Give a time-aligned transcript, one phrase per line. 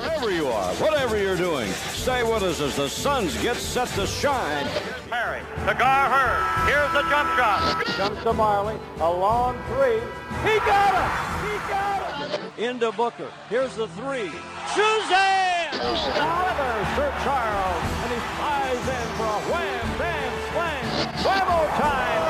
[0.00, 4.06] Wherever you are, whatever you're doing, stay with us as the Suns get set to
[4.06, 4.66] shine.
[5.10, 6.70] Perry to Gar Heard.
[6.70, 7.84] Here's the jump shot.
[7.84, 10.00] Comes to Majerle, a long three.
[10.48, 11.10] He got it!
[11.44, 12.00] He got
[12.30, 12.40] it!
[12.58, 13.30] Into Booker.
[13.50, 14.30] Here's the three.
[14.72, 15.74] Shazam!
[15.74, 21.22] Another Sir Charles, and he flies in for a wham, bam, slam.
[21.22, 22.29] Bravo time!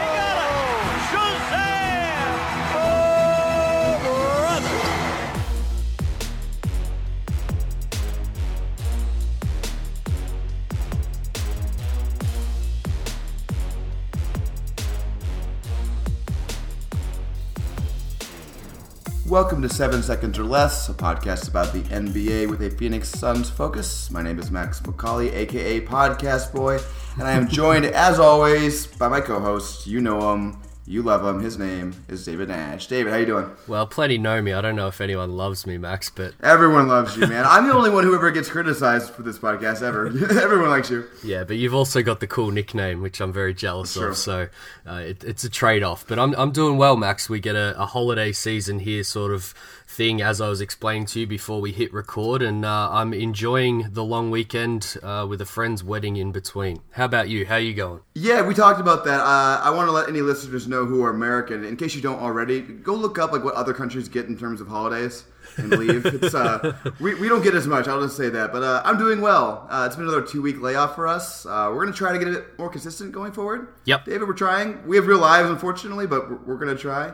[19.31, 23.49] Welcome to Seven Seconds or Less, a podcast about the NBA with a Phoenix Suns
[23.49, 24.11] focus.
[24.11, 26.81] My name is Max McCauley, aka Podcast Boy,
[27.15, 29.87] and I am joined, as always, by my co-host.
[29.87, 31.41] You know him, you love him.
[31.41, 32.89] His name is David Nash.
[32.89, 33.49] David, how you doing?
[33.69, 34.53] Well, plenty know me.
[34.53, 37.45] I don't know if anyone loves me, Max, but Everyone loves you, man.
[37.47, 40.07] I'm the only one who ever gets criticized for this podcast ever.
[40.43, 41.07] Everyone likes you.
[41.23, 44.17] yeah, but you've also got the cool nickname, which I'm very jealous of.
[44.17, 44.49] So
[44.85, 46.05] uh, it, it's a trade off.
[46.09, 47.29] But I'm, I'm doing well, Max.
[47.29, 49.55] We get a, a holiday season here, sort of
[49.91, 53.89] thing, as I was explaining to you before we hit record, and uh, I'm enjoying
[53.93, 56.81] the long weekend uh, with a friend's wedding in between.
[56.93, 57.45] How about you?
[57.45, 58.01] How are you going?
[58.15, 59.21] Yeah, we talked about that.
[59.21, 61.65] Uh, I want to let any listeners know who are American.
[61.65, 64.61] In case you don't already, go look up like what other countries get in terms
[64.61, 65.25] of holidays
[65.57, 66.07] and leave.
[66.21, 67.89] It's uh, we, we don't get as much.
[67.89, 68.53] I'll just say that.
[68.53, 69.67] But uh, I'm doing well.
[69.71, 71.47] Uh, it's been another two week layoff for us.
[71.47, 73.75] Uh, we're gonna try to get a bit more consistent going forward.
[73.85, 74.05] Yep.
[74.05, 74.87] David, we're trying.
[74.87, 77.13] We have real lives, unfortunately, but we're, we're gonna try.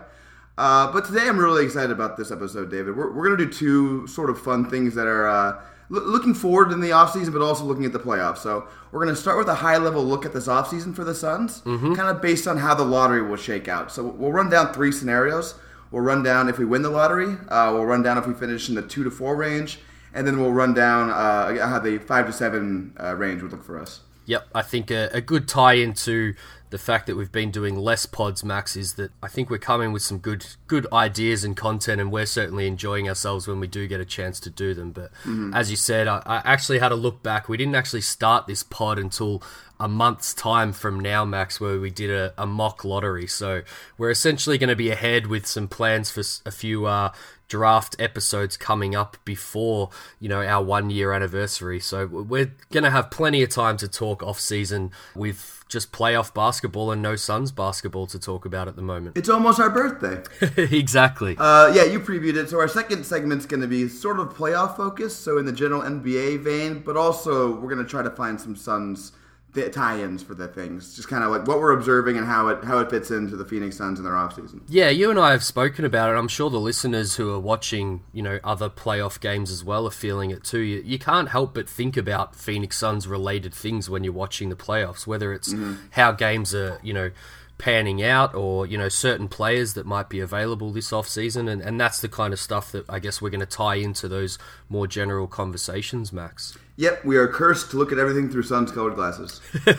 [0.59, 2.97] Uh, but today I'm really excited about this episode, David.
[2.97, 6.33] We're, we're going to do two sort of fun things that are uh, loo- looking
[6.33, 8.39] forward in the offseason, but also looking at the playoffs.
[8.39, 11.15] So we're going to start with a high level look at this offseason for the
[11.15, 13.93] Suns, kind of based on how the lottery will shake out.
[13.93, 15.55] So we'll run down three scenarios.
[15.91, 18.69] We'll run down if we win the lottery, uh, we'll run down if we finish
[18.69, 19.79] in the two to four range,
[20.13, 23.63] and then we'll run down uh, how the five to seven uh, range would look
[23.63, 24.01] for us.
[24.25, 26.35] Yep, I think a, a good tie into
[26.71, 29.93] the fact that we've been doing less pods, Max, is that I think we're coming
[29.93, 33.87] with some good good ideas and content, and we're certainly enjoying ourselves when we do
[33.87, 34.91] get a chance to do them.
[34.91, 35.55] But mm-hmm.
[35.55, 37.49] as you said, I, I actually had a look back.
[37.49, 39.43] We didn't actually start this pod until
[39.79, 43.27] a month's time from now, Max, where we did a, a mock lottery.
[43.27, 43.63] So
[43.99, 47.13] we're essentially going to be ahead with some plans for a few uh,
[47.49, 51.81] draft episodes coming up before you know our one year anniversary.
[51.81, 56.33] So we're going to have plenty of time to talk off season with just playoff
[56.33, 59.19] basketball and no Suns basketball to talk about at the moment.
[59.19, 60.23] It's almost our birthday.
[60.57, 61.37] exactly.
[61.39, 62.49] Uh, yeah, you previewed it.
[62.49, 65.83] So our second segment's going to be sort of playoff focused, so in the general
[65.83, 69.13] NBA vein, but also we're going to try to find some Suns
[69.57, 72.63] th- tie-ins for the things, just kind of like what we're observing and how it
[72.63, 74.61] how it fits into the Phoenix Suns in their offseason.
[74.69, 76.19] Yeah, you and I have spoken about it.
[76.19, 79.91] I'm sure the listeners who are watching, you know, other playoff games as well are
[79.91, 80.61] feeling it too.
[80.61, 84.57] You, you can't help but think about Phoenix Suns related things when you're watching the
[84.57, 85.87] playoffs, whether it's mm-hmm.
[85.91, 87.11] how games are, you know,
[87.59, 91.51] panning out or, you know, certain players that might be available this offseason.
[91.51, 94.09] And, and that's the kind of stuff that I guess we're going to tie into
[94.09, 94.39] those
[94.69, 96.59] more general conversations, Max.
[96.77, 99.41] Yep, we are cursed to look at everything through Suns-colored glasses.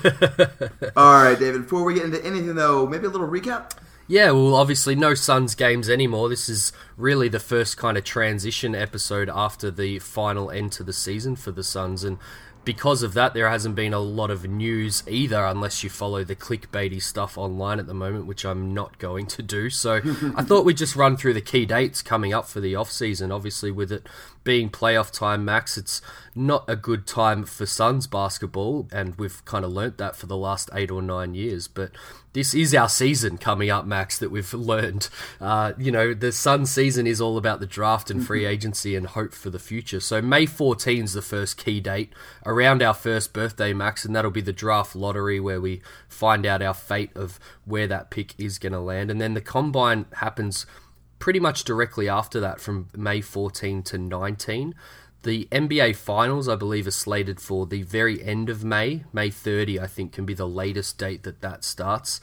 [0.96, 1.64] All right, David.
[1.64, 3.72] Before we get into anything, though, maybe a little recap.
[4.08, 6.30] Yeah, well, obviously, no Suns games anymore.
[6.30, 10.94] This is really the first kind of transition episode after the final end to the
[10.94, 12.04] season for the Suns.
[12.04, 12.18] And
[12.64, 16.36] because of that, there hasn't been a lot of news either, unless you follow the
[16.36, 19.70] clickbaity stuff online at the moment, which I'm not going to do.
[19.70, 19.96] So
[20.36, 23.32] I thought we'd just run through the key dates coming up for the off season.
[23.32, 24.08] Obviously, with it
[24.48, 26.02] being playoff time, Max, it's
[26.34, 30.38] not a good time for Suns basketball, and we've kind of learnt that for the
[30.38, 31.68] last eight or nine years.
[31.68, 31.92] But
[32.32, 35.10] this is our season coming up, Max, that we've learned.
[35.42, 39.08] Uh, you know, the Suns season is all about the draft and free agency and
[39.08, 40.00] hope for the future.
[40.00, 42.14] So May 14 is the first key date
[42.46, 46.62] around our first birthday, Max, and that'll be the draft lottery where we find out
[46.62, 49.12] our fate of where that pick is going to land.
[49.12, 50.66] And then the combine happens
[51.20, 54.76] pretty much directly after that from May 14 to 19.
[55.24, 59.04] The NBA Finals, I believe, are slated for the very end of May.
[59.12, 62.22] May 30, I think, can be the latest date that that starts.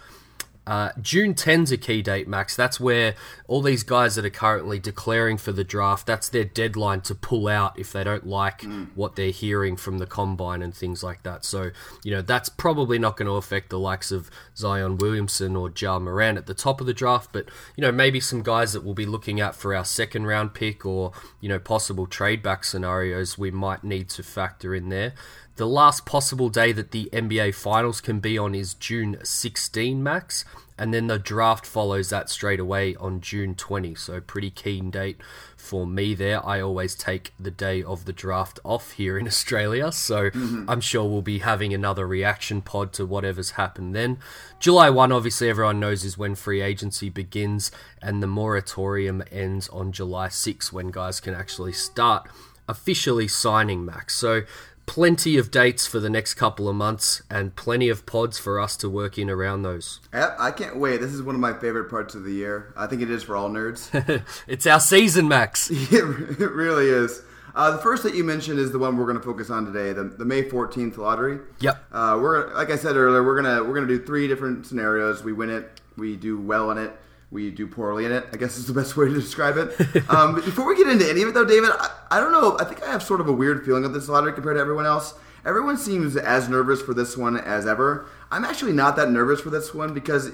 [0.66, 2.56] Uh, June 10's a key date, Max.
[2.56, 3.14] That's where
[3.46, 7.49] all these guys that are currently declaring for the draft, that's their deadline to pull
[7.49, 8.64] out if they don't like
[8.94, 11.44] what they're hearing from the combine and things like that.
[11.44, 11.70] So,
[12.02, 15.99] you know, that's probably not going to affect the likes of Zion Williamson or Ja
[15.99, 18.94] Morant at the top of the draft, but, you know, maybe some guys that we'll
[18.94, 23.37] be looking at for our second round pick or, you know, possible trade back scenarios
[23.37, 25.12] we might need to factor in there.
[25.56, 30.44] The last possible day that the NBA Finals can be on is June 16, Max,
[30.76, 33.94] and then the draft follows that straight away on June 20.
[33.94, 35.18] So, pretty keen date
[35.56, 36.44] for me there.
[36.44, 40.68] I always take the day of the draft off here in Australia, so mm-hmm.
[40.68, 44.18] I'm sure we'll be having another reaction pod to whatever's happened then.
[44.58, 47.70] July 1, obviously, everyone knows is when free agency begins,
[48.02, 52.28] and the moratorium ends on July 6 when guys can actually start
[52.68, 54.14] officially signing Max.
[54.16, 54.42] So,
[54.86, 58.76] plenty of dates for the next couple of months and plenty of pods for us
[58.78, 60.00] to work in around those.
[60.12, 61.00] Yep, I can't wait.
[61.00, 62.72] This is one of my favorite parts of the year.
[62.76, 63.90] I think it is for all nerds.
[64.46, 65.70] it's our season, Max.
[65.72, 67.22] it really is.
[67.54, 69.92] Uh, the first that you mentioned is the one we're going to focus on today,
[69.92, 71.38] the, the May 14th lottery.
[71.60, 71.84] Yep.
[71.92, 75.22] Uh, we're like I said earlier, we're gonna we're gonna do three different scenarios.
[75.22, 76.90] We win it, we do well in it,
[77.34, 78.25] we do poorly in it.
[78.32, 80.08] I guess is the best way to describe it.
[80.08, 82.56] um, before we get into any of it, though, David, I, I, don't know.
[82.58, 84.86] I think I have sort of a weird feeling of this lottery compared to everyone
[84.86, 85.14] else.
[85.44, 88.06] Everyone seems as nervous for this one as ever.
[88.31, 90.31] I'm actually not that nervous for this one because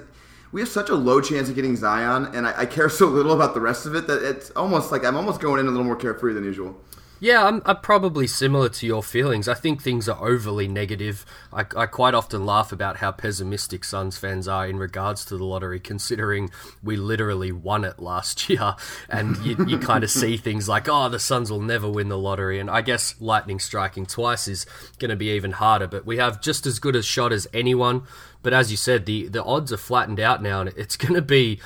[0.52, 3.32] we have such a low chance of getting Zion, and I, I care so little
[3.32, 5.84] about the rest of it that it's almost like I'm almost going in a little
[5.84, 6.78] more carefree than usual.
[7.22, 9.46] Yeah, I'm, I'm, probably similar to your feelings.
[9.46, 11.26] I think things are overly negative.
[11.52, 15.44] I, I, quite often laugh about how pessimistic Suns fans are in regards to the
[15.44, 16.50] lottery, considering
[16.82, 18.74] we literally won it last year.
[19.10, 22.16] And you, you kind of see things like, oh, the Suns will never win the
[22.16, 22.58] lottery.
[22.58, 24.64] And I guess lightning striking twice is
[24.98, 25.86] going to be even harder.
[25.86, 28.04] But we have just as good a shot as anyone.
[28.42, 31.22] But as you said, the, the odds are flattened out now, and it's going to
[31.22, 31.60] be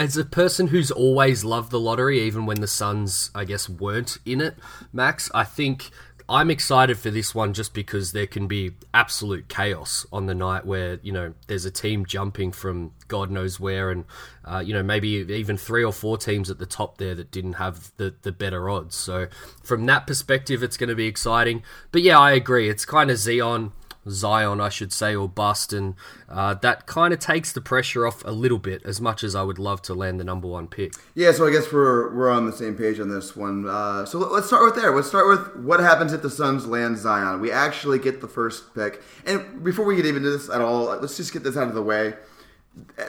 [0.00, 4.16] as a person who's always loved the lottery, even when the Suns, I guess, weren't
[4.24, 4.56] in it,
[4.94, 5.90] Max, I think
[6.26, 10.64] I'm excited for this one just because there can be absolute chaos on the night
[10.64, 14.06] where, you know, there's a team jumping from God knows where and,
[14.46, 17.54] uh, you know, maybe even three or four teams at the top there that didn't
[17.54, 18.96] have the, the better odds.
[18.96, 19.26] So
[19.62, 21.62] from that perspective, it's going to be exciting.
[21.92, 22.70] But yeah, I agree.
[22.70, 23.72] It's kind of Zion
[24.10, 25.94] Zion, I should say, or bust, and
[26.28, 28.82] uh, that kind of takes the pressure off a little bit.
[28.84, 30.94] As much as I would love to land the number one pick.
[31.14, 33.68] Yeah, so I guess we're we're on the same page on this one.
[33.68, 34.94] Uh, so let's start with there.
[34.94, 37.40] Let's start with what happens if the Suns land Zion.
[37.40, 40.84] We actually get the first pick, and before we get even into this at all,
[41.00, 42.14] let's just get this out of the way.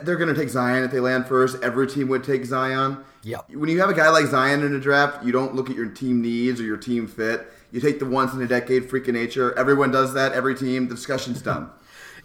[0.01, 1.61] They're going to take Zion if they land first.
[1.61, 3.03] Every team would take Zion.
[3.23, 3.37] Yeah.
[3.49, 5.87] When you have a guy like Zion in a draft, you don't look at your
[5.87, 9.13] team needs or your team fit you take the once in a decade freak of
[9.13, 9.57] nature.
[9.57, 10.33] Everyone does that.
[10.33, 10.87] Every team.
[10.87, 11.69] The discussion's done.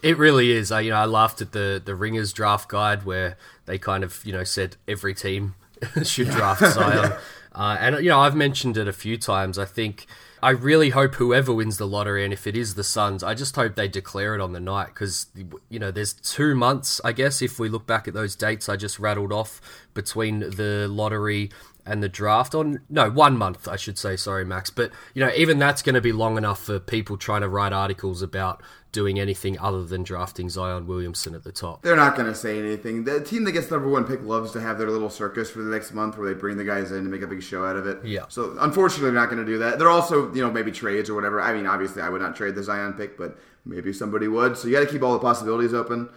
[0.01, 0.71] It really is.
[0.71, 4.23] I, you know, I laughed at the the Ringers draft guide where they kind of
[4.25, 5.55] you know said every team
[6.03, 7.19] should draft Zion, yeah.
[7.55, 9.57] uh, and you know I've mentioned it a few times.
[9.57, 10.05] I think
[10.41, 13.55] I really hope whoever wins the lottery, and if it is the Suns, I just
[13.55, 15.27] hope they declare it on the night because
[15.69, 18.75] you know there's two months, I guess, if we look back at those dates I
[18.75, 19.61] just rattled off
[19.95, 21.49] between the lottery
[21.87, 25.31] and the draft on no one month I should say sorry Max but you know
[25.35, 28.61] even that's going to be long enough for people trying to write articles about
[28.91, 31.83] doing anything other than drafting Zion Williamson at the top.
[31.83, 33.03] They're not going to say anything.
[33.03, 35.61] The team that gets the number one pick loves to have their little circus for
[35.61, 37.75] the next month where they bring the guys in to make a big show out
[37.75, 38.03] of it.
[38.03, 38.25] Yeah.
[38.29, 39.77] So unfortunately, they're not going to do that.
[39.77, 41.39] They're also, you know, maybe trades or whatever.
[41.41, 44.57] I mean, obviously, I would not trade the Zion pick, but maybe somebody would.
[44.57, 46.09] So you got to keep all the possibilities open.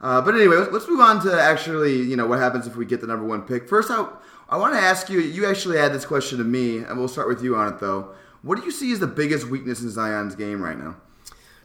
[0.00, 3.00] Uh, but anyway, let's move on to actually, you know, what happens if we get
[3.00, 3.68] the number one pick.
[3.68, 4.06] First, I,
[4.48, 5.20] I want to ask you.
[5.20, 8.14] You actually had this question to me, and we'll start with you on it though.
[8.42, 10.96] What do you see as the biggest weakness in Zion's game right now?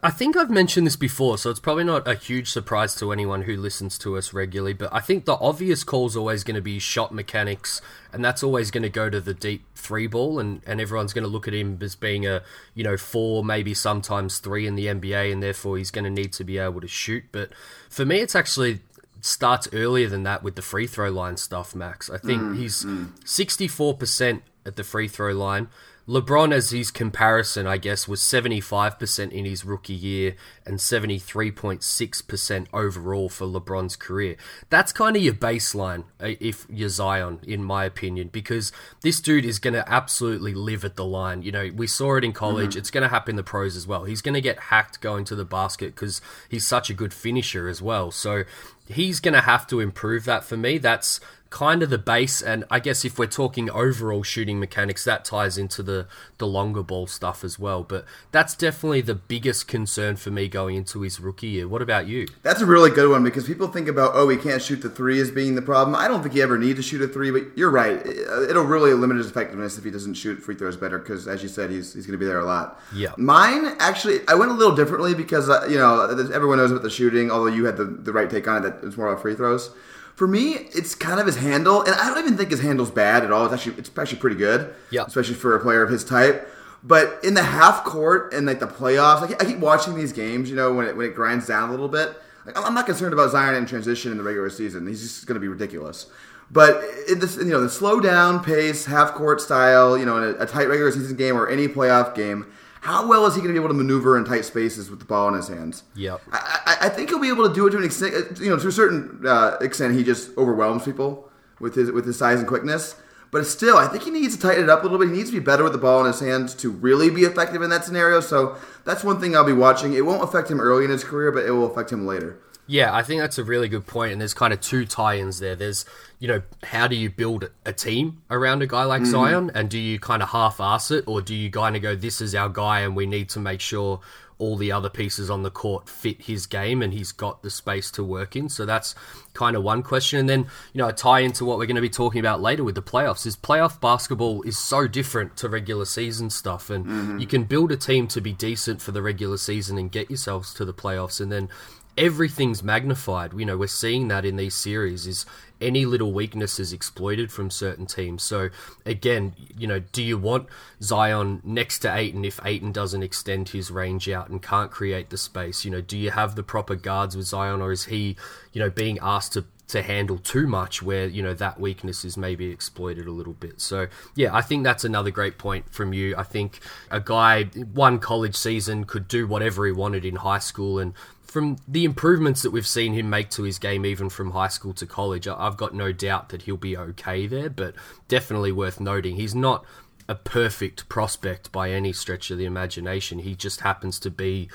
[0.06, 3.44] I think I've mentioned this before, so it's probably not a huge surprise to anyone
[3.44, 4.74] who listens to us regularly.
[4.74, 7.82] But I think the obvious call is always going to be shot mechanics,
[8.12, 11.24] and that's always going to go to the deep three ball, and, and everyone's going
[11.24, 12.42] to look at him as being a
[12.74, 16.34] you know four, maybe sometimes three in the NBA, and therefore he's going to need
[16.34, 17.24] to be able to shoot.
[17.32, 17.52] But
[17.90, 18.82] for me, it's actually
[19.24, 22.10] starts earlier than that with the free throw line stuff, Max.
[22.10, 22.86] I think mm, he's
[23.26, 25.70] sixty four percent at the free throw line.
[26.08, 33.30] LeBron, as his comparison, I guess, was 75% in his rookie year and 73.6% overall
[33.30, 34.36] for LeBron's career.
[34.70, 39.46] That's kind of your baseline uh, if you're Zion, in my opinion, because this dude
[39.46, 41.42] is going to absolutely live at the line.
[41.42, 42.72] You know, we saw it in college.
[42.72, 42.80] Mm-hmm.
[42.80, 44.04] It's going to happen in the pros as well.
[44.04, 46.20] He's going to get hacked going to the basket because
[46.50, 48.12] he's such a good finisher as well.
[48.12, 48.44] So
[48.90, 50.80] he's going to have to improve that for me.
[50.80, 51.22] That's
[51.54, 55.56] kind of the base and I guess if we're talking overall shooting mechanics that ties
[55.56, 56.08] into the
[56.40, 57.84] the longer ball stuff as well.
[57.84, 61.68] But that's definitely the biggest concern for me going into his rookie year.
[61.68, 62.26] What about you?
[62.42, 65.22] That's a really good one because people think about oh he can't shoot the three
[65.22, 65.96] as being the problem.
[65.96, 68.04] I don't think he ever need to shoot a three but you're right.
[68.04, 71.50] It'll really limit his effectiveness if he doesn't shoot free throws better because as you
[71.50, 72.82] said he's, he's going to be there a lot.
[72.96, 73.10] Yeah.
[73.18, 76.02] Mine actually I went a little differently because uh, you know
[76.34, 78.88] everyone knows about the shooting although you had the, the right take on it that
[78.88, 79.70] it's more about free throws
[80.16, 83.24] for me, it's kind of his handle, and I don't even think his handle's bad
[83.24, 83.46] at all.
[83.46, 84.74] It's actually it's actually pretty good.
[84.92, 85.06] Yeah.
[85.06, 86.50] Especially for a player of his type.
[86.84, 90.50] But in the half court and like the playoffs, like I keep watching these games.
[90.50, 92.16] You know, when it when it grinds down a little bit,
[92.46, 94.86] like, I'm not concerned about Zion in transition in the regular season.
[94.86, 96.08] He's just going to be ridiculous.
[96.52, 100.36] But in this, you know, the slow down pace, half court style, you know, in
[100.36, 102.52] a, a tight regular season game or any playoff game,
[102.84, 105.06] how well is he going to be able to maneuver in tight spaces with the
[105.06, 105.84] ball in his hands?
[105.96, 106.20] Yep.
[106.34, 108.40] I, I, think he'll be able to do it to an extent.
[108.42, 112.18] You know, to a certain uh, extent, he just overwhelms people with his with his
[112.18, 112.98] size and quickness.
[113.32, 115.08] But still, I think he needs to tighten it up a little bit.
[115.08, 117.62] He needs to be better with the ball in his hands to really be effective
[117.62, 118.20] in that scenario.
[118.20, 119.94] So that's one thing I'll be watching.
[119.94, 122.38] It won't affect him early in his career, but it will affect him later.
[122.66, 125.56] Yeah, I think that's a really good point, and there's kind of two tie-ins there.
[125.56, 125.86] There's,
[126.20, 129.12] you know, how do you build a team around a guy like mm-hmm.
[129.12, 132.22] Zion, and do you kind of half-ass it, or do you kind of go, "This
[132.22, 134.00] is our guy, and we need to make sure
[134.40, 137.92] all the other pieces on the court fit his game, and he's got the space
[137.92, 138.96] to work in." So that's
[139.34, 141.82] kind of one question, and then you know, a tie into what we're going to
[141.82, 145.84] be talking about later with the playoffs is playoff basketball is so different to regular
[145.84, 147.20] season stuff, and mm-hmm.
[147.20, 150.54] you can build a team to be decent for the regular season and get yourselves
[150.54, 151.50] to the playoffs, and then
[151.98, 153.34] everything's magnified.
[153.34, 155.26] You know, we're seeing that in these series is
[155.62, 158.24] any little weakness is exploited from certain teams.
[158.24, 158.50] So
[158.86, 160.48] again, you know, do you want
[160.82, 165.18] Zion next to Ayton if Ayton doesn't extend his range out and can't create the
[165.18, 165.64] space?
[165.64, 168.18] You know, do you have the proper guards with Zion or is he,
[168.52, 172.18] you know, being asked to to handle too much where you know that weakness is
[172.18, 176.14] maybe exploited a little bit so yeah i think that's another great point from you
[176.18, 176.60] i think
[176.92, 180.94] a guy one college season could do whatever he wanted in high school and
[181.34, 184.74] from the improvements that we've seen him make to his game even from high school
[184.74, 187.76] to college i've got no doubt that he'll be okay there but
[188.08, 189.16] definitely worth noting.
[189.16, 189.66] He's not
[190.08, 193.20] a perfect prospect by any stretch of the imagination.
[193.20, 194.50] He just happens to be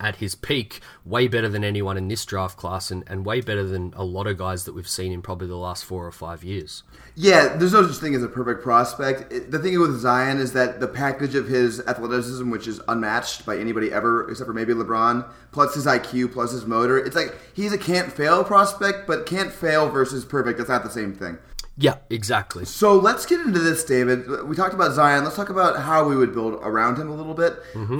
[0.00, 3.64] at his peak, way better than anyone in this draft class, and, and way better
[3.64, 6.42] than a lot of guys that we've seen in probably the last four or five
[6.42, 6.82] years.
[7.14, 9.50] Yeah, there's no such thing as a perfect prospect.
[9.50, 13.56] The thing with Zion is that the package of his athleticism, which is unmatched by
[13.56, 17.72] anybody ever, except for maybe LeBron, plus his IQ, plus his motor, it's like he's
[17.72, 21.38] a can't fail prospect, but can't fail versus perfect, that's not the same thing.
[21.76, 22.64] Yeah, exactly.
[22.64, 24.46] So let's get into this, David.
[24.46, 25.24] We talked about Zion.
[25.24, 27.54] Let's talk about how we would build around him a little bit.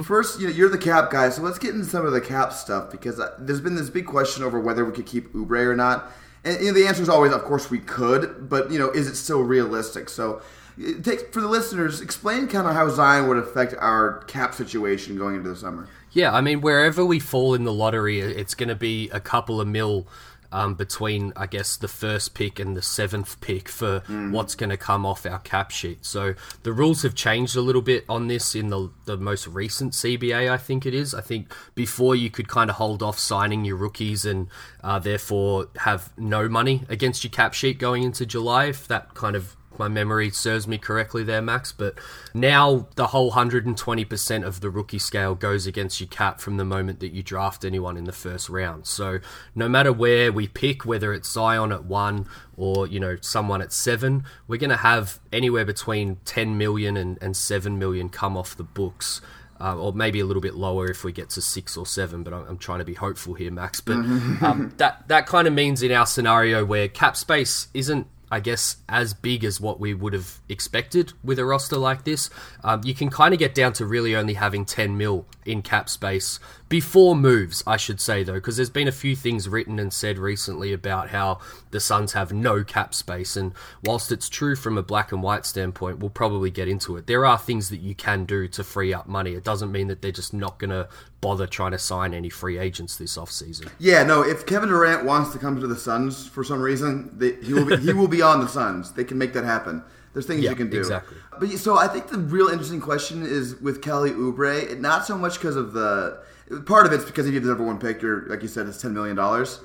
[0.05, 2.53] First, you know, you're the cap guy, so let's get into some of the cap
[2.53, 5.75] stuff because uh, there's been this big question over whether we could keep Oubre or
[5.75, 6.11] not.
[6.45, 9.07] And you know, the answer is always, of course, we could, but you know, is
[9.07, 10.09] it still realistic?
[10.09, 10.41] So,
[10.77, 15.17] it takes for the listeners, explain kind of how Zion would affect our cap situation
[15.17, 15.87] going into the summer.
[16.11, 19.59] Yeah, I mean, wherever we fall in the lottery, it's going to be a couple
[19.59, 20.07] of mil
[20.51, 23.99] um, between, I guess, the first pick and the seventh pick for
[24.31, 26.05] what's going to come off our cap sheet.
[26.05, 29.93] So the rules have changed a little bit on this in the the most recent
[29.93, 31.13] CBA, I think it is.
[31.13, 34.47] I think before you could kind of hold off signing your rookies and
[34.83, 39.35] uh, therefore have no money against your cap sheet going into July, if that kind
[39.35, 41.71] of my memory serves me correctly there, Max.
[41.71, 41.95] But
[42.33, 46.99] now the whole 120% of the rookie scale goes against your cap from the moment
[46.99, 48.85] that you draft anyone in the first round.
[48.87, 49.19] So
[49.53, 52.27] no matter where we pick, whether it's Zion at one
[52.57, 57.17] or you know someone at seven, we're going to have anywhere between 10 million and,
[57.21, 59.21] and 7 million come off the books.
[59.57, 62.33] Uh, or maybe a little bit lower if we get to six or seven, but
[62.33, 63.79] I'm, I'm trying to be hopeful here, Max.
[63.79, 63.93] But
[64.41, 68.77] um, that that kind of means in our scenario where cap space isn't I guess,
[68.89, 72.29] as big as what we would have expected with a roster like this.
[72.63, 75.89] Um, you can kind of get down to really only having 10 mil in cap
[75.89, 79.93] space before moves, I should say, though, because there's been a few things written and
[79.93, 83.37] said recently about how the Suns have no cap space.
[83.37, 83.53] And
[83.83, 87.05] whilst it's true from a black and white standpoint, we'll probably get into it.
[87.05, 89.33] There are things that you can do to free up money.
[89.33, 90.89] It doesn't mean that they're just not going to
[91.21, 93.69] bother trying to sign any free agents this offseason.
[93.77, 94.23] Yeah, no.
[94.23, 97.65] If Kevin Durant wants to come to the Suns for some reason, they, he will
[97.65, 98.91] be, he will be on the Suns.
[98.93, 99.83] They can make that happen.
[100.13, 100.79] There's things Yeah, you can do.
[100.79, 101.17] exactly.
[101.39, 104.79] But so I think the real interesting question is with Kelly Oubre.
[104.79, 106.23] Not so much because of the
[106.65, 108.67] part of it's because if you have the number one pick, you're like you said,
[108.67, 109.59] it's ten million dollars.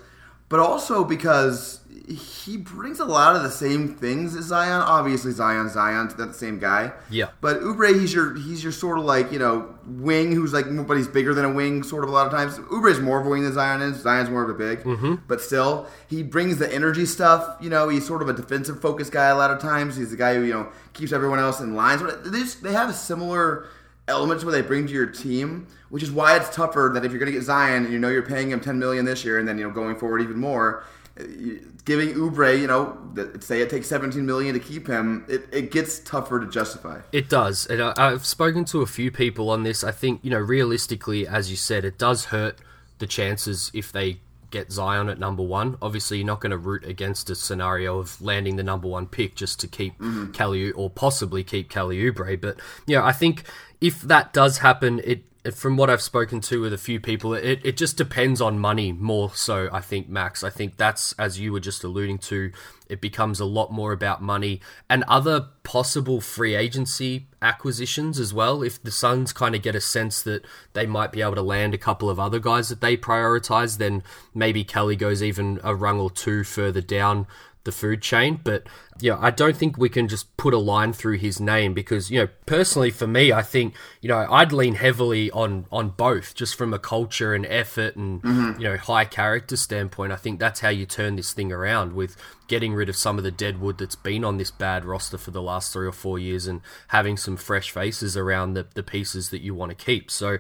[0.49, 4.83] But also because he brings a lot of the same things as Zion.
[4.83, 6.93] Obviously, Zion, Zion's not the same guy.
[7.09, 7.29] Yeah.
[7.41, 10.97] But Oubre, he's your he's your sort of like you know wing who's like but
[10.97, 12.59] he's bigger than a wing sort of a lot of times.
[12.59, 13.99] Oubre's more of a wing than Zion is.
[13.99, 15.17] Zion's more of a big, mm-hmm.
[15.29, 17.57] but still he brings the energy stuff.
[17.61, 19.97] You know, he's sort of a defensive focused guy a lot of times.
[19.97, 22.03] He's the guy who you know keeps everyone else in lines.
[22.03, 23.69] But they just, they have a similar
[24.11, 27.19] elements where they bring to your team, which is why it's tougher that if you're
[27.19, 29.49] going to get Zion and you know you're paying him 10 million this year and
[29.49, 30.85] then you know going forward even more,
[31.85, 32.97] giving Oubre, you know,
[33.41, 37.01] say it takes 17 million to keep him, it, it gets tougher to justify.
[37.13, 37.67] It does.
[37.67, 39.83] And I, I've spoken to a few people on this.
[39.83, 42.59] I think, you know, realistically, as you said, it does hurt
[42.99, 45.79] the chances if they get Zion at number one.
[45.81, 49.37] Obviously, you're not going to root against a scenario of landing the number one pick
[49.37, 50.33] just to keep mm-hmm.
[50.33, 52.41] Kelly or possibly keep Kelly Oubre.
[52.41, 53.45] But, you know, I think
[53.81, 57.61] if that does happen, it from what I've spoken to with a few people, it,
[57.65, 60.45] it just depends on money more so, I think, Max.
[60.45, 62.53] I think that's, as you were just alluding to,
[62.91, 64.61] it becomes a lot more about money
[64.91, 68.63] and other possible free agency acquisitions as well.
[68.63, 70.45] If the Suns kind of get a sense that
[70.75, 74.03] they might be able to land a couple of other guys that they prioritize, then
[74.35, 77.27] maybe Kelly goes even a rung or two further down
[77.65, 78.41] the food chain.
[78.43, 78.67] But
[79.01, 82.21] yeah, I don't think we can just put a line through his name because you
[82.21, 86.57] know personally for me, I think you know I'd lean heavily on on both just
[86.57, 88.61] from a culture and effort and mm-hmm.
[88.61, 90.13] you know high character standpoint.
[90.13, 92.17] I think that's how you turn this thing around with
[92.49, 95.31] getting rid of some of the dead wood that's been on this bad roster for
[95.31, 99.31] the last three or four years and having some fresh faces around the, the pieces
[99.31, 100.11] that you want to keep.
[100.11, 100.39] So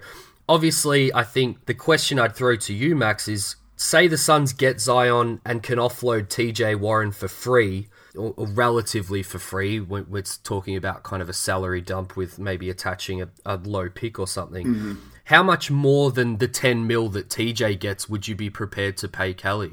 [0.48, 4.78] obviously, I think the question I'd throw to you, Max, is say the Suns get
[4.78, 10.22] Zion and can offload TJ Warren for free, or, or relatively for free, when we're
[10.44, 14.26] talking about kind of a salary dump with maybe attaching a, a low pick or
[14.26, 14.66] something.
[14.66, 14.94] Mm-hmm.
[15.24, 19.08] How much more than the 10 mil that TJ gets would you be prepared to
[19.08, 19.72] pay Kelly?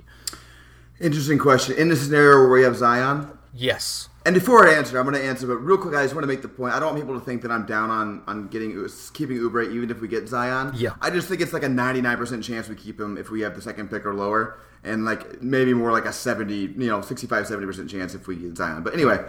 [1.02, 1.76] Interesting question.
[1.78, 3.28] In the scenario where we have Zion?
[3.54, 4.08] Yes.
[4.28, 6.28] And before I answer, I'm going to answer, but real quick, I just want to
[6.28, 6.74] make the point.
[6.74, 8.72] I don't want people to think that I'm down on on getting
[9.14, 10.74] keeping Oubre even if we get Zion.
[10.76, 10.96] Yeah.
[11.00, 13.62] I just think it's like a 99% chance we keep him if we have the
[13.62, 17.90] second pick or lower, and like maybe more like a 70, you know, 65, 70%
[17.90, 18.84] chance if we get Zion.
[18.84, 19.26] But anyway,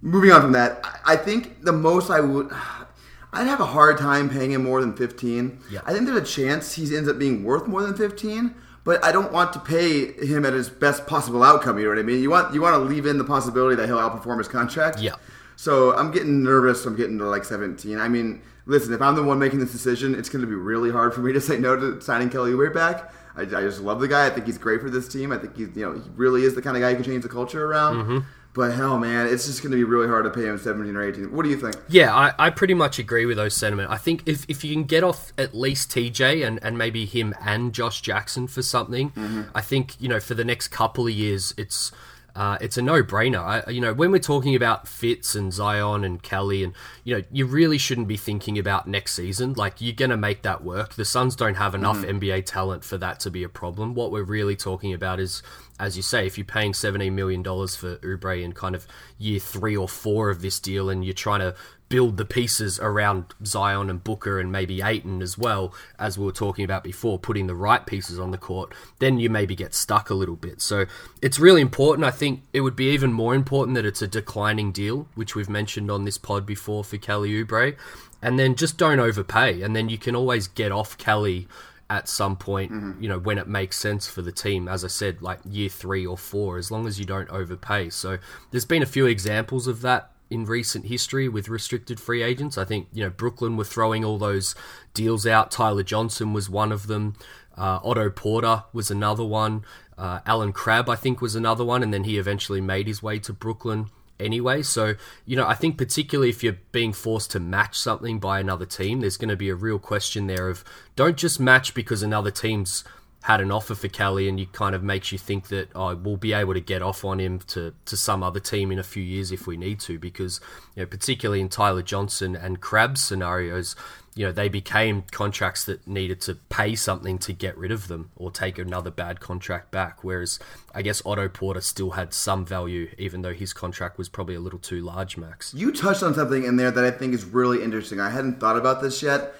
[0.00, 2.50] moving on from that, I think the most I would.
[3.34, 5.60] I'd have a hard time paying him more than 15.
[5.70, 5.80] Yeah.
[5.86, 9.12] I think there's a chance he ends up being worth more than 15 but I
[9.12, 11.78] don't want to pay him at his best possible outcome.
[11.78, 12.22] You know what I mean?
[12.22, 15.00] You want you want to leave in the possibility that he'll outperform his contract.
[15.00, 15.14] Yeah.
[15.56, 16.84] So I'm getting nervous.
[16.86, 17.98] I'm getting to like 17.
[17.98, 20.90] I mean, listen, if I'm the one making this decision, it's going to be really
[20.90, 23.12] hard for me to say no to signing Kelly Oubre back.
[23.36, 24.26] I, I, just love the guy.
[24.26, 25.32] I think he's great for this team.
[25.32, 27.22] I think he's you know he really is the kind of guy who can change
[27.22, 27.96] the culture around.
[27.96, 28.18] Mm-hmm.
[28.54, 31.02] But hell, man, it's just going to be really hard to pay him 17 or
[31.02, 31.32] 18.
[31.32, 31.74] What do you think?
[31.88, 33.90] Yeah, I, I pretty much agree with those sentiment.
[33.90, 37.34] I think if, if you can get off at least TJ and, and maybe him
[37.40, 39.42] and Josh Jackson for something, mm-hmm.
[39.54, 41.92] I think, you know, for the next couple of years, it's
[42.34, 43.66] uh, it's a no-brainer.
[43.66, 46.72] I, you know, when we're talking about Fitz and Zion and Kelly, and
[47.04, 49.52] you know, you really shouldn't be thinking about next season.
[49.52, 50.94] Like you're gonna make that work.
[50.94, 52.18] The Suns don't have enough mm-hmm.
[52.18, 53.94] NBA talent for that to be a problem.
[53.94, 55.42] What we're really talking about is,
[55.82, 58.86] as you say, if you're paying 17 million dollars for Oubre in kind of
[59.18, 61.56] year three or four of this deal, and you're trying to
[61.88, 66.32] build the pieces around Zion and Booker and maybe Ayton as well, as we were
[66.32, 70.08] talking about before, putting the right pieces on the court, then you maybe get stuck
[70.08, 70.62] a little bit.
[70.62, 70.86] So
[71.20, 72.06] it's really important.
[72.06, 75.50] I think it would be even more important that it's a declining deal, which we've
[75.50, 77.76] mentioned on this pod before for Kelly Oubre.
[78.22, 79.62] And then just don't overpay.
[79.62, 81.48] And then you can always get off Kelly
[81.90, 83.02] at some point, mm-hmm.
[83.02, 84.68] you know, when it makes sense for the team.
[84.68, 87.90] As I said, like year three or four, as long as you don't overpay.
[87.90, 88.18] So
[88.50, 92.56] there's been a few examples of that in recent history with restricted free agents.
[92.56, 94.54] I think you know Brooklyn were throwing all those
[94.94, 95.50] deals out.
[95.50, 97.14] Tyler Johnson was one of them.
[97.56, 99.64] Uh, Otto Porter was another one.
[99.98, 103.18] Uh, Allen Crabbe, I think, was another one, and then he eventually made his way
[103.18, 103.90] to Brooklyn
[104.22, 104.62] anyway.
[104.62, 104.94] So,
[105.26, 109.00] you know, I think particularly if you're being forced to match something by another team,
[109.00, 110.64] there's going to be a real question there of
[110.96, 112.84] don't just match because another team's
[113.22, 116.16] had an offer for Kelly, and it kind of makes you think that oh, we'll
[116.16, 119.02] be able to get off on him to, to some other team in a few
[119.02, 120.40] years if we need to, because
[120.74, 123.76] you know, particularly in Tyler Johnson and Crabbe's scenarios,
[124.14, 128.10] you know, they became contracts that needed to pay something to get rid of them
[128.16, 130.04] or take another bad contract back.
[130.04, 130.38] Whereas
[130.74, 134.40] I guess Otto Porter still had some value, even though his contract was probably a
[134.40, 135.54] little too large, Max.
[135.54, 138.00] You touched on something in there that I think is really interesting.
[138.00, 139.34] I hadn't thought about this yet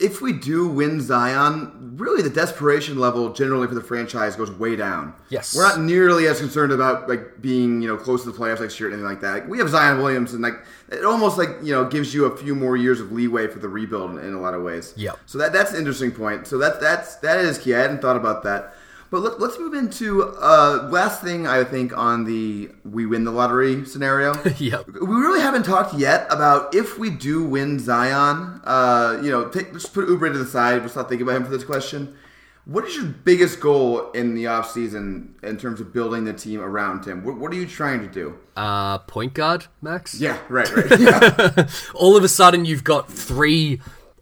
[0.00, 4.74] if we do win Zion, really the desperation level generally for the franchise goes way
[4.74, 5.14] down.
[5.28, 8.60] Yes, we're not nearly as concerned about like being you know close to the playoffs
[8.60, 9.32] next year or anything like that.
[9.32, 10.54] Like, we have Zion Williams, and like
[10.88, 13.68] it almost like you know gives you a few more years of leeway for the
[13.68, 14.94] rebuild in, in a lot of ways.
[14.96, 15.12] Yeah.
[15.26, 16.46] So that that's an interesting point.
[16.46, 17.74] So that that's that is key.
[17.74, 18.74] I hadn't thought about that.
[19.10, 23.32] But let, us move into uh, last thing I think on the we win the
[23.32, 24.34] lottery scenario.
[24.58, 24.86] yep.
[24.86, 28.60] We really haven't talked yet about if we do win Zion.
[28.62, 30.82] Uh, you know, take, let's put Oubre to the side.
[30.82, 32.16] Let's not think about him for this question.
[32.66, 37.04] What is your biggest goal in the offseason in terms of building the team around
[37.04, 37.24] him?
[37.24, 38.38] What, what are you trying to do?
[38.54, 40.20] Uh, point guard, Max?
[40.20, 41.00] Yeah, right, right.
[41.00, 41.68] Yeah.
[41.94, 43.80] All of a sudden, you've got three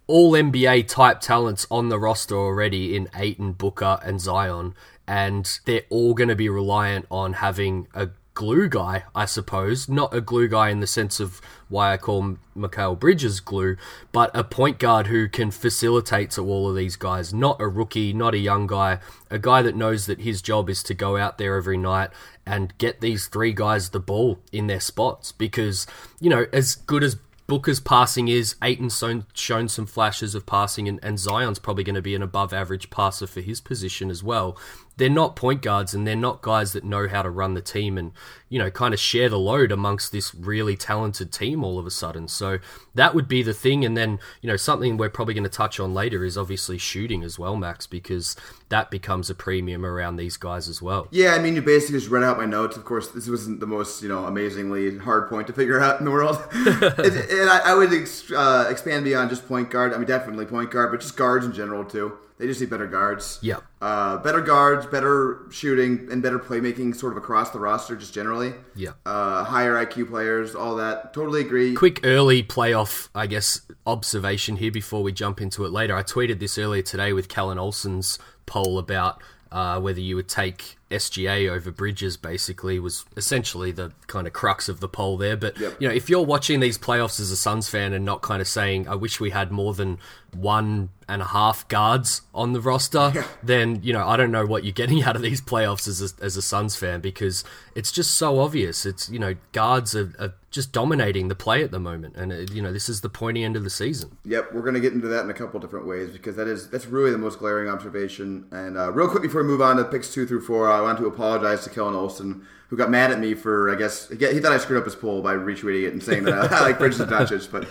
[0.09, 4.75] all NBA type talents on the roster already in Ayton, Booker, and Zion,
[5.07, 9.89] and they're all going to be reliant on having a glue guy, I suppose.
[9.89, 13.77] Not a glue guy in the sense of why I call Mikal Bridges glue,
[14.13, 17.35] but a point guard who can facilitate to all of these guys.
[17.35, 20.83] Not a rookie, not a young guy, a guy that knows that his job is
[20.85, 22.11] to go out there every night
[22.47, 25.33] and get these three guys the ball in their spots.
[25.33, 25.87] Because,
[26.21, 27.17] you know, as good as
[27.49, 28.57] Booker's passing is.
[28.63, 32.23] Ayton's shown, shown some flashes of passing, and, and Zion's probably going to be an
[32.23, 34.57] above average passer for his position as well
[34.99, 37.97] they're not point guards and they're not guys that know how to run the team
[37.97, 38.13] and
[38.49, 41.91] you know kind of share the load amongst this really talented team all of a
[41.91, 42.59] sudden so
[42.95, 45.81] that would be the thing and then you know something we're probably going to touch
[45.81, 48.37] on later is obviously shooting as well max because
[48.69, 52.11] that becomes a premium around these guys as well Yeah, I mean, you basically just
[52.11, 52.77] read out my notes.
[52.77, 56.05] Of course, this wasn't the most you know amazingly hard point to figure out in
[56.05, 59.93] the world, and, and I, I would ex, uh, expand beyond just point guard.
[59.93, 62.19] I mean, definitely point guard, but just guards in general too.
[62.39, 63.41] They just need better guards.
[63.43, 63.59] Yeah.
[63.83, 68.55] Uh, better guards, better shooting, and better playmaking, sort of across the roster, just generally.
[68.77, 68.93] Yeah.
[69.05, 71.13] Uh, higher IQ players, all that.
[71.13, 71.75] Totally agree.
[71.75, 75.97] quick early playoff, I guess, observation here before we jump into it later.
[75.97, 79.21] I tweeted this earlier today with Kellan Olson's poll about
[79.51, 82.17] uh, whether you would take SGA over Bridges.
[82.17, 85.37] Basically, was essentially the kind of crux of the poll there.
[85.37, 85.77] But Yep.
[85.81, 88.49] you know, if you're watching these playoffs as a Suns fan and not kind of
[88.49, 89.99] saying, "I wish we had more than
[90.35, 94.65] one and a half guards on the roster," then you know, I don't know what
[94.65, 98.13] you're getting out of these playoffs as a, as a Suns fan because it's just
[98.13, 98.85] so obvious.
[98.87, 102.37] It's you know, guards are, are just dominating the play at the moment, and uh,
[102.53, 104.17] you know, this is the pointy end of the season.
[104.25, 106.69] Yep, we're going to get into that in a couple different ways because that is
[106.71, 108.47] that's really the most glaring observation.
[108.51, 110.99] And uh, real quick before we move on to picks two through four, I want
[110.99, 114.53] to apologize to Kellan Olson who got mad at me for I guess he thought
[114.53, 117.01] I screwed up his poll by retweeting it and saying that I, I like Bridges
[117.01, 117.67] and Doncic, but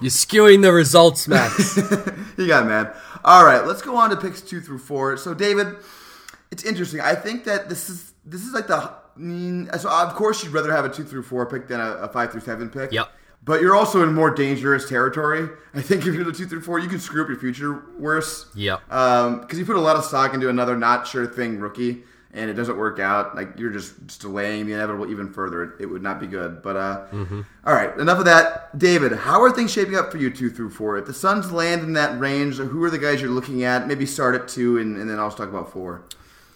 [0.00, 1.74] You're skewing the results, Max.
[2.36, 2.94] he got mad.
[3.24, 5.16] All right, let's go on to picks two through four.
[5.16, 5.76] So David,
[6.50, 7.00] it's interesting.
[7.00, 9.68] I think that this is this is like the mean.
[9.78, 12.32] so of course you'd rather have a two through four pick than a, a five
[12.32, 12.92] through seven pick.
[12.92, 13.12] Yep.
[13.44, 15.48] But you're also in more dangerous territory.
[15.72, 18.46] I think if you're the two through four, you can screw up your future worse.
[18.54, 18.92] Yep.
[18.92, 22.50] Um, because you put a lot of stock into another not sure thing rookie, and
[22.50, 23.34] it doesn't work out.
[23.34, 25.62] Like you're just, just delaying the inevitable even further.
[25.64, 26.62] It, it would not be good.
[26.62, 27.06] But uh,
[27.64, 28.78] all right, enough of that.
[28.78, 30.98] David, how are things shaping up for you two through four?
[30.98, 33.86] If the Suns land in that range, who are the guys you're looking at?
[33.86, 36.02] Maybe start at two, and, and then I'll talk about four.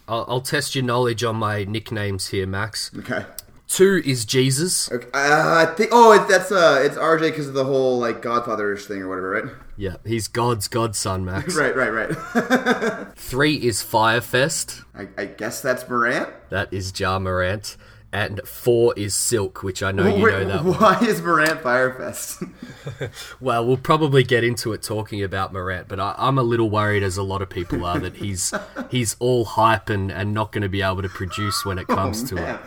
[0.09, 2.91] I'll, I'll test your knowledge on my nicknames here, Max.
[2.97, 3.25] Okay.
[3.73, 4.93] Two is Jesus.
[4.93, 5.07] Okay.
[5.15, 5.89] Uh, I think.
[5.95, 9.31] Oh, it, that's uh, it's RJ because of the whole like Godfather-ish thing or whatever,
[9.31, 9.45] right?
[9.79, 11.57] Yeah, he's God's godson, Max.
[11.63, 13.07] Right, right, right.
[13.17, 14.83] Three is Fyre Fest.
[14.95, 16.29] I, I guess that's Morant.
[16.51, 17.79] That is Jar Morant.
[18.13, 20.75] And four is Silk, which I know you Wait, know that one.
[20.79, 22.43] why is Morant Fyre Fest?
[23.41, 27.03] Well, we'll probably get into it talking about Morant, but I, I'm a little worried,
[27.03, 28.53] as a lot of people are, that he's
[28.91, 32.23] he's all hype and, and not going to be able to produce when it comes
[32.25, 32.61] to it.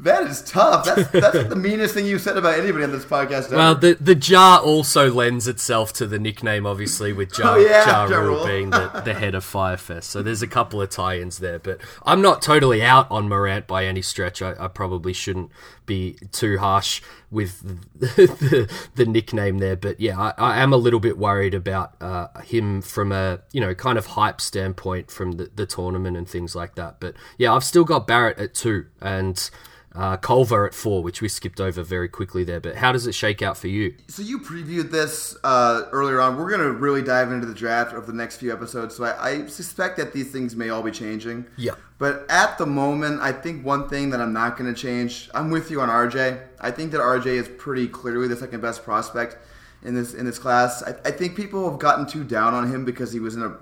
[0.00, 0.84] That is tough.
[0.84, 3.46] That's that's the meanest thing you've said about anybody on this podcast.
[3.46, 3.56] Ever.
[3.56, 7.84] Well, the the jar also lends itself to the nickname, obviously, with Jar, Oh, yeah,
[7.84, 10.10] jar Ja Rule being the, the head of Fyre Fest.
[10.10, 13.86] So there's a couple of tie-ins there, but I'm not totally out on Morant by
[13.86, 14.40] any stretch.
[14.40, 15.50] I, I probably shouldn't
[15.84, 17.60] be too harsh with
[17.98, 22.28] the, the nickname there, but yeah, I, I am a little bit worried about uh,
[22.42, 26.54] him from a you know kind of hype standpoint from the, the tournament and things
[26.54, 27.00] like that.
[27.00, 29.50] But yeah, I've still got Barrett at two and.
[29.94, 32.60] Uh, Culver at four, which we skipped over very quickly there.
[32.60, 33.94] But how does it shake out for you?
[34.06, 36.36] so you previewed this uh, earlier on.
[36.36, 38.94] We're gonna really dive into the draft over the next few episodes.
[38.94, 41.46] So I, I suspect that these things may all be changing.
[41.56, 41.72] Yeah.
[41.98, 45.28] But at the moment, I think one thing that I'm not going to change.
[45.34, 46.40] I'm with you on RJ.
[46.60, 49.36] I think that RJ is pretty clearly the second best prospect
[49.82, 50.82] in this in this class.
[50.82, 53.56] I, I think people have gotten too down on him because he was in a.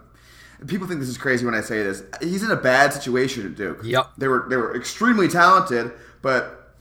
[0.66, 2.02] People think this is crazy when I say this.
[2.20, 3.80] He's in a bad situation at Duke.
[3.84, 4.12] Yep.
[4.16, 5.92] They were they were extremely talented,
[6.26, 6.72] but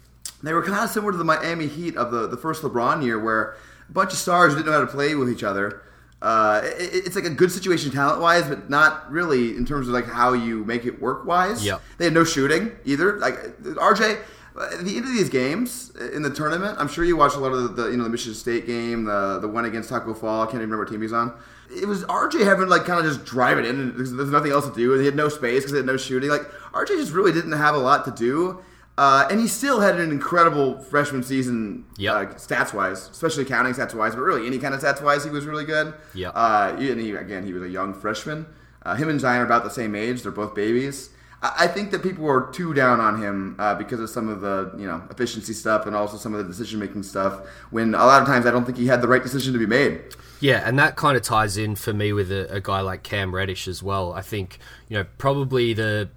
[0.41, 3.19] they were kind of similar to the Miami Heat of the, the first LeBron year,
[3.19, 3.55] where
[3.87, 5.83] a bunch of stars didn't know how to play with each other.
[6.19, 9.93] Uh, it, it's like a good situation talent wise, but not really in terms of
[9.93, 11.63] like how you make it work wise.
[11.63, 11.79] Yep.
[11.99, 13.19] They had no shooting either.
[13.19, 14.19] Like RJ,
[14.59, 17.51] at the end of these games in the tournament, I'm sure you watched a lot
[17.51, 20.41] of the, the you know the Michigan State game, the the one against Tacko Fall.
[20.41, 21.37] I can't even remember what team he's on.
[21.69, 23.79] It was RJ having like kind of just drive it in.
[23.79, 24.93] And there's, there's nothing else to do.
[24.93, 26.31] And he had no space because he had no shooting.
[26.31, 28.63] Like RJ just really didn't have a lot to do.
[28.97, 32.13] Uh, and he still had an incredible freshman season, Yep.
[32.15, 35.29] uh, stats wise, especially counting stats wise, but really any kind of stats wise, he
[35.29, 35.93] was really good.
[36.13, 36.31] Yep.
[36.33, 38.45] Uh, and he, again, he was a young freshman.
[38.85, 40.21] Uh, him and Zion are about the same age.
[40.21, 41.09] They're both babies.
[41.41, 44.39] I, I think that people were too down on him uh, because of some of
[44.41, 47.41] the you know efficiency stuff and also some of the decision making stuff.
[47.71, 49.65] When a lot of times I don't think he had the right decision to be
[49.65, 50.01] made.
[50.39, 53.33] Yeah, and that kind of ties in for me with a, a guy like Cam
[53.33, 54.13] Reddish as well.
[54.13, 56.09] I think you know probably the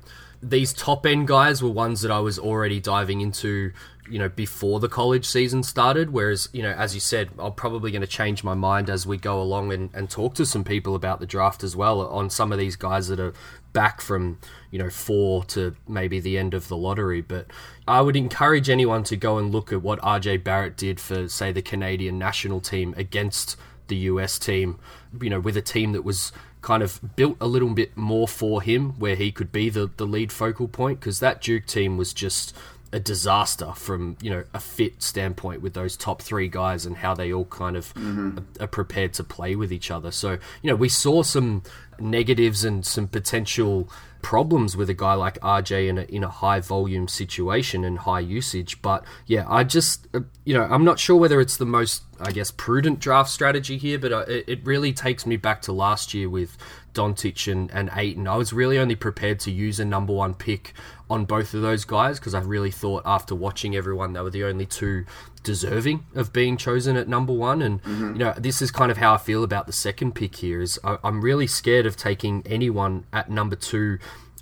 [0.43, 3.73] these top end guys were ones that I was already diving into.
[4.11, 6.11] you know, before the college season started.
[6.11, 9.19] Whereas, you know, as you said, I'm probably going to change my mind as we
[9.19, 12.51] go along and, and talk to some people about the draft as well on some
[12.51, 13.35] of these guys that are
[13.75, 14.39] back from,
[14.71, 17.21] you know, four to maybe the end of the lottery.
[17.21, 17.49] But
[17.87, 21.53] I would encourage anyone to go and look at what RJ Barrett did for, say,
[21.53, 23.57] the Canadian national team against
[23.89, 24.79] the US team,
[25.21, 26.33] you know, with a team that was
[26.69, 30.05] kind of built a little bit more for him where he could be the, the
[30.05, 32.55] lead focal point because that Duke team was just
[32.93, 37.15] a disaster from you know a fit standpoint with those top three guys and how
[37.15, 38.37] they all kind of mm-hmm.
[38.37, 40.11] are, are prepared to play with each other.
[40.11, 41.63] So you know we saw some
[41.99, 43.89] negatives and some potential
[44.23, 48.21] problems with a guy like RJ in a, in a high volume situation and high
[48.21, 48.83] usage.
[48.83, 52.33] But yeah, I just, uh, you know, I'm not sure whether it's the most, I
[52.33, 56.15] guess, prudent draft strategy here, but uh, it, it really takes me back to last
[56.15, 56.57] year with
[56.95, 58.27] Doncic and, and Ayton.
[58.27, 60.75] I was really only prepared to use a number one pick
[61.11, 64.45] on both of those guys because I really thought after watching everyone, they were the
[64.45, 65.05] only two
[65.43, 67.63] deserving of being chosen at number one.
[67.63, 68.13] And mm-hmm.
[68.13, 70.61] you know, this is kind of how I feel about the second pick here.
[70.61, 73.99] Is I, I'm really scared of taking anyone at number two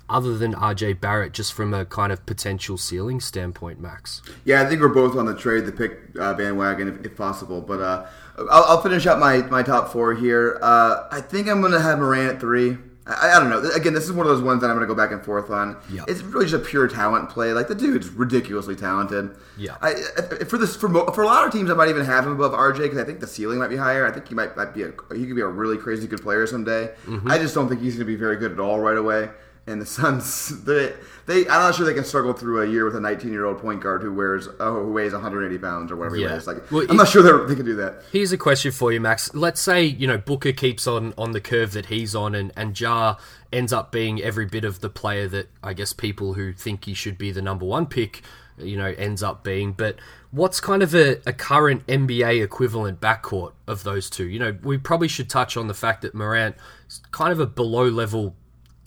[0.09, 4.21] other than RJ Barrett, just from a kind of potential ceiling standpoint, Max?
[4.45, 7.61] Yeah, I think we're both on the trade the pick uh, bandwagon if, if, possible.
[7.61, 8.07] But uh,
[8.49, 10.59] I'll, I'll, finish up my, my top four here.
[10.61, 12.77] Uh, I think I'm going to have Morant at three.
[13.07, 13.69] I, I, don't know.
[13.71, 15.49] Again, this is one of those ones that I'm going to go back and forth
[15.49, 15.77] on.
[15.91, 16.05] Yep.
[16.07, 17.53] It's really just a pure talent play.
[17.53, 19.35] Like the dude's ridiculously talented.
[19.57, 19.77] Yeah.
[19.81, 19.93] I,
[20.45, 22.79] for this for for a lot of teams, I might even have him above RJ
[22.79, 24.05] because I think the ceiling might be higher.
[24.05, 26.45] I think he might, might be a he could be a really crazy good player
[26.45, 26.91] someday.
[27.05, 27.31] Mm-hmm.
[27.31, 29.29] I just don't think he's going to be very good at all right away
[29.67, 30.93] and the Suns, they,
[31.27, 33.59] they, I'm not sure they can struggle through a year with a 19 year old
[33.59, 36.29] point guard who wears, oh, who weighs 180 pounds or whatever yeah.
[36.29, 36.47] he weighs.
[36.47, 38.01] Like, well, I'm not sure they can do that.
[38.13, 39.35] Here's a question for you, Max.
[39.35, 42.79] Let's say you know Booker keeps on on the curve that he's on, and and
[42.79, 43.17] Ja
[43.51, 46.93] ends up being every bit of the player that I guess people who think he
[46.93, 48.21] should be the number one pick,
[48.57, 49.73] you know, ends up being.
[49.73, 49.97] But
[50.31, 54.27] what's kind of a, a current NBA equivalent backcourt of those two?
[54.27, 56.55] You know, we probably should touch on the fact that Morant
[56.87, 58.35] is kind of a below level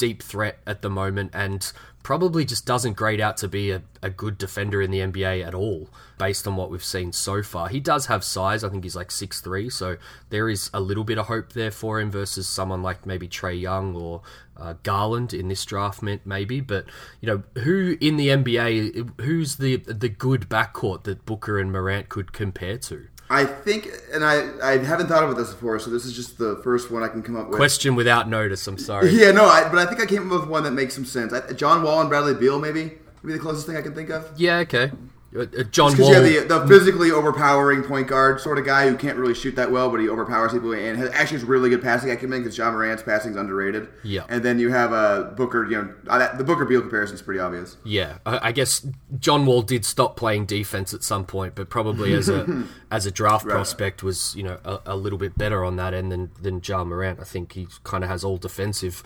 [0.00, 4.10] deep threat at the moment and probably just doesn't grade out to be a, a
[4.10, 7.68] good defender in the NBA at all, based on what we've seen so far.
[7.68, 9.96] He does have size, I think he's like six three, so
[10.30, 13.60] there is a little bit of hope there for him versus someone like maybe Trae
[13.60, 14.22] Young or
[14.56, 16.60] uh, Garland in this draft, maybe.
[16.60, 16.86] But,
[17.20, 22.08] you know, who in the NBA, who's the, the good backcourt that Booker and Morant
[22.08, 23.06] could compare to?
[23.32, 26.56] I think, and I, I haven't thought about this before, so this is just the
[26.64, 27.56] first one I can come up with.
[27.56, 28.66] Question without notice.
[28.66, 29.10] I'm sorry.
[29.12, 31.32] yeah, no, I, but I think I came up with one that makes some sense.
[31.32, 34.28] I, John Wall and Bradley Beal, maybe, maybe the closest thing I can think of.
[34.36, 34.90] Yeah, okay.
[35.34, 36.12] Uh, uh, John Wall.
[36.12, 39.70] Yeah, the, the physically overpowering point guard sort of guy who can't really shoot that
[39.70, 42.72] well, but he overpowers people and has, actually has really good passing acumen because John
[42.72, 43.88] Morant's passing is underrated.
[44.02, 44.24] Yeah.
[44.28, 45.70] And then you have a uh, Booker.
[45.70, 47.76] You know, uh, the Booker Beal comparison is pretty obvious.
[47.84, 48.84] Yeah, I guess
[49.18, 53.10] John Wall did stop playing defense at some point, but probably as a as a
[53.10, 53.52] draft right.
[53.52, 56.82] prospect was you know a, a, little bit better on that end than than Ja
[56.82, 57.20] Morant.
[57.20, 59.04] I think he kind of has all defensive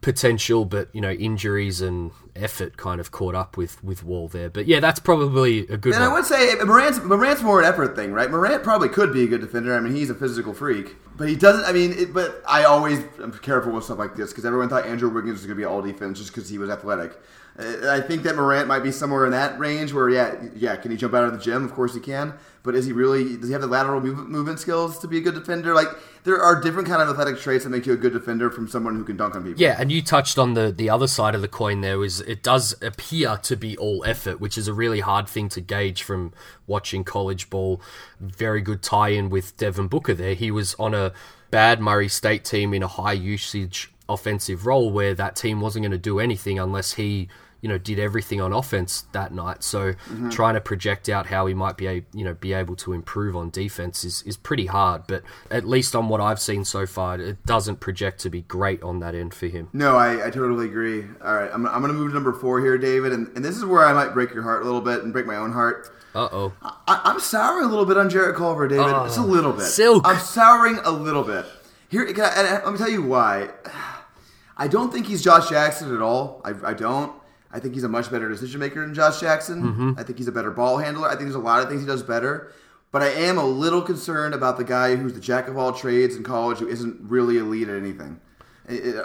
[0.00, 4.48] potential, but you know injuries and effort kind of caught up with with Wall there.
[4.48, 5.94] But yeah, that's probably a good.
[5.94, 6.10] And one.
[6.10, 8.30] I would say eh, Morant's Morant's more an effort thing, right?
[8.30, 9.74] Morant probably could be a good defender.
[9.74, 11.64] I mean, he's a physical freak, but he doesn't.
[11.64, 14.86] I mean, it, but I always am careful with stuff like this because everyone thought
[14.86, 17.18] Andrew Wiggins was going to be all defense just because he was athletic.
[17.60, 20.90] Uh, I think that Morant might be somewhere in that range where, yeah, yeah, can
[20.90, 21.64] he jump out of the gym?
[21.64, 22.34] Of course he can.
[22.62, 23.36] But is he really?
[23.36, 25.74] Does he have the lateral movement skills to be a good defender?
[25.74, 25.88] Like
[26.24, 28.96] there are different kind of athletic traits that make you a good defender from someone
[28.96, 29.60] who can dunk on people.
[29.60, 31.80] Yeah, and you touched on the the other side of the coin.
[31.80, 35.48] There is it does appear to be all effort, which is a really hard thing
[35.50, 36.34] to gauge from
[36.66, 37.80] watching college ball.
[38.20, 40.12] Very good tie-in with Devin Booker.
[40.12, 41.12] There, he was on a
[41.50, 45.92] bad Murray State team in a high usage offensive role where that team wasn't going
[45.92, 47.28] to do anything unless he
[47.60, 49.62] you know did everything on offense that night.
[49.62, 50.30] So mm-hmm.
[50.30, 53.36] trying to project out how he might be a, you know be able to improve
[53.36, 55.06] on defense is is pretty hard.
[55.06, 58.82] But at least on what I've seen so far, it doesn't project to be great
[58.82, 59.68] on that end for him.
[59.72, 61.04] No, I, I totally agree.
[61.22, 63.56] All right, I'm, I'm going to move to number four here, David, and, and this
[63.56, 65.90] is where I might break your heart a little bit and break my own heart.
[66.14, 66.52] Uh oh.
[66.88, 68.90] I'm souring a little bit on Jarrett Culver, David.
[68.90, 69.66] Just a little bit.
[69.66, 70.02] Silk.
[70.04, 71.46] I'm souring a little bit.
[71.88, 73.50] Here, I, let me tell you why.
[74.56, 76.42] I don't think he's Josh Jackson at all.
[76.44, 77.12] I, I don't.
[77.52, 79.62] I think he's a much better decision maker than Josh Jackson.
[79.62, 79.92] Mm-hmm.
[79.98, 81.08] I think he's a better ball handler.
[81.08, 82.52] I think there's a lot of things he does better.
[82.92, 86.16] But I am a little concerned about the guy who's the jack of all trades
[86.16, 88.20] in college who isn't really elite at anything.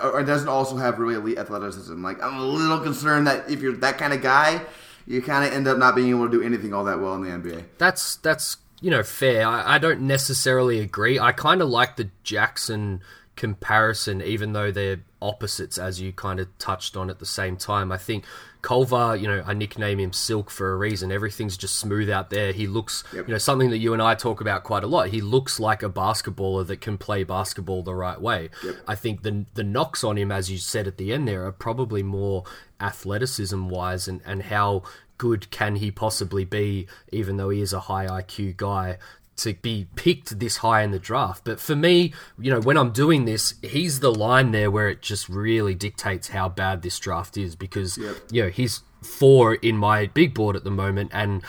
[0.01, 2.03] Or doesn't also have really elite athleticism.
[2.03, 4.62] Like, I'm a little concerned that if you're that kind of guy,
[5.08, 7.23] you kind of end up not being able to do anything all that well in
[7.23, 7.65] the NBA.
[7.77, 9.47] That's, that's you know, fair.
[9.47, 11.19] I, I don't necessarily agree.
[11.19, 13.01] I kind of like the Jackson
[13.35, 17.91] comparison, even though they're opposites, as you kind of touched on at the same time.
[17.91, 18.25] I think
[18.61, 21.11] Culver, you know, I nickname him Silk for a reason.
[21.11, 22.51] Everything's just smooth out there.
[22.51, 23.27] He looks, Yep.
[23.27, 25.09] you know, something that you and I talk about quite a lot.
[25.09, 28.49] He looks like a basketballer that can play basketball the right way.
[28.63, 28.75] Yep.
[28.87, 31.51] I think the the knocks on him, as you said at the end there, are
[31.51, 32.43] probably more
[32.79, 34.83] athleticism wise and, and how
[35.17, 38.97] good can he possibly be, even though he is a high IQ guy.
[39.39, 41.43] To be picked this high in the draft.
[41.43, 45.01] But for me, you know, when I'm doing this, he's the line there where it
[45.01, 48.15] just really dictates how bad this draft is because, Yep.
[48.31, 51.11] you know, he's four in my big board at the moment.
[51.13, 51.43] And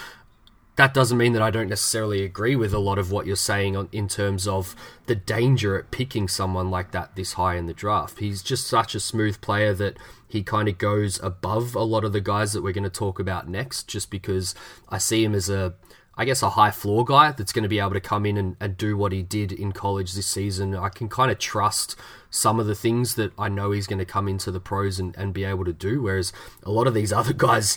[0.75, 3.77] that doesn't mean that I don't necessarily agree with a lot of what you're saying
[3.77, 4.75] on, in terms of
[5.07, 8.19] the danger at picking someone like that this high in the draft.
[8.19, 9.97] He's just such a smooth player that
[10.29, 13.19] he kind of goes above a lot of the guys that we're going to talk
[13.19, 14.55] about next, just because
[14.89, 15.75] I see him as a,
[16.17, 18.57] I guess, a high floor guy that's going to be able to come in and,
[18.59, 20.75] and do what he did in college this season.
[20.75, 21.95] I can kind of trust
[22.31, 25.15] some of the things that I know he's going to come into the pros and,
[25.17, 27.77] and be able to do, whereas a lot of these other guys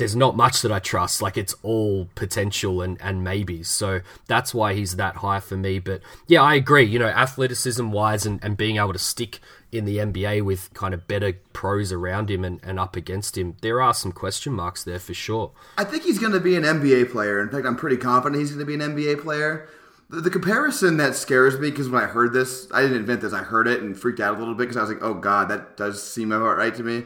[0.00, 1.20] there's not much that I trust.
[1.20, 3.68] Like it's all potential and, and maybes.
[3.68, 5.78] So that's why he's that high for me.
[5.78, 6.84] But yeah, I agree.
[6.84, 10.94] You know, athleticism wise and, and being able to stick in the NBA with kind
[10.94, 14.82] of better pros around him and, and up against him, there are some question marks
[14.82, 15.52] there for sure.
[15.76, 17.42] I think he's going to be an NBA player.
[17.42, 19.68] In fact, I'm pretty confident he's going to be an NBA player.
[20.08, 23.34] The, the comparison that scares me because when I heard this, I didn't invent this.
[23.34, 25.50] I heard it and freaked out a little bit because I was like, "Oh God,
[25.50, 27.04] that does seem about right to me."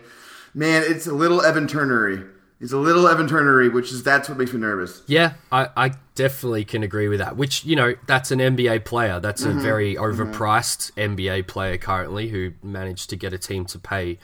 [0.54, 2.30] Man, it's a little Evan Turnery.
[2.64, 5.02] He's a little Evan Turnery, which is that's what makes me nervous.
[5.06, 7.36] Yeah, I, I definitely can agree with that.
[7.36, 9.20] Which, you know, that's an NBA player.
[9.20, 9.58] That's Mm-hmm.
[9.58, 14.18] a very overpriced NBA player currently who managed to get a team to pay,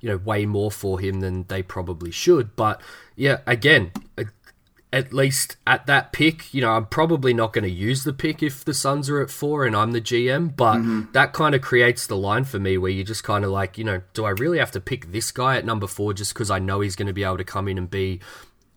[0.00, 2.56] you know, way more for him than they probably should.
[2.56, 2.80] But
[3.14, 4.24] yeah, again, a-
[4.94, 8.42] at least at that pick, you know, I'm probably not going to use the pick
[8.42, 11.12] if the Suns are at four and I'm the GM, but Mm-hmm.
[11.12, 13.84] that kind of creates the line for me where you just kind of like, you
[13.84, 16.58] know, do I really have to pick this guy at number four just because I
[16.60, 18.20] know he's going to be able to come in and be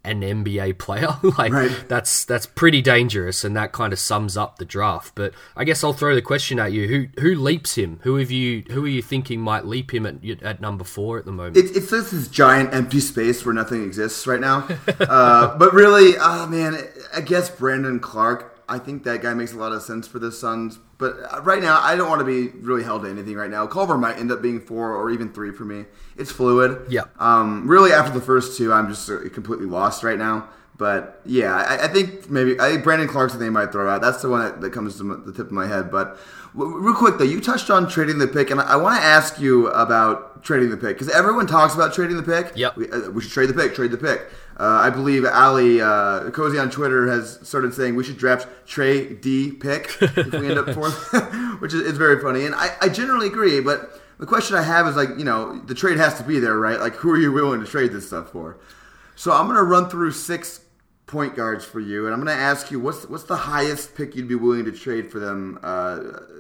[0.08, 1.18] an NBA player?
[1.38, 1.86] like Right.
[1.88, 5.14] that's that's pretty dangerous, and that kind of sums up the draft.
[5.16, 8.00] But I guess I'll throw the question at you: who who leaps him?
[8.04, 11.26] Who have you who are you thinking might leap him at at number four at
[11.26, 11.58] the moment?
[11.58, 14.68] It, it's just this giant empty space where nothing exists right now.
[15.00, 16.78] uh, but really, oh man,
[17.14, 18.54] I guess Brandon Clarke.
[18.70, 20.80] I think that guy makes a lot of sense for the Suns.
[20.98, 23.66] But uh, right now, I don't want to be really held to anything right now.
[23.68, 25.86] Culver might end up being four or even three for me.
[26.18, 26.88] It's fluid.
[26.90, 27.04] Yeah.
[27.20, 30.50] Um, really, after the first two, I'm just uh, completely lost right now.
[30.78, 33.90] But yeah, I, I think maybe I think Brandon Clarke's the name I might throw
[33.90, 34.02] out.
[34.02, 35.90] That's the one that, that comes to the tip of my head.
[35.90, 36.20] But
[36.56, 39.04] w- real quick though, you touched on trading the pick, and I, I want to
[39.04, 42.54] ask you about trading the pick because everyone talks about trading the pick.
[42.56, 42.78] Yep.
[42.78, 43.76] we, uh, we should trade the pick.
[43.76, 44.22] Trade the pick.
[44.58, 49.14] Uh, I believe Ali uh, Cozy on Twitter has started saying we should draft Trey
[49.14, 51.12] D pick if we end up fourth,
[51.60, 52.46] which is, is very funny.
[52.46, 55.76] And I, I generally agree, but the question I have is like, you know, the
[55.76, 56.80] trade has to be there, right?
[56.80, 58.58] Like, who are you willing to trade this stuff for?
[59.16, 60.62] So I'm going to run through six
[61.08, 64.16] point guards for you, and I'm going to ask you what's what's the highest pick
[64.16, 66.00] you'd be willing to trade for them uh,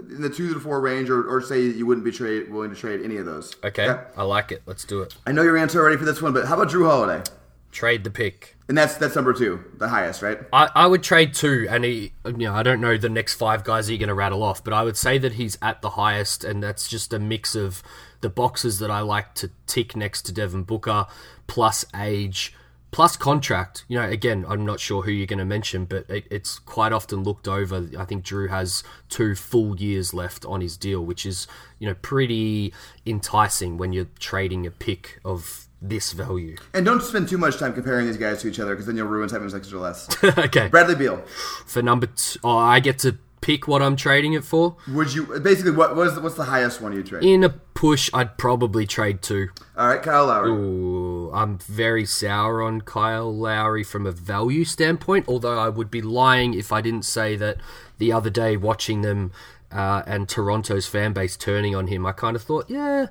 [0.09, 2.75] in the two to four range, or, or say you wouldn't be trade willing to
[2.75, 3.55] trade any of those.
[3.63, 4.61] okay, I like it.
[4.65, 5.15] Let's do it.
[5.25, 7.23] I know your answer already for this one, but how about Jrue Holiday?
[7.71, 8.55] Trade the pick.
[8.69, 10.39] And that's that's number two, the highest, right?
[10.51, 13.63] I, I would trade two, and he, you know, I don't know the next five
[13.63, 16.43] guys you're going to rattle off, but I would say that he's at the highest,
[16.43, 17.81] and that's just a mix of
[18.19, 21.07] the boxes that I like to tick next to Devin Booker,
[21.45, 22.53] plus age,
[22.91, 23.85] plus contract.
[23.87, 26.93] You know, again, I'm not sure who you're going to mention, but it, it's quite
[26.93, 27.89] often looked over.
[27.97, 31.47] I think Jrue has two full years left on his deal, which is,
[31.79, 32.73] you know, pretty
[33.05, 36.55] enticing when you're trading a pick of this value.
[36.73, 39.07] And don't spend too much time comparing these guys to each other because then you'll
[39.07, 40.07] ruin seven seconds or less.
[40.23, 40.67] okay.
[40.69, 41.17] Bradley Beal,
[41.65, 44.75] For number two, oh, I get to pick what I'm trading it for.
[44.89, 47.23] would you basically what was what's the highest one you trade?
[47.23, 49.49] In a push, I'd probably trade two.
[49.77, 50.49] All right, Kyle Lowry.
[50.49, 56.01] Ooh, I'm very sour on Kyle Lowry from a value standpoint, although I would be
[56.01, 57.57] lying if I didn't say that
[57.97, 59.31] the other day watching them
[59.71, 63.07] uh, and Toronto's fan base turning on him, I kind of thought, yeah,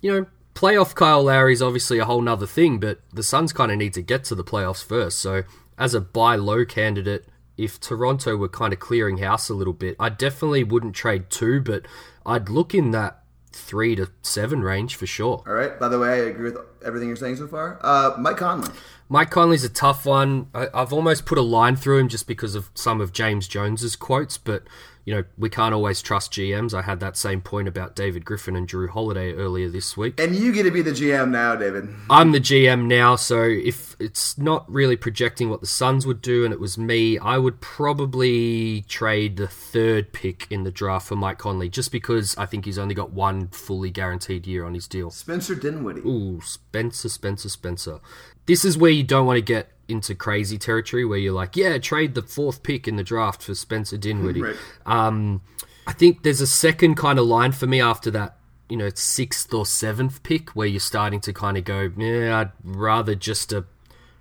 [0.00, 3.70] you know, playoff Kyle Lowry is obviously a whole nother thing, but the Suns kind
[3.70, 5.18] of need to get to the playoffs first.
[5.18, 5.42] So,
[5.78, 9.96] as a buy low candidate, if Toronto were kind of clearing house a little bit,
[9.98, 11.86] I definitely wouldn't trade two, but
[12.24, 15.42] I'd look in that three to seven range for sure.
[15.46, 15.78] All right.
[15.78, 17.78] By the way, I agree with everything you're saying so far.
[17.80, 18.68] Uh, Mike Conley.
[19.08, 20.48] Mike Conley's a tough one.
[20.54, 23.96] I, I've almost put a line through him just because of some of James Jones's
[23.96, 24.64] quotes, but
[25.06, 26.74] you know we can't always trust GMs.
[26.74, 30.20] I had that same point about David Griffin and Jrue Holiday earlier this week.
[30.20, 31.88] And you get to be the GM now, David.
[32.10, 36.44] I'm the GM now, so if it's not really projecting what the Suns would do
[36.44, 41.14] and it was me, I would probably trade the third pick in the draft for
[41.14, 44.88] Mike Conley just because I think he's only got one fully guaranteed year on his
[44.88, 45.10] deal.
[45.10, 46.00] Spencer Dinwiddie.
[46.00, 48.00] Ooh, Spencer, Spencer, Spencer.
[48.46, 51.78] This is where you don't want to get into crazy territory where you're like, yeah,
[51.78, 54.42] trade the fourth pick in the draft for Spencer Dinwiddie.
[54.46, 54.56] Right.
[54.84, 55.42] Um,
[55.86, 58.36] I think there's a second kind of line for me after that,
[58.68, 62.52] you know, sixth or seventh pick where you're starting to kind of go, yeah, I'd
[62.64, 63.64] rather just a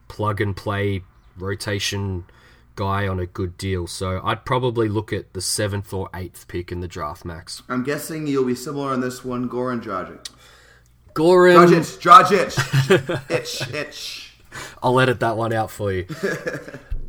[0.07, 1.01] plug and play
[1.37, 2.25] rotation
[2.75, 3.87] guy on a good deal.
[3.87, 7.63] So I'd probably look at the seventh or eighth pick in the draft, Max.
[7.67, 10.29] I'm guessing you'll be similar on this one, Goran Dragic.
[11.13, 11.67] Goran,
[11.99, 14.24] Dragic, Dragic, itch, itch.
[14.85, 16.05] I'll edit that one out for you.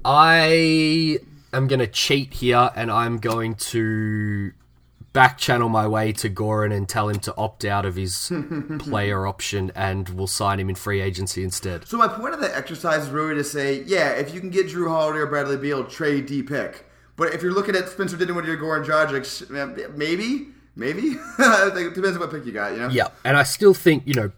[0.02, 1.18] I
[1.52, 4.52] am going to cheat here and I'm going to
[5.12, 8.32] back channel my way to Goran and tell him to opt out of his
[8.78, 11.86] player option and we'll sign him in free agency instead.
[11.86, 14.68] So my point of that exercise is really to say, yeah, if you can get
[14.68, 16.86] Jrue Holiday or Bradley Beal, trade D pick.
[17.16, 21.02] But if you're looking at Spencer Dinwiddie or Goran Dragic, maybe, maybe.
[21.38, 22.88] it depends on what pick you got, you know?
[22.88, 24.32] Yeah, and I still think, you know,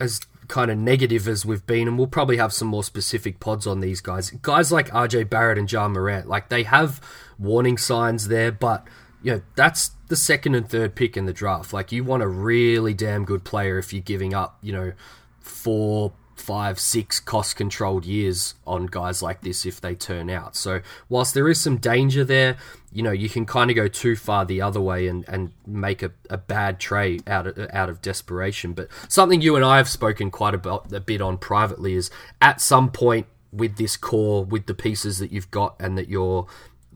[0.00, 3.66] as kind of negative as we've been, and we'll probably have some more specific pods
[3.66, 4.30] on these guys.
[4.30, 7.00] Guys like RJ Barrett and Ja Morant, like they have
[7.38, 8.86] warning signs there, but
[9.22, 11.72] you know, that's the second and third pick in the draft.
[11.72, 14.92] Like you want a really damn good player if you're giving up, you know,
[15.40, 20.56] four, five, six cost controlled years on guys like this if they turn out.
[20.56, 22.56] So whilst there is some danger there,
[22.92, 26.02] you know, you can kind of go too far the other way and, and make
[26.02, 28.72] a, a bad trade out of, out of desperation.
[28.72, 32.10] But something you and I have spoken quite a, bit- on privately is
[32.40, 36.46] at some point with this core, with the pieces that you've got and that you're,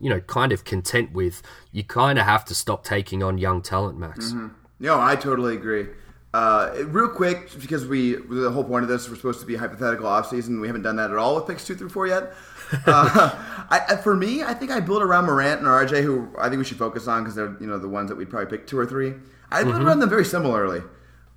[0.00, 3.62] you know, kind of content with, you kind of have to stop taking on young
[3.62, 4.32] talent, Max.
[4.80, 5.86] No, I totally agree.
[6.34, 10.06] Uh, real quick, because we the whole point of this we're supposed to be hypothetical
[10.06, 10.62] offseason.
[10.62, 12.32] We haven't done that at all with picks two through four yet.
[12.86, 13.30] Uh,
[13.70, 16.64] I, for me, I think I built around Morant and RJ, who I think we
[16.64, 18.84] should focus on because they're you know the ones that we'd probably pick two or
[18.84, 19.14] three.
[19.50, 20.80] I built around them very similarly.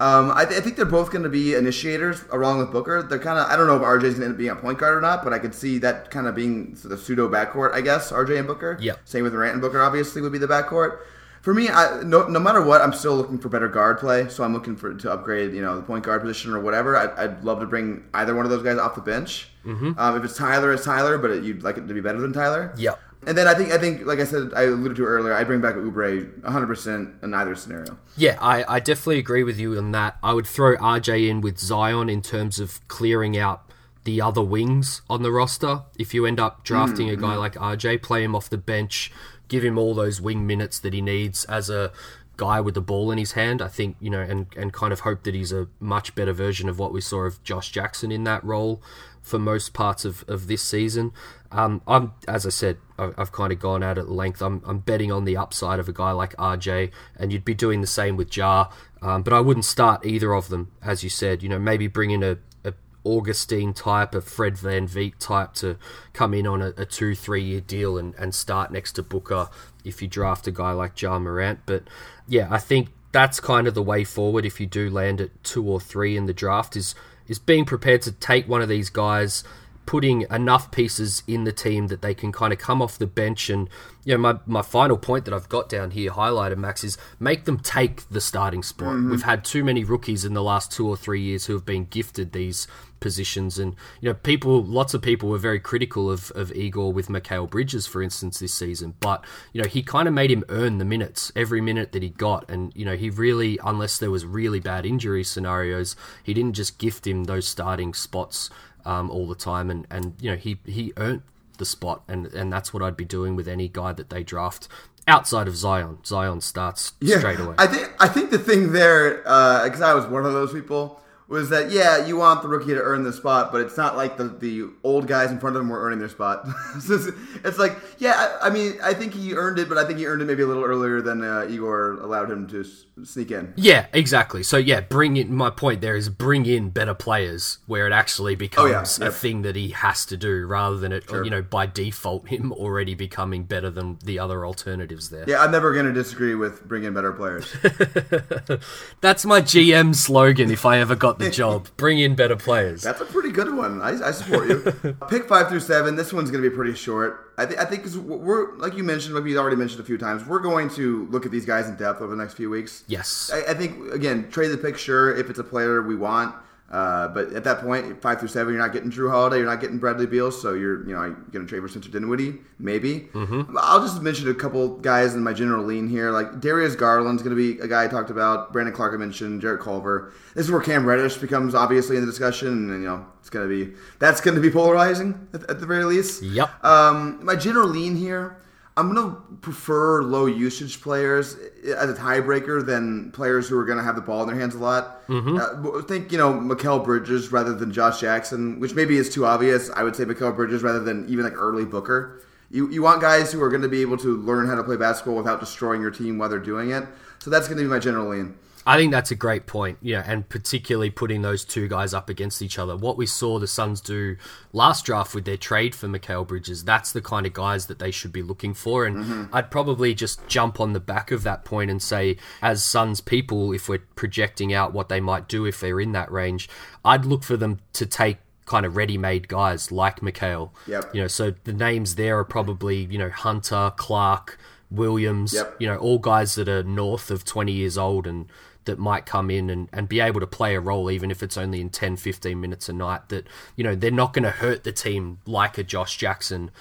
[0.02, 3.02] Um, I, th- I think they're both going to be initiators along with Booker.
[3.04, 4.78] They're kind of I don't know if RJ's going to end up being a point
[4.78, 7.74] guard or not, but I could see that kind of being the pseudo backcourt.
[7.74, 8.78] I guess RJ and Booker.
[8.82, 8.96] Yeah.
[9.06, 9.82] Same with Morant and Booker.
[9.82, 11.00] Obviously, would be the backcourt.
[11.46, 14.28] For me, I, no, no matter what, I'm still looking for better guard play.
[14.30, 16.98] So I'm looking for to upgrade, you know, the point guard position or whatever.
[16.98, 19.50] I, I'd love to bring either one of those guys off the bench.
[19.64, 19.92] Mm-hmm.
[19.96, 22.34] Um, if it's Tyler, it's Tyler, but it, you'd like it to be better than
[22.34, 22.74] Tyler.
[22.76, 22.96] Yeah.
[23.28, 25.62] And then I think I think like I said I alluded to earlier, I bring
[25.62, 27.96] back Oubre 100 percent in either scenario.
[28.18, 30.18] Yeah, I, I definitely agree with you on that.
[30.24, 33.70] I would throw RJ in with Zion in terms of clearing out
[34.04, 35.84] the other wings on the roster.
[36.00, 39.12] If you end up drafting a guy like RJ, play him off the bench,
[39.56, 41.90] give him all those wing minutes that he needs as a
[42.36, 43.62] guy with the ball in his hand.
[43.62, 46.68] I think, you know, and, and kind of hope that he's a much better version
[46.68, 48.84] of what we saw of Josh Jackson in that role
[49.22, 51.14] for most parts of, of this season.
[51.54, 54.42] Um, I'm, as I said, I- I've kind of gone out at length.
[54.42, 57.80] I'm, I'm betting on the upside of a guy like RJ, and you'd be doing
[57.80, 58.68] the same with Ja.
[59.02, 61.42] Um, but I wouldn't start either of them, as you said.
[61.42, 62.74] You know, maybe bring in a, a
[63.06, 65.78] Augustin type, a Fred VanVleet type to
[66.14, 69.50] come in on a, a two, three year deal and, and start next to Booker
[69.84, 71.60] if you draft a guy like Ja Morant.
[71.66, 71.84] But
[72.28, 75.64] yeah, I think that's kind of the way forward if you do land at two
[75.64, 76.96] or three in the draft is
[77.28, 79.44] is being prepared to take one of these guys
[79.86, 83.50] putting enough pieces in the team that they can kind of come off the bench
[83.50, 83.70] and
[84.04, 87.46] you know my, my final point that I've got down here highlighted Max is make
[87.46, 88.90] them take the starting spot.
[88.90, 89.12] Mm-hmm.
[89.12, 91.86] We've had too many rookies in the last two or three years who have been
[91.86, 92.68] gifted these
[93.06, 97.08] positions and you know people lots of people were very critical of, of Igor with
[97.08, 98.96] Mikal Bridges for instance this season.
[99.00, 102.10] But you know he kind of made him earn the minutes every minute that he
[102.10, 102.50] got.
[102.50, 106.80] And you know he really unless there was really bad injury scenarios he didn't just
[106.80, 108.50] gift him those starting spots
[108.86, 109.70] um, all the time.
[109.70, 111.22] And and you know he he earned
[111.60, 112.02] the spot.
[112.08, 114.68] And and that's what I'd be doing with any guy that they draft
[115.08, 116.00] outside of Zion.
[116.04, 117.54] Zion starts straight away.
[117.60, 121.50] I think I think the thing there, because I was one of those people, was
[121.50, 124.26] that yeah, you want the rookie to earn the spot, but it's not like the,
[124.26, 126.48] the old guys in front of them were earning their spot.
[126.80, 127.08] So it's,
[127.44, 130.06] it's like yeah, I, I mean, I think he earned it, but I think he
[130.06, 133.54] earned it maybe a little earlier than uh, Igor allowed him to s- sneak in.
[133.56, 134.44] Yeah, exactly.
[134.44, 138.36] So yeah, bring in my point there is bring in better players where it actually
[138.36, 139.08] becomes yeah.
[139.08, 142.52] a thing that he has to do rather than it you know by default him
[142.52, 145.24] already becoming better than the other alternatives there.
[145.28, 147.52] Yeah, I'm never going to disagree with bringing in better players.
[149.02, 151.68] That's my GM slogan if I ever got the job.
[151.78, 152.82] Bring in better players.
[152.82, 153.82] That's a pretty good one.
[153.82, 154.98] I, I support you.
[155.10, 155.96] Pick five through seven.
[155.96, 157.34] This one's going to be pretty short.
[157.38, 160.26] I, th- I think we're like you mentioned, like we already mentioned a few times.
[160.26, 162.84] We're going to look at these guys in depth over the next few weeks.
[162.88, 163.32] Yes.
[163.34, 166.36] I, I think again, trade the picture if it's a player we want,
[166.72, 169.62] Uh, but at that point, five through seven, you're not getting Jrue Holiday, you're not
[169.62, 173.02] getting Bradley Beal, so you're you know going to trade for Spencer Dinwiddie, maybe.
[173.14, 173.56] Mm-hmm.
[173.60, 177.36] I'll just mention a couple guys in my general lean here, like Darius Garland's going
[177.36, 178.52] to be a guy I talked about.
[178.52, 180.12] Brandon Clarke I mentioned, Jarrett Culver.
[180.34, 183.48] This is where Cam Reddish becomes obviously in the discussion, and you know it's going
[183.48, 186.24] to be that's going to be polarizing at, at the very least.
[186.24, 186.66] Yep.
[186.66, 188.38] Um, my general lean here.
[188.78, 193.78] I'm going to prefer low usage players as a tiebreaker than players who are going
[193.78, 195.08] to have the ball in their hands a lot.
[195.08, 195.38] Mm-hmm.
[195.38, 199.70] Uh, think, you know, Mikal Bridges rather than Josh Jackson, which maybe is too obvious.
[199.70, 202.22] I would say Mikal Bridges rather than even like early Booker.
[202.52, 204.78] You, you want guys who are going to be able to learn how to play
[204.78, 206.86] basketball without destroying your team while they're doing it.
[207.20, 208.38] So that's going to be my general lean.
[208.68, 209.78] I think that's a great point.
[209.82, 212.76] Yeah, and particularly putting those two guys up against each other.
[212.76, 214.18] What we saw the Suns do
[214.54, 217.92] last draft with their trade for Mikal Bridges, that's the kind of guys that they
[217.92, 218.86] should be looking for.
[218.86, 219.36] And mm-hmm.
[219.36, 223.52] I'd probably just jump on the back of that point and say, as Suns people,
[223.54, 226.50] if we're projecting out what they might do if they're in that range,
[226.84, 230.52] I'd look for them to take kind of ready-made guys like Mikal.
[230.68, 230.96] Yep.
[230.96, 234.40] You know, so the names there are probably you know Hunter, Clarke,
[234.72, 235.34] Williams.
[235.34, 235.58] Yep.
[235.60, 238.28] You know, all guys that are north of 20 years old and
[238.66, 241.38] that might come in and, and be able to play a role, even if it's
[241.38, 244.64] only in 10, 15 minutes a night, that, you know, they're not going to hurt
[244.64, 246.52] the team like a Josh Jackson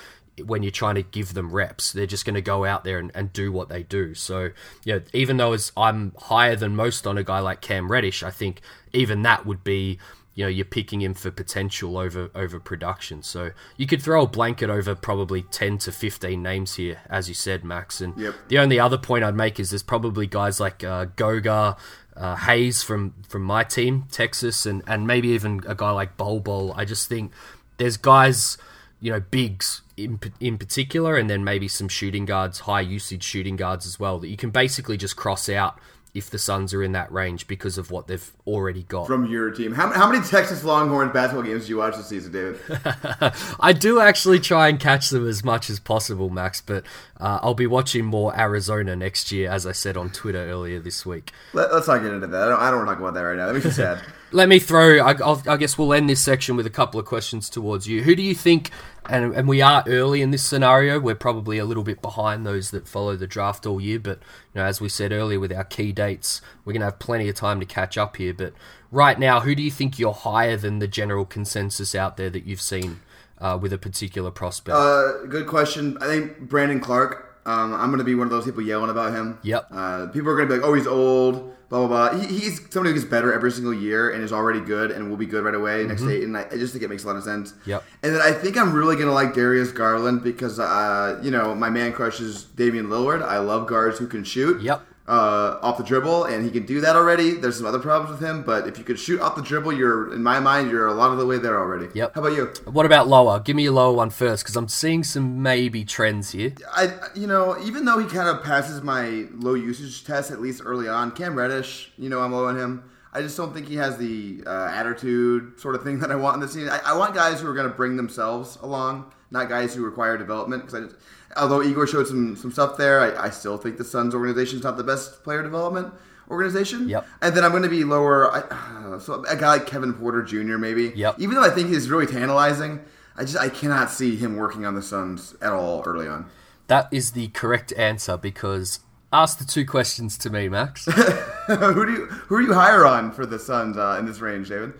[0.44, 1.92] when you're trying to give them reps.
[1.92, 4.14] They're just going to go out there and, and do what they do.
[4.14, 4.50] So,
[4.84, 8.30] you know, even though I'm higher than most on a guy like Cam Reddish, I
[8.30, 8.60] think
[8.92, 9.98] even that would be
[10.34, 13.22] you know you're picking him for potential over over production.
[13.22, 17.34] So you could throw a blanket over probably 10 to 15 names here, as you
[17.34, 18.00] said, Max.
[18.00, 18.34] And yep.
[18.48, 21.76] the only other point I'd make is there's probably guys like uh, Goga.
[22.16, 26.38] Uh, Hayes from, from my team, Texas, and, and maybe even a guy like Bol
[26.38, 26.72] Bol.
[26.76, 27.32] I just think
[27.76, 28.56] there's guys,
[29.00, 33.56] you know, bigs in, in particular, and then maybe some shooting guards, high usage shooting
[33.56, 35.76] guards as well, that you can basically just cross out
[36.14, 39.08] if the Suns are in that range because of what they've already got.
[39.08, 39.72] From your team.
[39.72, 42.60] How, how many Texas Longhorns basketball games do you watch this season, David?
[43.60, 46.84] I do actually try and catch them as much as possible, Max, but
[47.18, 51.04] uh, I'll be watching more Arizona next year, as I said on Twitter earlier this
[51.04, 51.32] week.
[51.52, 52.42] Let, us not get into that.
[52.42, 53.46] I don't, I don't want to talk about that right now.
[53.46, 54.00] That makes me sad.
[54.34, 55.14] Let me throw, I,
[55.46, 58.02] I, guess we'll end this section with a couple of questions towards you.
[58.02, 58.72] Who do you think,
[59.08, 62.72] and, and we are early in this scenario, we're probably a little bit behind those
[62.72, 64.18] that follow the draft all year, but
[64.52, 67.28] you know, as we said earlier with our key dates, we're going to have plenty
[67.28, 68.34] of time to catch up here.
[68.34, 68.54] But
[68.90, 72.44] right now, who do you think you're higher than the general consensus out there that
[72.44, 73.02] you've seen
[73.38, 74.74] uh, with a particular prospect?
[74.74, 75.96] Uh, good question.
[76.00, 77.30] I think Brandon Clarke.
[77.46, 79.38] Um, I'm going to be one of those people yelling about him.
[79.42, 79.68] Yep.
[79.70, 82.20] Uh, people are going to be like, "Oh, he's old." Blah blah blah.
[82.20, 85.16] He, he's somebody who gets better every single year and is already good and will
[85.16, 85.88] be good right away mm-hmm.
[85.88, 86.22] next day.
[86.22, 87.54] And I, I, just think it makes a lot of sense.
[87.66, 87.82] Yep.
[88.02, 91.54] And then I think I'm really going to like Darius Garland because, uh, you know,
[91.54, 93.22] my man crush is Damian Lillard.
[93.22, 94.62] I love guards who can shoot.
[94.62, 97.32] Yep uh, off the dribble, and he can do that already.
[97.32, 100.12] There's some other problems with him, but if you could shoot off the dribble, you're
[100.14, 101.88] in my mind, you're a lot of the way there already.
[101.94, 102.14] Yep.
[102.14, 102.52] How about you?
[102.64, 103.40] What about lower?
[103.40, 106.54] Give me a lower one first, because I'm seeing some maybe trends here.
[106.72, 110.62] I, you know, even though he kind of passes my low usage test at least
[110.64, 112.90] early on, Cam Reddish, you know, I'm low on him.
[113.14, 116.34] I just don't think he has the uh, attitude sort of thing that I want
[116.34, 116.68] in the scene.
[116.68, 120.18] I, I want guys who are going to bring themselves along, not guys who require
[120.18, 120.62] development.
[120.62, 120.96] Because I just,
[121.36, 124.64] although Igor showed some some stuff there, I, I still think the Suns organization is
[124.64, 125.92] not the best player development
[126.30, 126.88] organization.
[126.88, 127.06] Yep.
[127.22, 128.32] And then I'm going to be lower.
[128.32, 130.58] I, uh, so a guy like Kevin Porter Jr.
[130.58, 130.92] maybe.
[130.94, 131.20] Yep.
[131.20, 132.80] Even though I think he's really tantalizing,
[133.16, 136.26] I just I cannot see him working on the Suns at all early on.
[136.66, 138.80] That is the correct answer because
[139.14, 140.84] ask the two questions to me, Max.
[141.46, 144.48] who do you who are you higher on for the Suns uh, in this range,
[144.48, 144.74] David?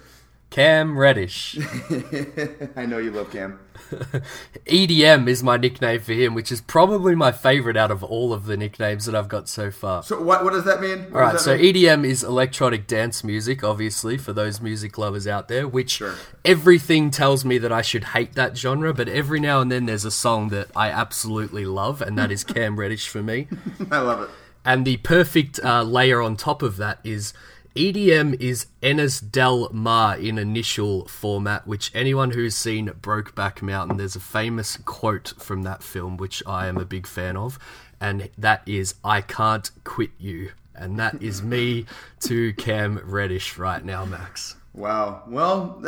[0.51, 1.59] Cam Reddish.
[2.77, 3.59] I know you love Cam.
[4.67, 8.47] EDM is my nickname for him, which is probably my favorite out of all of
[8.47, 10.03] the nicknames that I've got so far.
[10.03, 11.05] So what what does that mean?
[11.11, 11.75] What all right, so mean?
[11.75, 15.67] EDM is electronic dance music, obviously for those music lovers out there.
[15.67, 16.15] Which sure.
[16.45, 20.05] everything tells me that I should hate that genre, but every now and then there's
[20.05, 23.49] a song that I absolutely love, and that is Cam Reddish for me.
[23.91, 24.31] I love it.
[24.65, 27.35] And the perfect uh, layer on top of that is
[27.75, 34.15] EDM is Ennis Del Mar in initial format, which anyone who's seen Brokeback Mountain, there's
[34.15, 37.59] a famous quote from that film, which I am a big fan of,
[38.01, 40.53] and that is, I can't quit you.
[40.77, 41.87] And that is me
[42.21, 44.55] to Cam Reddish right now, Max.
[44.73, 45.25] Wow.
[45.27, 45.83] Well,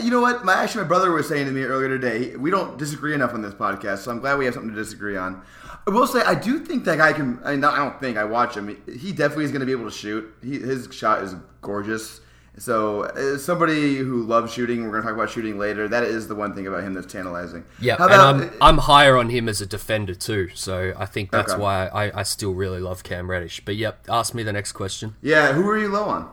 [0.00, 0.44] you know what?
[0.44, 2.36] My actually, my brother was saying to me earlier today.
[2.36, 5.16] We don't disagree enough on this podcast, so I'm glad we have something to disagree
[5.16, 5.42] on.
[5.86, 7.40] I will say I do think that guy can.
[7.44, 8.68] I, mean, I don't think I watch him.
[8.86, 10.32] He definitely is going to be able to shoot.
[10.42, 12.20] He, his shot is gorgeous.
[12.58, 15.88] So, somebody who loves shooting, we're going to talk about shooting later.
[15.88, 17.64] That is the one thing about him that's tantalizing.
[17.80, 20.50] Yeah, and I'm, I'm higher on him as a defender too.
[20.54, 21.62] So I think that's okay.
[21.62, 23.62] why I, I still really love Cam Reddish.
[23.64, 25.16] But yep, ask me the next question.
[25.22, 26.30] Yeah, who are you low on?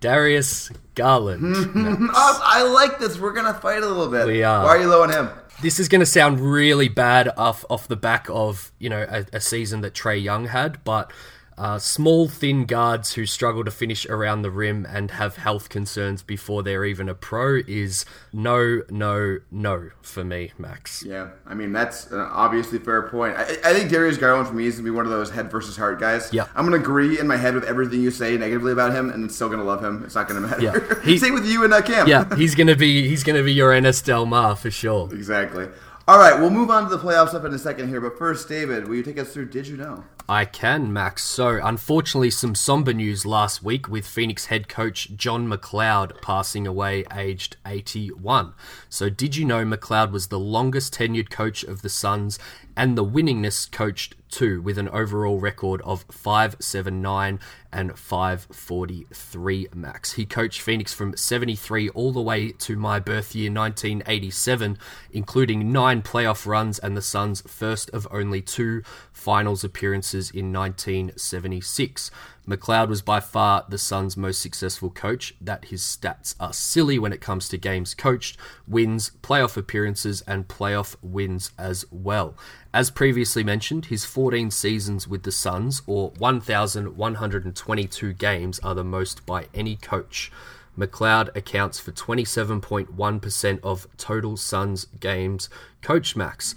[0.00, 1.54] Darius Garland.
[2.14, 3.18] I like this.
[3.18, 4.26] We're gonna fight a little bit.
[4.26, 4.64] We are.
[4.64, 5.30] Why are you low on him?
[5.62, 9.24] This is going to sound really bad off off the back of you know a,
[9.32, 11.10] a season that Trae Young had, but
[11.56, 16.22] uh, small, thin guards who struggle to finish around the rim and have health concerns
[16.22, 21.02] before they're even a pro is no, no, no for me, Max.
[21.06, 23.36] Yeah, I mean that's an obviously fair point.
[23.36, 25.76] I, I think Darius Garland for me is gonna be one of those head versus
[25.76, 26.32] heart guys.
[26.32, 26.46] Yeah.
[26.54, 29.48] I'm gonna agree in my head with everything you say negatively about him, and still
[29.48, 30.02] gonna love him.
[30.04, 30.62] It's not gonna matter.
[30.62, 30.78] Yeah.
[31.04, 32.08] He- Same with you and uh, Cam.
[32.08, 35.08] Yeah, he's gonna be he's gonna be your Ennis Del Mar for sure.
[35.14, 35.68] exactly.
[36.06, 38.46] All right, we'll move on to the playoff stuff in a second here, but first,
[38.46, 39.46] David, will you take us through?
[39.46, 40.04] Did you know?
[40.28, 41.24] I can, Max.
[41.24, 47.06] So, unfortunately, some somber news last week with Phoenix head coach John MacLeod passing away
[47.10, 48.52] aged 81.
[48.90, 52.38] So, did you know MacLeod was the longest tenured coach of the Suns
[52.76, 57.38] and the winningness coached too, with an overall record of 579
[57.72, 60.12] and 543 max.
[60.14, 64.76] He coached Phoenix from 73 all the way to my birth year 1987,
[65.12, 72.10] including nine playoff runs and the Suns' first of only two finals appearances in 1976.
[72.46, 75.34] MacLeod was by far the Suns' most successful coach.
[75.40, 78.36] That his stats are silly when it comes to games coached,
[78.68, 82.34] wins, playoff appearances, and playoff wins as well.
[82.72, 89.24] As previously mentioned, his 14 seasons with the Suns, or 1,122 games, are the most
[89.24, 90.30] by any coach.
[90.76, 95.48] MacLeod accounts for 27.1% of total Suns games
[95.82, 96.54] coach max.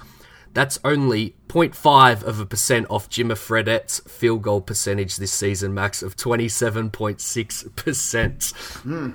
[0.57, 6.01] That's only 0.5 of a percent off Jimmer Fredette's field goal percentage this season, max
[6.01, 9.13] of 27.6%.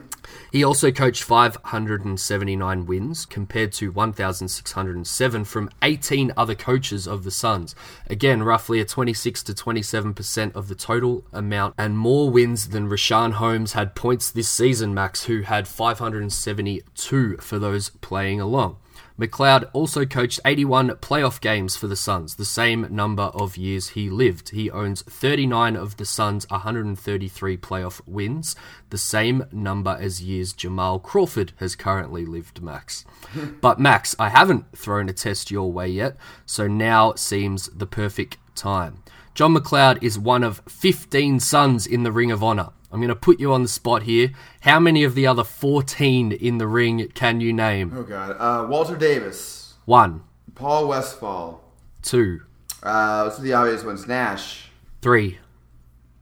[0.53, 7.75] He also coached 579 wins compared to 1,607 from 18 other coaches of the Suns.
[8.07, 13.33] Again, roughly a 26 to 27% of the total amount and more wins than Richaun
[13.33, 18.77] Holmes had points this season, Max, who had 572 for those playing along.
[19.17, 24.09] MacLeod also coached 81 playoff games for the Suns, the same number of years he
[24.09, 24.51] lived.
[24.51, 28.57] He owns 39 of the Suns' 133 playoff wins,
[28.91, 33.05] the same number as years Jamal Crawford has currently lived, Max.
[33.61, 38.39] but, Max, I haven't thrown a test your way yet, so now seems the perfect
[38.55, 39.03] time.
[39.35, 42.71] John MacLeod is one of 15 Suns in the Ring of Honor.
[42.93, 44.31] I'm going to put you on the spot here.
[44.61, 47.93] How many of the other 14 in the ring can you name?
[47.97, 50.23] Oh God, uh, Walter Davis, One,
[50.55, 51.63] Paul Westphal.
[52.03, 52.43] two,
[52.83, 54.07] Uh, what's the obvious ones?
[54.07, 54.69] Nash,
[55.01, 55.39] three,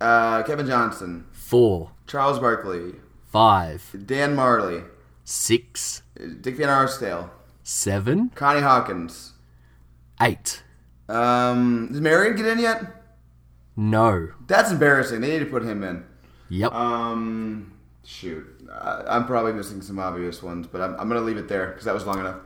[0.01, 2.95] uh, Kevin Johnson, four, Charles Barkley,
[3.27, 4.85] five, Dan Majerle,
[5.25, 6.03] six,
[6.41, 7.31] Dick Van Arsdale,
[7.65, 9.33] seven, Connie Hawkins.
[10.23, 10.63] eight.
[11.09, 13.03] Um, does Marion get in yet?
[13.77, 14.29] No.
[14.47, 15.21] That's embarrassing.
[15.23, 16.05] They need to put him in.
[16.51, 16.73] Yep.
[16.73, 17.73] Um,
[18.05, 21.69] shoot, I, I'm probably missing some obvious ones, but I'm, I'm gonna leave it there
[21.69, 22.41] because that was long enough.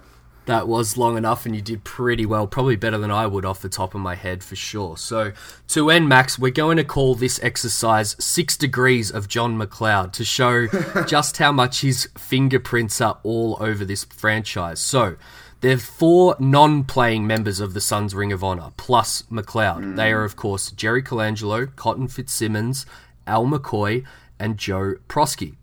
[0.46, 2.46] That was long enough, and you did pretty well.
[2.46, 4.98] Probably better than I would off the top of my head for sure.
[4.98, 5.32] So,
[5.68, 10.24] to end, Max, we're going to call this exercise Six Degrees of John MacLeod to
[10.24, 10.66] show
[11.06, 14.80] just how much his fingerprints are all over this franchise.
[14.80, 15.16] So,
[15.62, 19.96] there are four non playing members of the Suns Ring of Honor, plus MacLeod.
[19.96, 22.84] They are, of course, Jerry Colangelo, Cotton Fitzsimmons,
[23.26, 24.04] Al McCoy,
[24.38, 25.54] and Joe Proski.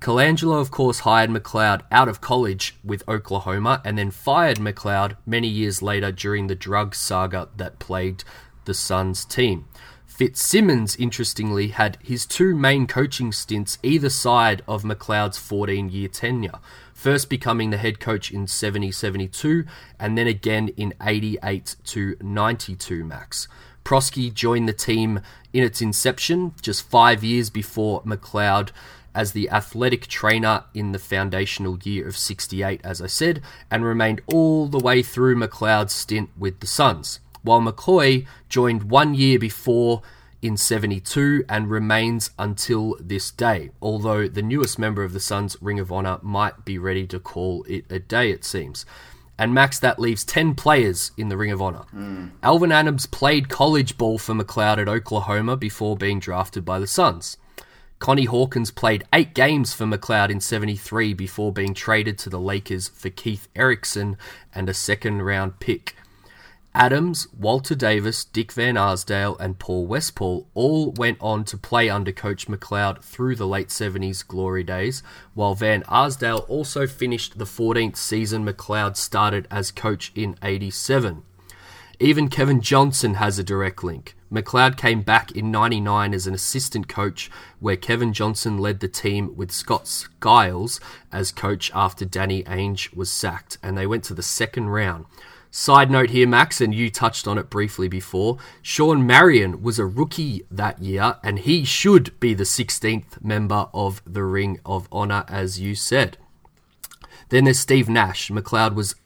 [0.00, 5.48] Colangelo, of course, hired MacLeod out of college with Oklahoma and then fired MacLeod many
[5.48, 8.24] years later during the drug saga that plagued
[8.66, 9.66] the Suns team.
[10.06, 16.58] Fitzsimmons, interestingly, had his two main coaching stints either side of MacLeod's 14 year tenure,
[16.94, 19.64] first becoming the head coach in 70 72
[19.98, 23.48] and then again in 88 to 92 max.
[23.86, 25.20] Proski joined the team
[25.52, 28.72] in its inception, just five years before MacLeod,
[29.14, 34.22] as the athletic trainer in the foundational year of 68, as I said, and remained
[34.26, 37.20] all the way through MacLeod's stint with the Suns.
[37.42, 40.02] While McCoy joined one year before
[40.42, 45.78] in 72 and remains until this day, although the newest member of the Suns' Ring
[45.78, 48.84] of Honor might be ready to call it a day, it seems
[49.38, 51.84] and max that leaves 10 players in the Ring of Honor.
[51.90, 52.28] Hmm.
[52.42, 57.36] Alvin Adams played college ball for MacLeod at Oklahoma before being drafted by the Suns.
[57.98, 62.88] Connie Hawkins played eight games for MacLeod in 73 before being traded to the Lakers
[62.88, 64.16] for Keith Erickson
[64.54, 65.96] and a second round pick.
[66.76, 72.12] Adams, Walter Davis, Dick Van Arsdale, and Paul Westphal all went on to play under
[72.12, 75.02] Coach MacLeod through the late 70s glory days,
[75.32, 81.22] while Van Arsdale also finished the 14th season MacLeod started as coach in 87.
[81.98, 84.14] Even Kevin Johnson has a direct link.
[84.28, 89.34] MacLeod came back in 99 as an assistant coach, where Kevin Johnson led the team
[89.34, 90.78] with Scott Skiles
[91.10, 95.06] as coach after Danny Ainge was sacked, and they went to the second round.
[95.58, 98.36] Side note here, Max, and you touched on it briefly before.
[98.60, 104.02] Shawn Marion was a rookie that year, and he should be the 16th member of
[104.04, 106.18] the Ring of Honor, as you said.
[107.30, 108.30] Then there's Steve Nash.
[108.30, 108.96] MacLeod was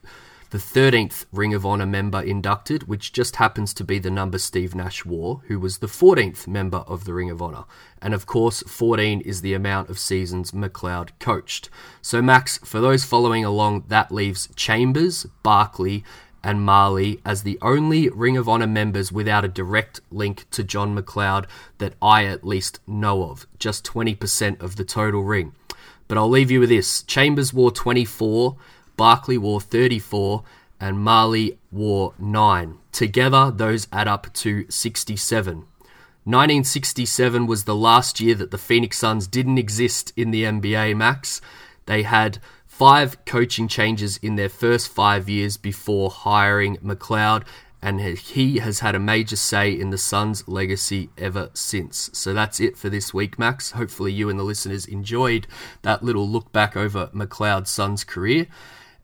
[0.51, 4.75] the 13th Ring of Honor member inducted, which just happens to be the number Steve
[4.75, 7.63] Nash wore, who was the 14th member of the Ring of Honor.
[8.03, 11.71] And of course, 14 is the amount of seasons MacLeod coached.
[12.03, 16.03] So, Max, for those following along, that leaves Chambers, Barkley,
[16.43, 20.95] and Majerle as the only Ring of Honor members without a direct link to John
[20.95, 21.47] MacLeod
[21.79, 25.55] that I at least know of, just 20% of the total ring.
[26.09, 28.57] But I'll leave you with this Chambers wore 24,
[28.97, 30.43] Barkley wore 34,
[30.81, 32.79] and Majerle wore 9.
[32.91, 35.67] Together, those add up to 67.
[36.25, 41.41] 1967 was the last year that the Phoenix Suns didn't exist in the NBA, Max.
[41.87, 42.39] They had
[42.81, 47.45] five coaching changes in their first five years before hiring MacLeod,
[47.83, 52.09] and he has had a major say in the Suns' legacy ever since.
[52.15, 53.73] So that's it for this week, Max.
[53.73, 55.47] Hopefully, you and the listeners enjoyed
[55.83, 58.47] that little look back over MacLeod's Suns' career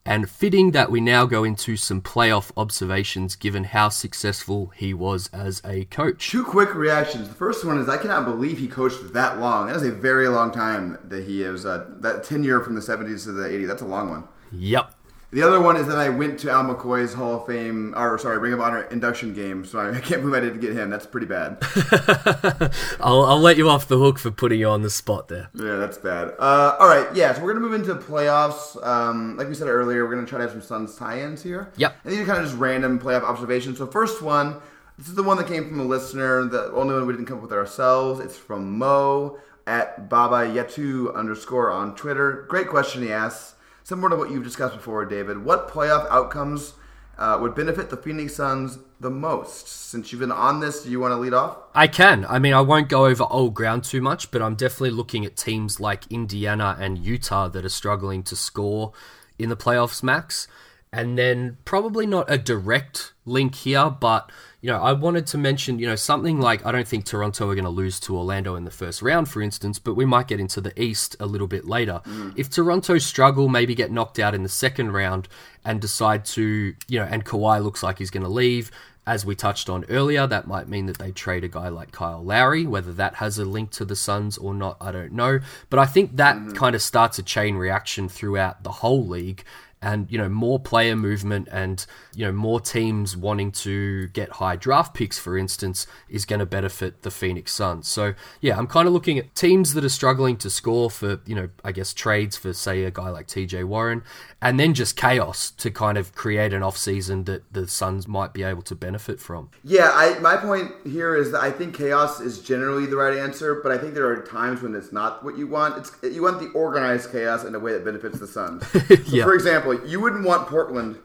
[0.06, 5.28] and fitting that we now go into some playoff observations given how successful he was
[5.32, 6.30] as a coach.
[6.30, 7.28] Two quick reactions.
[7.28, 9.66] The first one is I cannot believe he coached that long.
[9.66, 13.24] That is a very long time that he is, uh, that tenure from the 70s
[13.24, 13.66] to the 80s.
[13.66, 14.28] That's a long one.
[14.52, 14.94] Yep.
[15.36, 18.38] The other one is that I went to Al McCoy's Hall of Fame, or sorry,
[18.38, 20.88] Ring of Honor induction game, so I can't believe I didn't get him.
[20.88, 21.58] That's pretty bad.
[23.00, 25.50] I'll, I'll let you off the hook for putting you on the spot there.
[25.52, 26.32] Yeah, that's bad.
[26.38, 28.82] Uh, all right, yeah, so we're going to move into playoffs.
[28.82, 31.42] Um, like we said earlier, we're going to try to have some Suns tie ins
[31.42, 31.70] here.
[31.76, 31.94] Yep.
[32.04, 33.76] And these are kind of just random playoff observations.
[33.76, 34.56] So, first one,
[34.96, 37.36] this is the one that came from a listener, the only one we didn't come
[37.36, 38.20] up with ourselves.
[38.20, 42.46] It's from Mo at Baba Yetu underscore on Twitter.
[42.48, 43.55] Great question he asks
[43.86, 46.74] similar to what you've discussed before, David, what playoff outcomes
[47.18, 49.68] uh, would benefit the Phoenix Suns the most?
[49.68, 51.56] Since you've been on this, do you want to lead off?
[51.72, 52.26] I can.
[52.28, 55.36] I mean, I won't go over old ground too much, but I'm definitely looking at
[55.36, 58.92] teams like Indiana and Utah that are struggling to score
[59.38, 60.48] in the playoffs, Max.
[60.92, 65.78] And then probably not a direct link here, but you know, I wanted to mention,
[65.78, 68.64] you know, something like I don't think Toronto are going to lose to Orlando in
[68.64, 71.66] the first round, for instance, but we might get into the East a little bit
[71.66, 72.00] later.
[72.04, 72.34] Mm.
[72.36, 75.28] If Toronto struggle, maybe get knocked out in the second round
[75.64, 78.70] and decide to, you know, and Kawhi looks like he's going to leave,
[79.06, 82.24] as we touched on earlier, that might mean that they trade a guy like Kyle
[82.24, 82.66] Lowry.
[82.66, 85.38] Whether that has a link to the Suns or not, I don't know.
[85.70, 86.54] But I think that mm-hmm.
[86.54, 89.44] kind of starts a chain reaction throughout the whole league
[89.86, 94.56] and you know more player movement and you know more teams wanting to get high
[94.56, 97.86] draft picks for instance is going to benefit the Phoenix Suns.
[97.86, 101.36] So yeah, I'm kind of looking at teams that are struggling to score for, you
[101.36, 104.02] know, I guess trades for say a guy like TJ Warren
[104.42, 108.32] and then just chaos to kind of create an off season that the Suns might
[108.32, 109.50] be able to benefit from.
[109.64, 113.60] Yeah, I, my point here is that I think chaos is generally the right answer,
[113.62, 115.78] but I think there are times when it's not what you want.
[115.78, 118.64] It's you want the organized chaos in a way that benefits the Suns.
[118.86, 119.24] So yeah.
[119.24, 120.98] For example, you wouldn't want Portland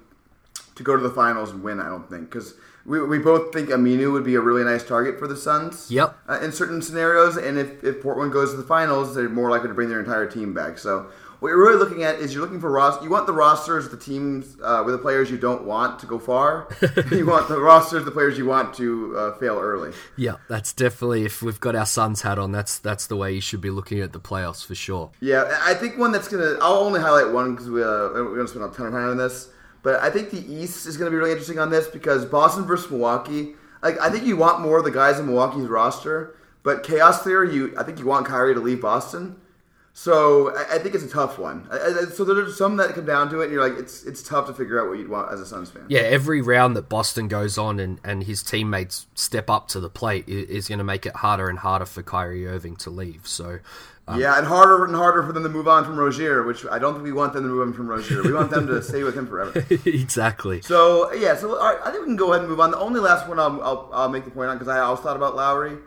[0.75, 1.79] to go to the finals and win.
[1.79, 2.55] I don't think because
[2.85, 5.91] we, we both think Aminu would be a really nice target for the Suns.
[5.91, 6.17] Yep.
[6.27, 9.67] Uh, in certain scenarios, and if, if Portland goes to the finals, they're more likely
[9.67, 10.77] to bring their entire team back.
[10.77, 11.09] So
[11.41, 13.03] what you're really looking at is you're looking for roster.
[13.03, 16.19] You want the rosters, the teams uh, with the players you don't want to go
[16.19, 16.67] far.
[17.11, 19.91] you want the rosters, the players you want to uh, fail early.
[20.15, 23.41] Yeah, that's definitely if we've got our Suns hat on, that's that's the way you
[23.41, 25.09] should be looking at the playoffs for sure.
[25.19, 26.57] Yeah, I think one that's gonna.
[26.61, 29.17] I'll only highlight one because we, uh, we're gonna spend a ton of time on
[29.17, 29.49] this.
[29.83, 32.65] But I think the East is going to be really interesting on this because Boston
[32.65, 33.55] versus Milwaukee.
[33.81, 37.53] Like I think you want more of the guys in Milwaukee's roster, but chaos theory,
[37.53, 39.40] you I think you want Kyrie to leave Boston.
[39.93, 41.67] So I, I think it's a tough one.
[41.69, 44.23] I, I, so there's some that come down to it, and you're like, it's it's
[44.23, 45.85] tough to figure out what you'd want as a Suns fan.
[45.89, 49.89] Yeah, every round that Boston goes on and, and his teammates step up to the
[49.89, 53.27] plate is, is going to make it harder and harder for Kyrie Irving to leave.
[53.27, 53.59] So
[54.07, 56.79] um, yeah, and harder and harder for them to move on from Rozier, which I
[56.79, 58.23] don't think we want them to move on from Rozier.
[58.23, 59.63] We want them to stay with him forever.
[59.85, 60.61] exactly.
[60.61, 62.71] So yeah, so I think we can go ahead and move on.
[62.71, 65.15] The only last one I'll, I'll, I'll make the point on because I also thought
[65.15, 65.77] about Lowry.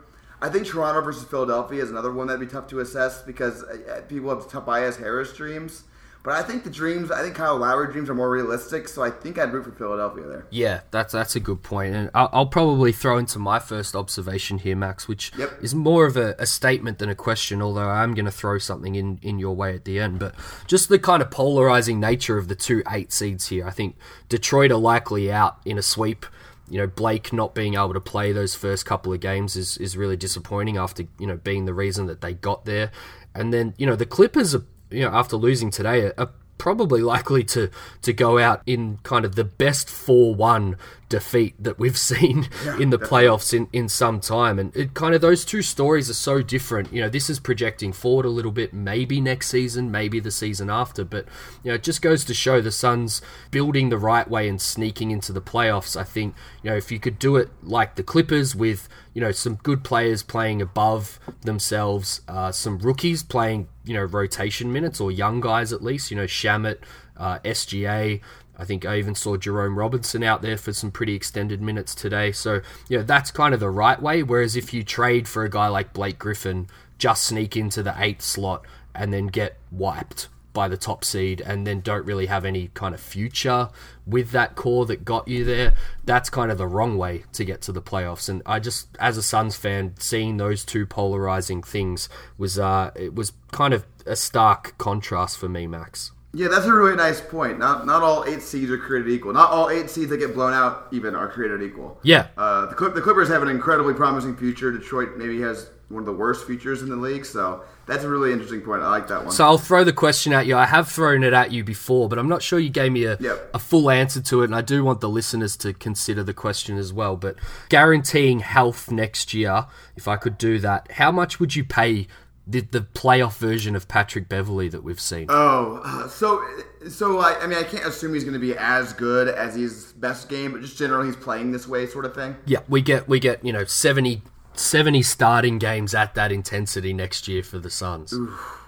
[0.45, 4.03] I think Toronto versus Philadelphia is another one that'd be tough to assess because uh,
[4.07, 5.85] people have Tobias Harris dreams.
[6.21, 9.09] But I think the dreams, I think Kyle Lowry dreams are more realistic, so I
[9.09, 10.47] think I'd root for Philadelphia there.
[10.49, 11.93] Yeah, that's that's a good point.
[11.93, 15.51] point, and I'll, I'll probably throw into my first observation here, Max, which yep.
[15.61, 17.61] is more of a, a, statement than a question.
[17.61, 20.33] Although I'm going to throw something in in your way at the end, but
[20.65, 23.67] just the kind of polarizing nature of the two eight seeds here.
[23.67, 23.95] I think
[24.27, 26.25] Detroit are likely out in a sweep
[26.69, 29.95] you know, Blake not being able to play those first couple of games is, is
[29.95, 32.91] really disappointing after, you know, being the reason that they got there.
[33.33, 37.43] And then, you know, the Clippers are, you know, after losing today, are, probably likely
[37.43, 37.69] to
[38.01, 40.77] to go out in kind of the best 4-1
[41.09, 43.27] defeat that we've seen yeah, in the definitely.
[43.27, 46.91] playoffs in, in some time and it kind of those two stories are so different
[46.91, 50.69] you know this is projecting forward a little bit maybe next season maybe the season
[50.69, 51.25] after but
[51.63, 55.11] you know it just goes to show the Suns building the right way and sneaking
[55.11, 58.55] into the playoffs I think you know if you could do it like the Clippers
[58.55, 64.03] with you know some good players playing above themselves uh, some rookies playing you know
[64.03, 66.11] rotation minutes or young guys at least.
[66.11, 66.79] You know Shamet,
[67.17, 68.21] uh, SGA.
[68.57, 72.31] I think I even saw Jerome Robinson out there for some pretty extended minutes today.
[72.31, 74.23] So, you know, that's kind of the right way.
[74.23, 78.21] Whereas if you trade for a guy like Blake Griffin, just sneak into the eighth
[78.21, 82.69] slot and then get wiped by the top seed and then don't really have any
[82.73, 83.69] kind of future
[84.07, 85.73] with that core that got you there,
[86.05, 88.29] that's kind of the wrong way to get to the playoffs.
[88.29, 93.13] And I just, as a Suns fan, seeing those two polarizing things was uh, it
[93.13, 96.11] was kind of a stark contrast for me, Max.
[96.35, 97.59] Yeah, that's a really nice point.
[97.59, 99.31] Not not all eight seeds are created equal.
[99.31, 101.97] Not all eight seeds that get blown out even are created equal.
[102.03, 102.27] Yeah.
[102.37, 104.71] Uh, the, the Clippers have an incredibly promising future.
[104.71, 107.25] Detroit maybe has one of the worst futures in the league.
[107.25, 108.81] So that's a really interesting point.
[108.81, 109.31] I like that one.
[109.31, 110.57] So I'll throw the question at you.
[110.57, 113.17] I have thrown it at you before, but I'm not sure you gave me a,
[113.19, 113.51] yep.
[113.53, 114.45] a full answer to it.
[114.45, 117.15] And I do want the listeners to consider the question as well.
[117.15, 117.35] But
[117.69, 122.07] guaranteeing health next year, if I could do that, how much would you pay
[122.47, 125.27] the, the playoff version of Patrick Beverley that we've seen?
[125.29, 126.45] Oh, uh, so
[126.89, 129.93] so I, I mean I can't assume he's going to be as good as his
[129.93, 132.35] best game, but just generally he's playing this way, sort of thing.
[132.45, 134.21] Yeah, we get we get you know 70
[134.59, 138.13] 70 starting games at that intensity next year for the Suns.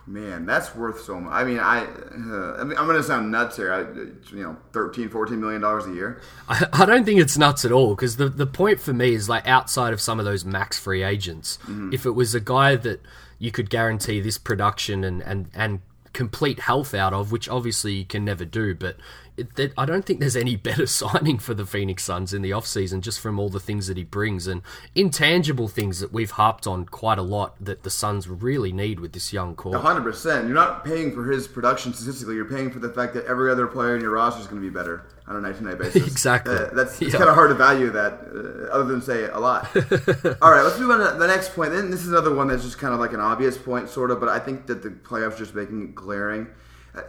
[0.05, 1.33] man, that's worth so much.
[1.33, 3.73] I mean, I, uh, I mean, I'm going to sound nuts here.
[3.73, 3.81] I,
[4.35, 6.21] you know, 13, 14 million dollars a year.
[6.47, 9.29] I, I don't think it's nuts at all because the the point for me is
[9.29, 11.93] like outside of some of those max free agents, mm-hmm.
[11.93, 13.01] if it was a guy that
[13.39, 15.81] you could guarantee this production and and and
[16.13, 18.97] complete health out of, which obviously you can never do, but
[19.37, 23.01] it, I don't think there's any better signing for the Phoenix Suns in the offseason
[23.01, 24.61] just from all the things that he brings and
[24.95, 29.13] intangible things that we've harped on quite a lot that the Suns really need with
[29.13, 29.73] this young core.
[29.73, 30.43] 100%.
[30.43, 33.67] You're not paying for his production statistically, you're paying for the fact that every other
[33.67, 36.07] player in your roster is going to be better on a night to night basis.
[36.07, 36.55] exactly.
[36.55, 37.09] Uh, that's yeah.
[37.09, 39.67] kind of hard to value that, uh, other than say a lot.
[40.41, 41.71] All right, let's move on to the next point.
[41.71, 44.19] Then this is another one that's just kind of like an obvious point, sort of,
[44.19, 46.47] but I think that the playoffs just making it glaring.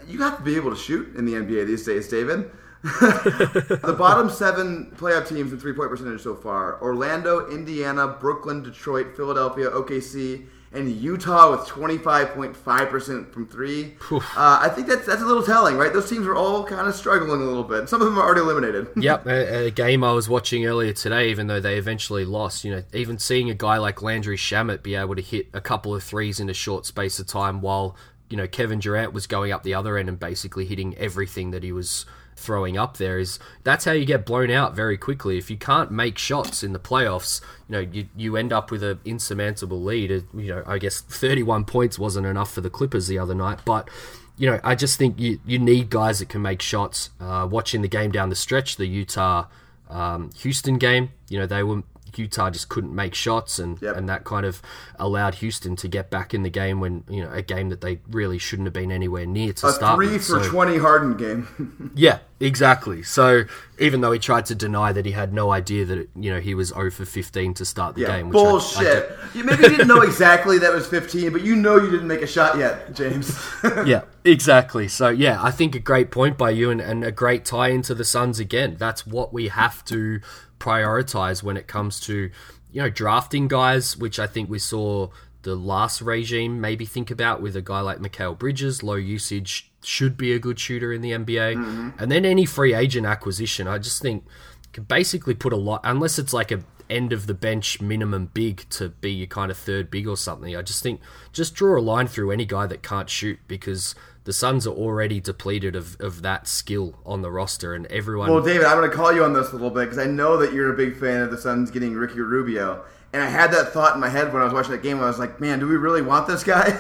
[0.07, 2.51] You have to be able to shoot in the NBA these days, David.
[2.83, 9.17] the bottom seven playoff teams in three point percentage so far Orlando, Indiana, Brooklyn, Detroit,
[9.17, 13.95] Philadelphia, OKC, and Utah with 25.5% from three.
[14.11, 15.93] Uh, I think that's that's a little telling, right?
[15.93, 17.89] Those teams are all kind of struggling a little bit.
[17.89, 18.89] Some of them are already eliminated.
[18.97, 22.71] yep, a, a, game I was watching earlier today, even though they eventually lost, you
[22.71, 26.03] know, even seeing a guy like Landry Shamet be able to hit a couple of
[26.03, 27.97] threes in a short space of time while,
[28.31, 31.63] you know, Kevin Durant was going up the other end and basically hitting everything that
[31.63, 32.05] he was
[32.39, 35.39] throwing up there is that's how you get blown out very quickly.
[35.39, 38.83] If you can't make shots in the playoffs, you know you, you end up with
[38.83, 40.11] an insurmountable lead.
[40.11, 43.91] You know, I guess 31 points wasn't enough for the Clippers the other night, but
[44.37, 47.11] you know I just think you you need guys that can make shots.
[47.21, 49.47] Uh, watching the game down the stretch, the Utah
[49.91, 51.83] um, Houston game, you know they were
[52.17, 53.97] Utah just couldn't make shots, and yep.
[53.97, 54.63] and that kind of
[54.99, 58.01] allowed Houston to get back in the game when you know a game that they
[58.09, 59.73] really shouldn't have been anywhere near to start.
[59.73, 59.97] a start.
[59.97, 60.27] Three with.
[60.27, 61.93] for so, twenty Harden game.
[61.95, 63.03] yeah, exactly.
[63.03, 63.45] So
[63.79, 66.41] even though he tried to deny that he had no idea that it, you know
[66.41, 68.31] he was 0 for 15 to start the yeah, game.
[68.31, 69.11] bullshit.
[69.11, 72.09] I, I you maybe didn't know exactly that was 15, but you know you didn't
[72.09, 73.39] make a shot yet, James.
[73.85, 74.89] yeah, exactly.
[74.89, 77.95] So yeah, I think a great point by you and, and a great tie into
[77.95, 78.77] the Suns again.
[78.79, 80.21] That's what we have to
[80.59, 82.31] prioritize when it comes to
[82.71, 85.09] you know drafting guys, which I think we saw
[85.43, 90.17] the last regime maybe think about with a guy like Mikal Bridges, low usage, should
[90.17, 91.91] be a good shooter in the NBA, mm-hmm.
[91.99, 93.69] and then any free agent acquisition.
[93.69, 94.25] I just think
[94.73, 98.69] can basically put a lot unless it's like a end of the bench minimum big
[98.71, 100.57] to be your kind of third big or something.
[100.57, 101.01] I just think
[101.33, 103.95] just draw a line through any guy that can't shoot because
[104.29, 108.31] the Suns are already depleted of, of that skill on the roster, and everyone.
[108.31, 110.37] Well, David, I'm going to call you on this a little bit because I know
[110.37, 112.85] that you're a big fan of the Suns getting Ricky Rubio.
[113.15, 114.99] And I had that thought in my head when I was watching that game.
[114.99, 116.79] I was like, man, do we really want this guy?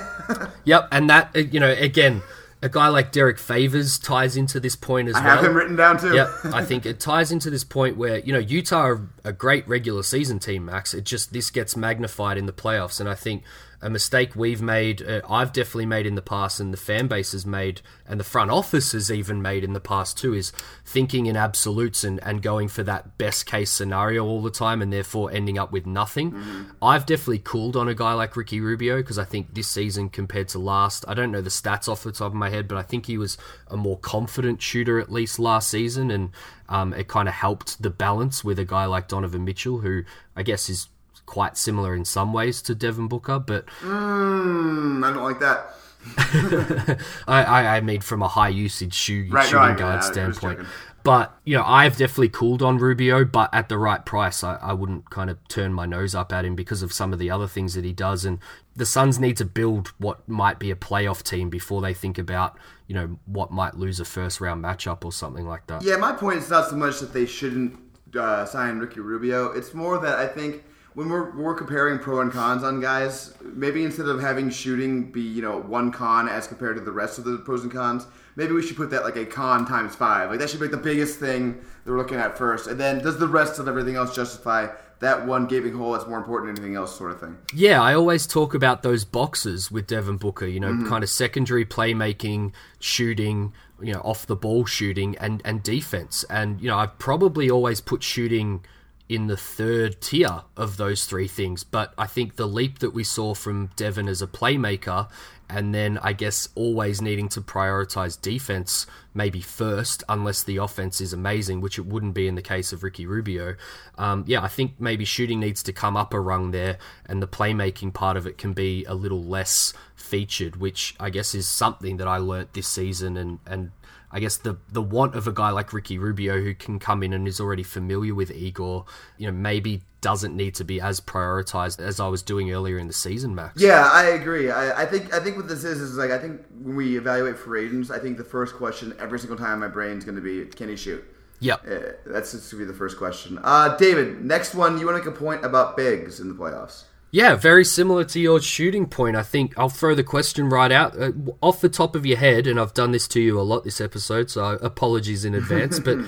[0.64, 0.88] yep.
[0.92, 2.20] And that, uh, you know, again,
[2.60, 5.32] a guy like Derrick Favors ties into this point as I well.
[5.32, 6.14] I have him written down too.
[6.14, 9.66] yep, I think it ties into this point where you know Utah are a great
[9.66, 10.92] regular season team, Max.
[10.92, 13.42] It just this gets magnified in the playoffs, and I think
[13.80, 17.32] a mistake we've made, uh, I've definitely made in the past, and the fan base
[17.32, 20.52] has made, and the front office has even made in the past too, is
[20.84, 24.92] thinking in absolutes and, and going for that best case scenario all the time, and
[24.92, 26.32] therefore ending up with nothing.
[26.32, 26.62] Mm-hmm.
[26.82, 30.48] I've definitely cooled on a guy like Ricky Rubio because I think this season compared
[30.48, 32.82] to last, I don't know the stats off the top of my head, but I
[32.82, 36.30] think he was a more confident shooter at least last season, and
[36.68, 40.02] um, it kind of helped the balance with a guy like Donovan Mitchell, who
[40.34, 40.88] I guess is
[41.28, 45.74] quite similar in some ways to Devin Booker, but mm, I don't like that.
[47.28, 50.60] I, I, I mean from a high usage shoe, right, shooting guard standpoint.
[51.04, 54.72] But you know, I've definitely cooled on Rubio, but at the right price, I, I
[54.72, 57.46] wouldn't kind of turn my nose up at him because of some of the other
[57.46, 58.24] things that he does.
[58.24, 58.38] And
[58.74, 62.58] the Suns need to build what might be a playoff team before they think about
[62.86, 65.82] you know what might lose a first round matchup or something like that.
[65.82, 67.78] Yeah, my point is not so much that they shouldn't
[68.18, 69.52] uh, sign Ricky Rubio.
[69.52, 70.64] It's more that I think
[70.94, 75.20] when we're, we're comparing pro and cons on guys, maybe instead of having shooting be
[75.20, 78.52] you know one con as compared to the rest of the pros and cons, maybe
[78.52, 80.30] we should put that like a con times five.
[80.30, 83.02] Like that should be like the biggest thing that we're looking at first, and then
[83.02, 84.68] does the rest of everything else justify
[85.00, 87.38] that one gaping hole that's more important than anything else, sort of thing.
[87.54, 90.46] Yeah, I always talk about those boxes with Devin Booker.
[90.46, 90.88] You know, mm-hmm.
[90.88, 96.24] kind of secondary playmaking, shooting, you know, off the ball shooting, and and defense.
[96.28, 98.64] And you know, I've probably always put shooting
[99.08, 101.64] in the third tier of those three things.
[101.64, 105.08] But I think the leap that we saw from Devin as a playmaker,
[105.48, 111.12] and then I guess always needing to prioritize defense maybe first, unless the offense is
[111.12, 113.56] amazing, which it wouldn't be in the case of Ricky Rubio.
[113.96, 117.26] Um, yeah, I think maybe shooting needs to come up a rung there, and the
[117.26, 121.96] playmaking part of it can be a little less featured, which I guess is something
[121.96, 123.72] that I learnt this season and, and
[124.10, 127.12] I guess the the want of a guy like Ricky Rubio who can come in
[127.12, 128.86] and is already familiar with Igor,
[129.18, 132.86] you know, maybe doesn't need to be as prioritized as I was doing earlier in
[132.86, 133.60] the season, Max.
[133.60, 134.50] Yeah, I agree.
[134.50, 137.38] I, I think I think what this is is like I think when we evaluate
[137.38, 140.22] free agents, I think the first question every single time my brain is going to
[140.22, 141.04] be, can he shoot?
[141.40, 143.38] Yeah, Uh, that's going to be the first question.
[143.44, 146.82] Uh, David, next one, you want to make a point about bigs in the playoffs?
[147.10, 149.16] Yeah, very similar to your shooting point.
[149.16, 152.46] I think I'll throw the question right out uh, off the top of your head,
[152.46, 155.80] and I've done this to you a lot this episode, so apologies in advance.
[155.80, 155.98] but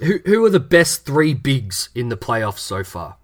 [0.00, 3.16] who who are the best three bigs in the playoffs so far?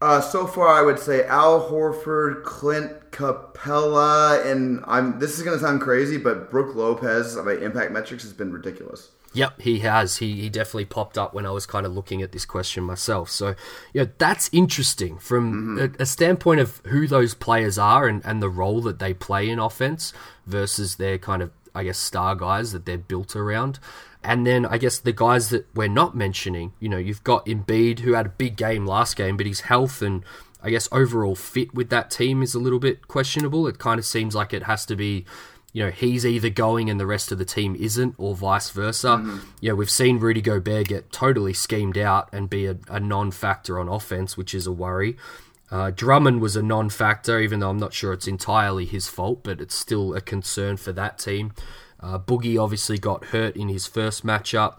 [0.00, 5.18] Uh, so far, I would say Al Horford, Clint Capela, and I'm.
[5.18, 9.10] This is going to sound crazy, but Brook Lopez by impact metrics has been ridiculous.
[9.34, 10.18] Yep, he has.
[10.18, 13.28] He, he definitely popped up when I was kind of looking at this question myself.
[13.30, 13.56] So,
[13.92, 16.00] yeah, that's interesting from mm-hmm.
[16.00, 19.50] a, a, standpoint of who those players are and, and the role that they play
[19.50, 20.12] in offense
[20.46, 23.80] versus their kind of, I guess, star guys that they're built around.
[24.22, 28.00] And then I guess the guys that we're not mentioning, you know, you've got Embiid,
[28.00, 30.24] who had a big game last game, but his health and
[30.62, 33.66] I guess overall fit with that team is a little bit questionable.
[33.66, 35.26] It kind of seems like it has to be
[35.74, 39.08] you know, he's either going and the rest of the team isn't, or vice versa.
[39.08, 39.38] Mm-hmm.
[39.60, 43.32] You know, we've seen Rudy Gobert get totally schemed out and be a, a non
[43.32, 45.16] factor on offense, which is a worry.
[45.72, 49.42] Uh, Drummond was a non factor, even though I'm not sure it's entirely his fault,
[49.42, 51.52] but it's still a concern for that team.
[51.98, 54.76] Uh, Boogie obviously got hurt in his first matchup.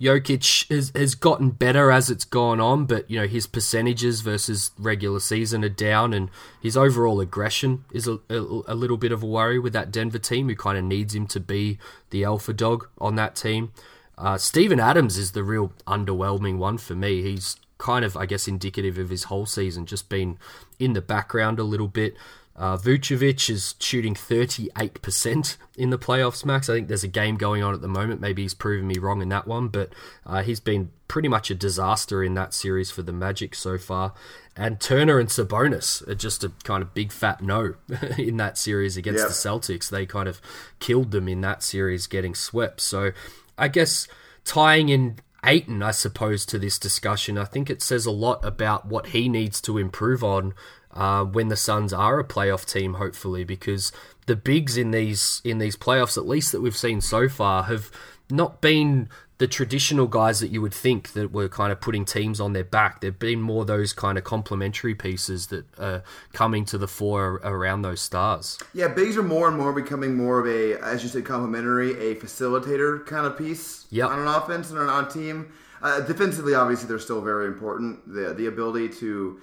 [0.00, 4.70] Jokic has, has gotten better as it's gone on, but you know his percentages versus
[4.78, 6.30] regular season are down, and
[6.62, 10.18] his overall aggression is a, a, a little bit of a worry with that Denver
[10.18, 11.78] team, who kind of needs him to be
[12.10, 13.72] the alpha dog on that team.
[14.16, 17.22] Uh, Steven Adams is the real underwhelming one for me.
[17.22, 20.38] He's kind of, I guess, indicative of his whole season, just been
[20.78, 22.14] in the background a little bit.
[22.60, 26.68] Uh, Vucevic is shooting 38% in the playoffs, Max.
[26.68, 28.20] I think there's a game going on at the moment.
[28.20, 29.94] Maybe he's proven me wrong in that one, but
[30.26, 34.12] uh, he's been pretty much a disaster in that series for the Magic so far.
[34.54, 37.76] And Turner and Sabonis are just a kind of big fat no
[38.18, 39.28] in that series against yep.
[39.28, 39.88] the Celtics.
[39.88, 40.42] They kind of
[40.80, 42.82] killed them in that series, getting swept.
[42.82, 43.12] So
[43.56, 44.06] I guess
[44.44, 48.84] tying in Ayton, I suppose, to this discussion, I think it says a lot about
[48.84, 50.52] what he needs to improve on
[50.92, 53.92] uh, when the Suns are a playoff team, hopefully, because
[54.26, 57.90] the bigs in these in these playoffs, at least that we've seen so far, have
[58.30, 59.08] not been
[59.40, 62.62] the traditional guys that you would think that were kind of putting teams on their
[62.62, 63.00] back.
[63.00, 66.02] They've been more those kind of complementary pieces that are
[66.34, 68.58] coming to the fore around those stars.
[68.74, 72.16] Yeah, bigs are more and more becoming more of a, as you said, complementary, a
[72.16, 74.10] facilitator kind of piece yep.
[74.10, 75.50] on an offense and on a team.
[75.82, 78.12] Uh, defensively, obviously, they're still very important.
[78.12, 79.40] The the ability to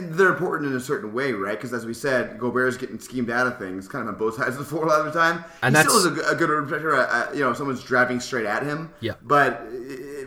[0.00, 1.56] they're important in a certain way, right?
[1.56, 4.50] Because as we said, Gobert's getting schemed out of things, kind of on both sides
[4.50, 5.44] of the floor a lot of the time.
[5.62, 6.94] And he still is a, a good protector.
[6.94, 8.92] Uh, uh, you know, someone's driving straight at him.
[9.00, 9.12] Yeah.
[9.22, 9.60] But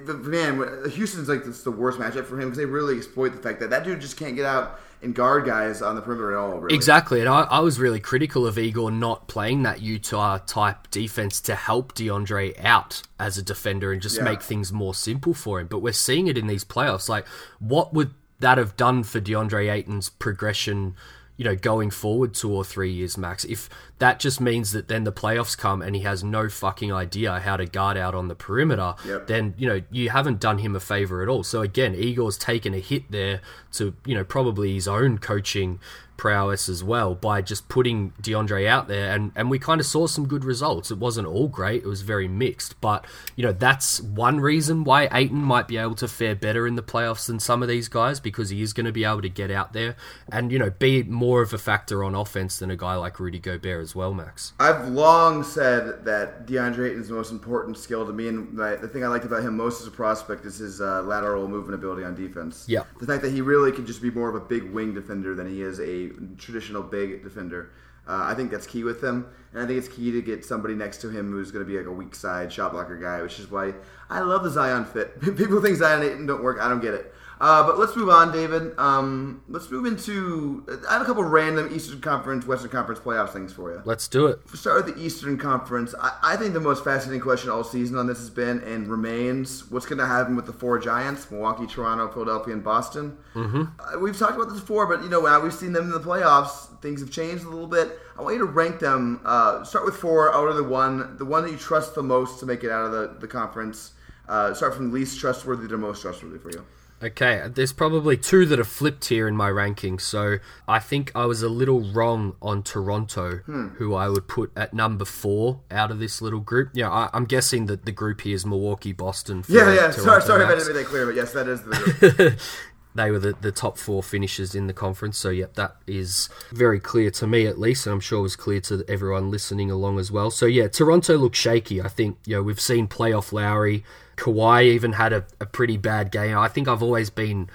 [0.07, 3.41] uh, man, Houston's like it's the worst matchup for him because they really exploit the
[3.41, 6.37] fact that that dude just can't get out and guard guys on the perimeter at
[6.37, 6.57] all.
[6.59, 6.75] Really.
[6.75, 11.39] Exactly, and I, I was really critical of Igor not playing that Utah type defense
[11.41, 14.23] to help DeAndre out as a defender and just Yeah.
[14.23, 15.67] make things more simple for him.
[15.67, 17.07] But we're seeing it in these playoffs.
[17.07, 17.25] Like,
[17.59, 20.95] what would that have done for DeAndre Ayton's progression?
[21.37, 23.69] You know, going forward two or three years max, if
[23.99, 27.57] that just means that then the playoffs come and he has no fucking idea how
[27.57, 29.27] to guard out on the perimeter, Yep.
[29.27, 31.43] then you know you haven't done him a favor at all.
[31.43, 33.41] So again, Igor's taken a hit there
[33.73, 35.79] to you know probably his own coaching
[36.17, 40.07] prowess as well by just putting DeAndre out there, and and we kind of saw
[40.07, 40.91] some good results.
[40.91, 42.79] It wasn't all great; it was very mixed.
[42.81, 43.05] But
[43.35, 46.83] you know that's one reason why Ayton might be able to fare better in the
[46.83, 49.51] playoffs than some of these guys because he is going to be able to get
[49.51, 49.95] out there
[50.31, 53.39] and you know be more of a factor on offense than a guy like Rudy
[53.39, 54.53] Gobert as well, Max.
[54.59, 58.87] I've long said that DeAndre Ayton's the most important skill to me, and the the
[58.87, 62.03] thing I liked about him most as a prospect is his uh, lateral movement ability
[62.03, 62.65] on defense.
[62.67, 62.83] Yeah.
[62.99, 65.49] the fact that he really can just be more of a big wing defender than
[65.49, 66.04] he is a
[66.37, 67.71] traditional big defender.
[68.07, 70.75] Uh, I think that's key with him, and I think it's key to get somebody
[70.75, 73.39] next to him who's going to be like a weak side shot blocker guy, which
[73.39, 73.73] is why
[74.09, 75.19] I love the Zion fit.
[75.37, 76.59] People think Zion don't work.
[76.61, 77.13] I don't get it.
[77.39, 78.77] Uh, but let's move on, David.
[78.77, 80.65] Um, let's move into.
[80.87, 83.81] I have a couple random Eastern Conference, Western Conference playoffs things for you.
[83.85, 84.39] Let's do it.
[84.47, 85.93] We'll start with the Eastern Conference.
[85.99, 89.69] I, I think the most fascinating question all season on this has been and remains
[89.69, 93.17] what's going to happen with the four giants Milwaukee, Toronto, Philadelphia, and Boston.
[93.33, 93.63] Mm-hmm.
[93.79, 95.99] Uh, we've talked about this before, but you know, now we've seen them in the
[95.99, 96.79] playoffs.
[96.81, 97.99] Things have changed a little bit.
[98.17, 99.19] I want you to rank them.
[99.25, 102.39] Uh, start with four out of the one, the one that you trust the most
[102.39, 103.91] to make it out of the, the conference.
[104.27, 106.65] Uh, start from least trustworthy to most trustworthy for you.
[107.03, 109.99] Okay, there's probably two that are flipped here in my ranking.
[109.99, 110.37] So
[110.67, 113.67] I think I was a little wrong on Toronto, hmm.
[113.75, 116.69] who I would put at number four out of this little group.
[116.73, 119.43] Yeah, I, I'm guessing that the group here is Milwaukee, Boston.
[119.47, 119.91] Yeah, yeah.
[119.91, 122.39] Toronto Sorry, sorry if I didn't make that clear, but yes, that is the group.
[122.95, 125.17] They were the, the top four finishers in the conference.
[125.17, 128.37] So, yep, that is very clear to me at least, and I'm sure it was
[128.37, 130.31] clear to everyone listening along as well.
[130.31, 131.81] So, yeah, Toronto looks shaky.
[131.81, 133.83] I think, you know, we've seen playoff Lowry.
[134.15, 136.37] Kawhi even had a, a pretty bad game.
[136.37, 137.49] I think I've always been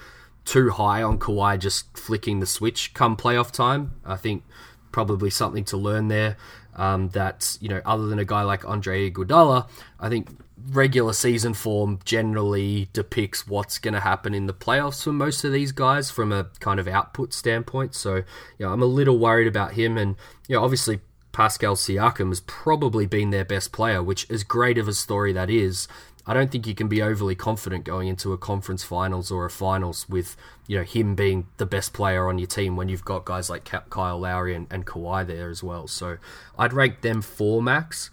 [0.45, 3.93] too high on Kawhi just flicking the switch come playoff time.
[4.05, 4.43] I think
[4.91, 6.37] probably something to learn there.
[6.73, 9.67] Um, that you know, other than a guy like Andre Iguodala,
[9.99, 10.29] I think
[10.69, 15.51] regular season form generally depicts what's going to happen in the playoffs for most of
[15.51, 17.95] these guys from a kind of output standpoint.
[17.95, 18.23] So, you
[18.65, 20.15] know, I'm a little worried about him, and
[20.47, 21.01] you know, obviously
[21.31, 25.49] Pascal Siakam has probably been their best player, which as great of a story that
[25.49, 25.87] is.
[26.25, 29.49] I don't think you can be overly confident going into a conference finals or a
[29.49, 33.25] finals with you know him being the best player on your team when you've got
[33.25, 35.87] guys like Kyle Lowry and, and Kawhi there as well.
[35.87, 36.17] So
[36.57, 38.11] I'd rank them four max.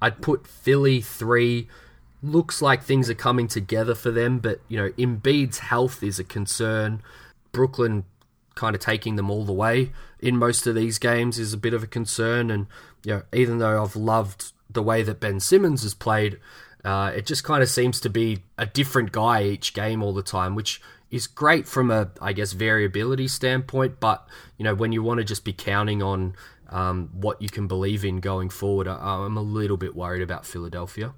[0.00, 1.68] I'd put Philly three.
[2.22, 6.24] Looks like things are coming together for them, but you know Embiid's health is a
[6.24, 7.02] concern.
[7.52, 8.04] Brooklyn
[8.54, 11.72] kind of taking them all the way in most of these games is a bit
[11.72, 12.50] of a concern.
[12.50, 12.66] And
[13.04, 16.38] you know, even though I've loved the way that Ben Simmons has played,
[16.88, 20.22] uh, it just kind of seems to be a different guy each game all the
[20.22, 20.80] time, which
[21.10, 24.00] is great from a, I guess, variability standpoint.
[24.00, 24.26] But
[24.56, 26.34] you know, when you want to just be counting on
[26.70, 30.46] um, what you can believe in going forward, I, I'm a little bit worried about
[30.46, 31.12] Philadelphia.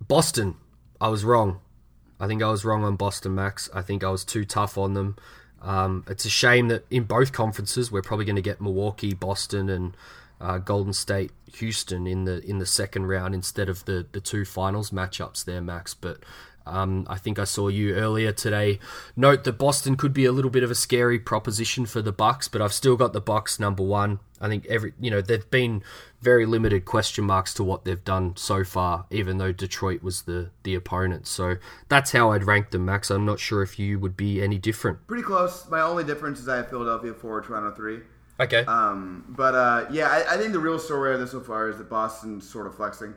[0.00, 0.56] Boston,
[1.00, 1.60] I was wrong.
[2.18, 3.70] I think I was wrong on Boston, Max.
[3.72, 5.14] I think I was too tough on them.
[5.62, 9.68] Um, it's a shame that in both conferences we're probably going to get Milwaukee, Boston,
[9.68, 9.96] and
[10.40, 14.44] uh, Golden State, Houston in the in the second round instead of the the two
[14.44, 15.94] finals matchups there, Max.
[15.94, 16.18] But
[16.68, 18.78] um, I think I saw you earlier today
[19.16, 22.46] note that Boston could be a little bit of a scary proposition for the Bucks,
[22.46, 24.20] but I've still got the Bucks number one.
[24.40, 25.82] I think every you know they've been
[26.20, 30.50] very limited question marks to what they've done so far, even though Detroit was the
[30.62, 31.26] the opponent.
[31.26, 31.56] So
[31.88, 33.10] that's how I'd rank them, Max.
[33.10, 35.06] I'm not sure if you would be any different.
[35.06, 35.68] Pretty close.
[35.68, 38.00] My only difference is I have Philadelphia four, Toronto three.
[38.40, 38.64] Okay.
[38.66, 41.78] Um, but uh, yeah, I, I think the real story of this so far is
[41.78, 43.14] that Boston's sort of flexing.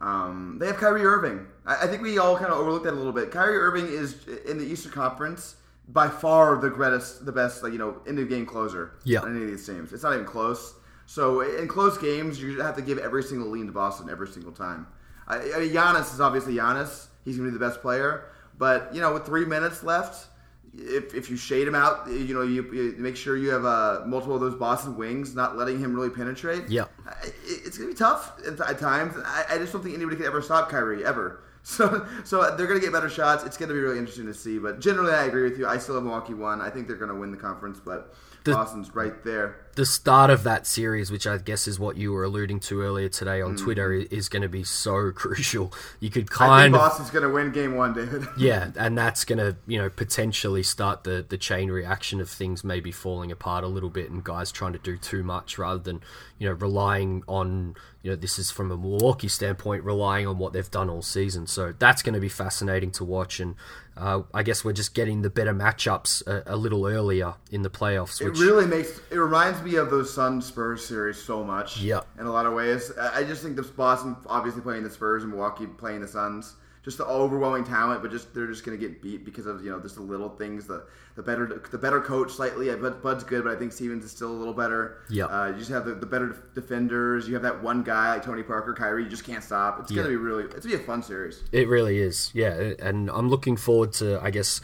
[0.00, 1.46] Um, they have Kyrie Irving.
[1.66, 3.30] I, I think we all kind of overlooked that a little bit.
[3.30, 5.56] Kyrie Irving is in the Eastern Conference
[5.88, 8.94] by far the greatest, the best, like you know, end of game closer.
[9.04, 9.20] Yeah.
[9.20, 10.74] on any of these teams, it's not even close.
[11.06, 14.52] So in close games, you have to give every single lean to Boston every single
[14.52, 14.86] time.
[15.26, 17.06] I, I mean, Giannis is obviously Giannis.
[17.24, 18.30] He's going to be the best player.
[18.58, 20.28] But you know, with three minutes left,
[20.76, 24.02] if, if you shade him out, you know, you, you make sure you have uh,
[24.06, 26.68] multiple of those Boston wings, not letting him really penetrate.
[26.68, 26.84] Yeah.
[27.24, 27.34] It-
[27.64, 29.14] it's going to be tough at, at times.
[29.24, 31.42] I, I just don't think anybody can ever stop Kyrie ever.
[31.64, 33.44] So, so they're going to get better shots.
[33.44, 34.58] It's going to be really interesting to see.
[34.58, 35.66] But generally, I agree with you.
[35.68, 36.60] I still have Milwaukee one.
[36.60, 39.56] I think they're going to win the conference, but The- Boston's right there.
[39.74, 43.08] the start of that series, which I guess is what you were alluding to earlier
[43.08, 43.60] today on Mm.
[43.62, 45.72] Twitter, is going to be so crucial.
[45.98, 48.26] You could I think kind of Boston's going to win game one, David.
[48.36, 52.62] yeah, and that's going to you know potentially start the the chain reaction of things
[52.64, 56.00] maybe falling apart a little bit and guys trying to do too much rather than
[56.38, 60.52] you know relying on you know this is from a Milwaukee standpoint relying on what
[60.52, 61.46] they've done all season.
[61.46, 63.54] So that's going to be fascinating to watch and.
[63.96, 67.70] Uh, I guess we're just getting the better matchups a, a little earlier in the
[67.70, 68.20] playoffs.
[68.20, 71.80] It really makes it reminds me of those Sun Spurs series so much.
[71.80, 72.00] Yeah.
[72.18, 72.90] in a lot of ways.
[72.98, 76.54] I I just think the Boston obviously playing the Spurs and Milwaukee playing the Suns.
[76.84, 79.70] Just the overwhelming talent, but just they're just going to get beat because of you
[79.70, 80.66] know just the little things.
[80.66, 80.84] The
[81.14, 82.74] the better the better coach slightly.
[82.74, 84.98] Bud, Bud's good, but I think Stevens is still a little better.
[85.08, 85.26] Yeah.
[85.26, 87.28] Uh, you just have the, the better defenders.
[87.28, 89.04] You have that one guy like Tony Parker, Kyrie.
[89.04, 89.78] You just can't stop.
[89.78, 90.16] It's going to Yeah.
[90.18, 90.42] be really.
[90.44, 91.44] It's going to be a fun series.
[91.52, 92.72] It really is, yeah.
[92.80, 94.60] And I'm looking forward to, I guess,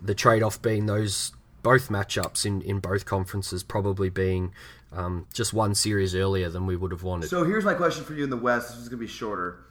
[0.00, 1.32] the trade off being those
[1.64, 4.52] both matchups in, in both conferences probably being
[4.92, 7.28] um, just one series earlier than we would have wanted.
[7.28, 8.68] So here's my question for you in the West.
[8.68, 9.64] This is going to be shorter.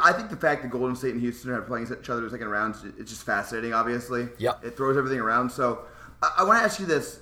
[0.00, 2.30] I think the fact that Golden State and Houston are playing each other in the
[2.30, 4.28] second round, it's just fascinating, obviously.
[4.38, 4.64] Yep.
[4.64, 5.50] It throws everything around.
[5.50, 5.84] So
[6.22, 7.20] I, I want to ask you this.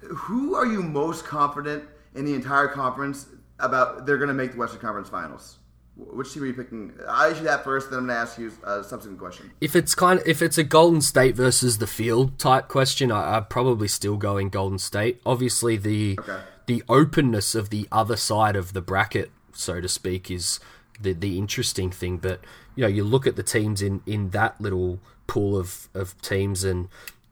[0.00, 1.84] Who are you most confident
[2.14, 3.26] in the entire conference
[3.58, 5.58] about they're going to make the Western Conference Finals?
[5.96, 6.92] Which team are you picking?
[7.08, 9.50] I'll ask you that first, then I'm going to ask you a subsequent question.
[9.60, 13.36] if it's kind of, if it's a Golden State versus the field type question, I,
[13.38, 15.20] I'd probably still go in Golden State.
[15.26, 16.38] Obviously, the Okay.
[16.66, 20.60] the openness of the other side of the bracket, so to speak, is
[21.00, 22.18] the the interesting thing.
[22.18, 22.40] But
[22.74, 26.64] you know, you look at the teams in in that little pool of of teams
[26.64, 26.88] and.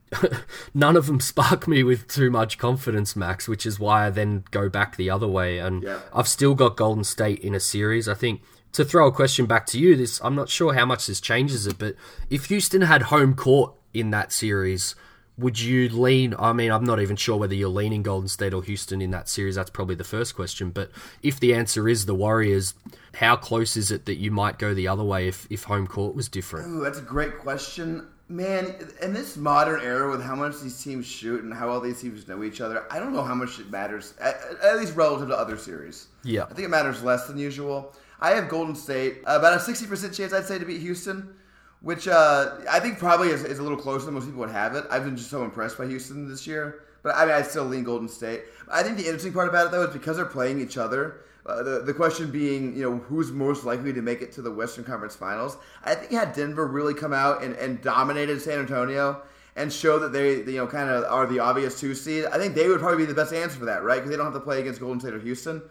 [0.73, 4.45] None of them spark me with too much confidence, Max, which is why I then
[4.51, 5.57] go back the other way.
[5.59, 5.99] And Yeah.
[6.13, 8.07] I've still got Golden State in a series.
[8.07, 8.41] I think
[8.71, 11.67] to throw a question back to you, this I'm not sure how much this changes
[11.67, 11.95] it, but
[12.29, 14.95] if Houston had home court in that series,
[15.37, 16.33] would you lean?
[16.37, 19.29] I mean, I'm not even sure whether you're leaning Golden State or Houston in that
[19.29, 19.55] series.
[19.55, 20.71] That's probably the first question.
[20.71, 20.89] But
[21.21, 22.73] if the answer is the Warriors,
[23.15, 26.15] how close is it that you might go the other way if, if home court
[26.15, 26.67] was different?
[26.67, 28.07] Ooh, that's a great question.
[28.29, 32.01] Man, in this modern era with how much these teams shoot and how well these
[32.01, 35.29] teams know each other, I don't know how much it matters, at, at least relative
[35.29, 36.07] to other series.
[36.23, 36.43] Yeah.
[36.43, 37.93] I think it matters less than usual.
[38.19, 41.35] I have Golden State, about a 60% chance, I'd say, to beat Houston,
[41.81, 44.75] which uh, I think probably is, is a little closer than most people would have
[44.75, 44.85] it.
[44.89, 46.83] I've been just so impressed by Houston this year.
[47.03, 48.43] But I mean, I still lean Golden State.
[48.69, 51.21] I think the interesting part about it, though, is because they're playing each other.
[51.45, 54.51] Uh, the, the question being, you know, who's most likely to make it to the
[54.51, 55.57] Western Conference Finals?
[55.85, 59.21] I think had Denver really come out and, and dominated San Antonio
[59.55, 62.53] and show that they, you know, kind of are the obvious two seed, I think
[62.53, 63.95] they would probably be the best answer for that, right?
[63.95, 65.61] Because they don't have to play against Golden State or Houston.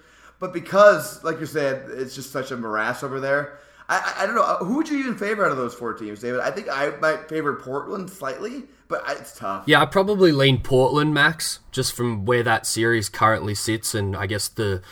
[0.40, 3.58] But because, like you said, it's just such a morass over there.
[3.88, 4.42] I, I, don't know.
[4.42, 6.40] uh, Who would you even favor out of those four teams, David?
[6.40, 9.64] I think I might favor Portland slightly, but it's tough.
[9.66, 14.26] Yeah, I probably lean Portland, Max, just from where that series currently sits, and I
[14.26, 14.82] guess the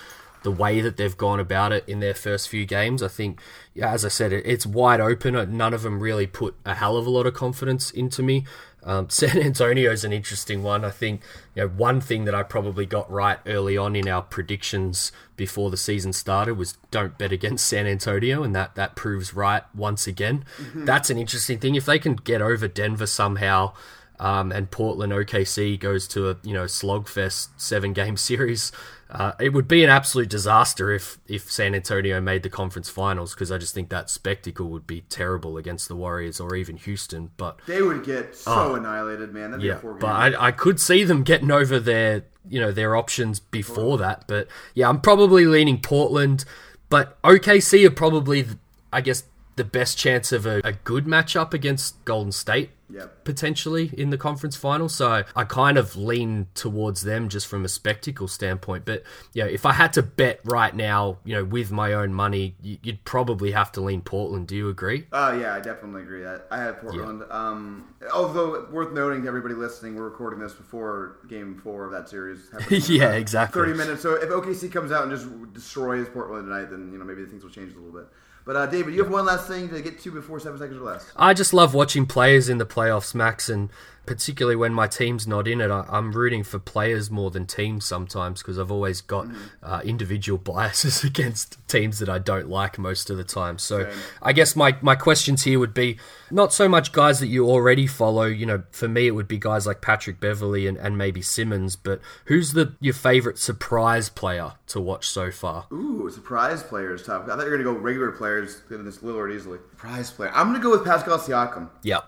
[0.44, 3.02] the way that they've gone about it in their first few games.
[3.02, 3.40] I think,
[3.80, 5.56] as I said, it, it's wide open.
[5.56, 8.44] None of them really put a hell of a lot of confidence into me.
[8.84, 10.84] Um, San is an interesting one.
[10.84, 11.22] I think
[11.54, 15.70] you know one thing that I probably got right early on in our predictions before
[15.70, 20.06] the season started was don't bet against San Antonio, and that that proves right once
[20.06, 20.44] again.
[20.84, 21.74] That's an interesting thing.
[21.74, 23.72] If they can get over Denver somehow,
[24.20, 28.70] um, and Portland OKC goes to a you know slogfest seven game series.
[29.14, 33.32] Uh, it would be an absolute disaster if if San Antonio made the conference finals
[33.32, 37.30] because I just think that spectacle would be terrible against the Warriors or even Houston.
[37.36, 39.52] But They would get so annihilated, man.
[39.52, 43.38] That'd yeah, but I, I could see them getting over their you know their options
[43.38, 44.24] before that.
[44.26, 46.44] But yeah, I'm probably leaning Portland,
[46.88, 48.46] but OKC are probably
[48.92, 49.22] I guess
[49.56, 53.24] the best chance of a, a good matchup against Golden State Yep.
[53.24, 54.88] potentially in the conference final.
[54.88, 58.84] So I kind of lean towards them just from a spectacle standpoint.
[58.84, 59.02] But
[59.32, 63.02] yeah, if I had to bet right now, you know, with my own money, you'd
[63.04, 64.46] probably have to lean Portland.
[64.46, 65.06] Do you agree?
[65.12, 66.22] Oh yeah, I definitely agree.
[66.22, 67.24] that I have Portland.
[67.30, 72.08] Um, although worth noting to everybody listening, we're recording this before Game Four of that
[72.08, 72.50] series.
[72.88, 73.60] yeah, exactly.
[73.62, 74.02] Thirty minutes.
[74.02, 77.42] So if OKC comes out and just destroys Portland tonight, then you know maybe things
[77.42, 78.08] will change a little bit.
[78.44, 80.84] But uh, David, you have one last thing to get to before seven seconds or
[80.84, 81.10] less.
[81.16, 83.70] I just love watching players in the playoffs, Max, and
[84.06, 87.84] particularly when my team's not in it, I, I'm rooting for players more than teams
[87.84, 89.26] sometimes because I've always got
[89.62, 93.58] uh, individual biases against teams that I don't like most of the time.
[93.58, 93.90] So
[94.22, 95.98] I guess my, my questions here would be
[96.30, 98.24] not so much guys that you already follow.
[98.24, 101.76] You know, for me, it would be guys like Patrick Beverley and, and maybe Simmons,
[101.76, 105.66] but who's the your favorite surprise player to watch so far?
[105.72, 107.24] Ooh, surprise player is tough.
[107.24, 109.58] I thought you were gonna go regular players, getting this little Lillard easily.
[109.70, 110.30] Surprise player.
[110.34, 111.68] I'm gonna go with Pascal Siakam.
[111.82, 112.04] Yep.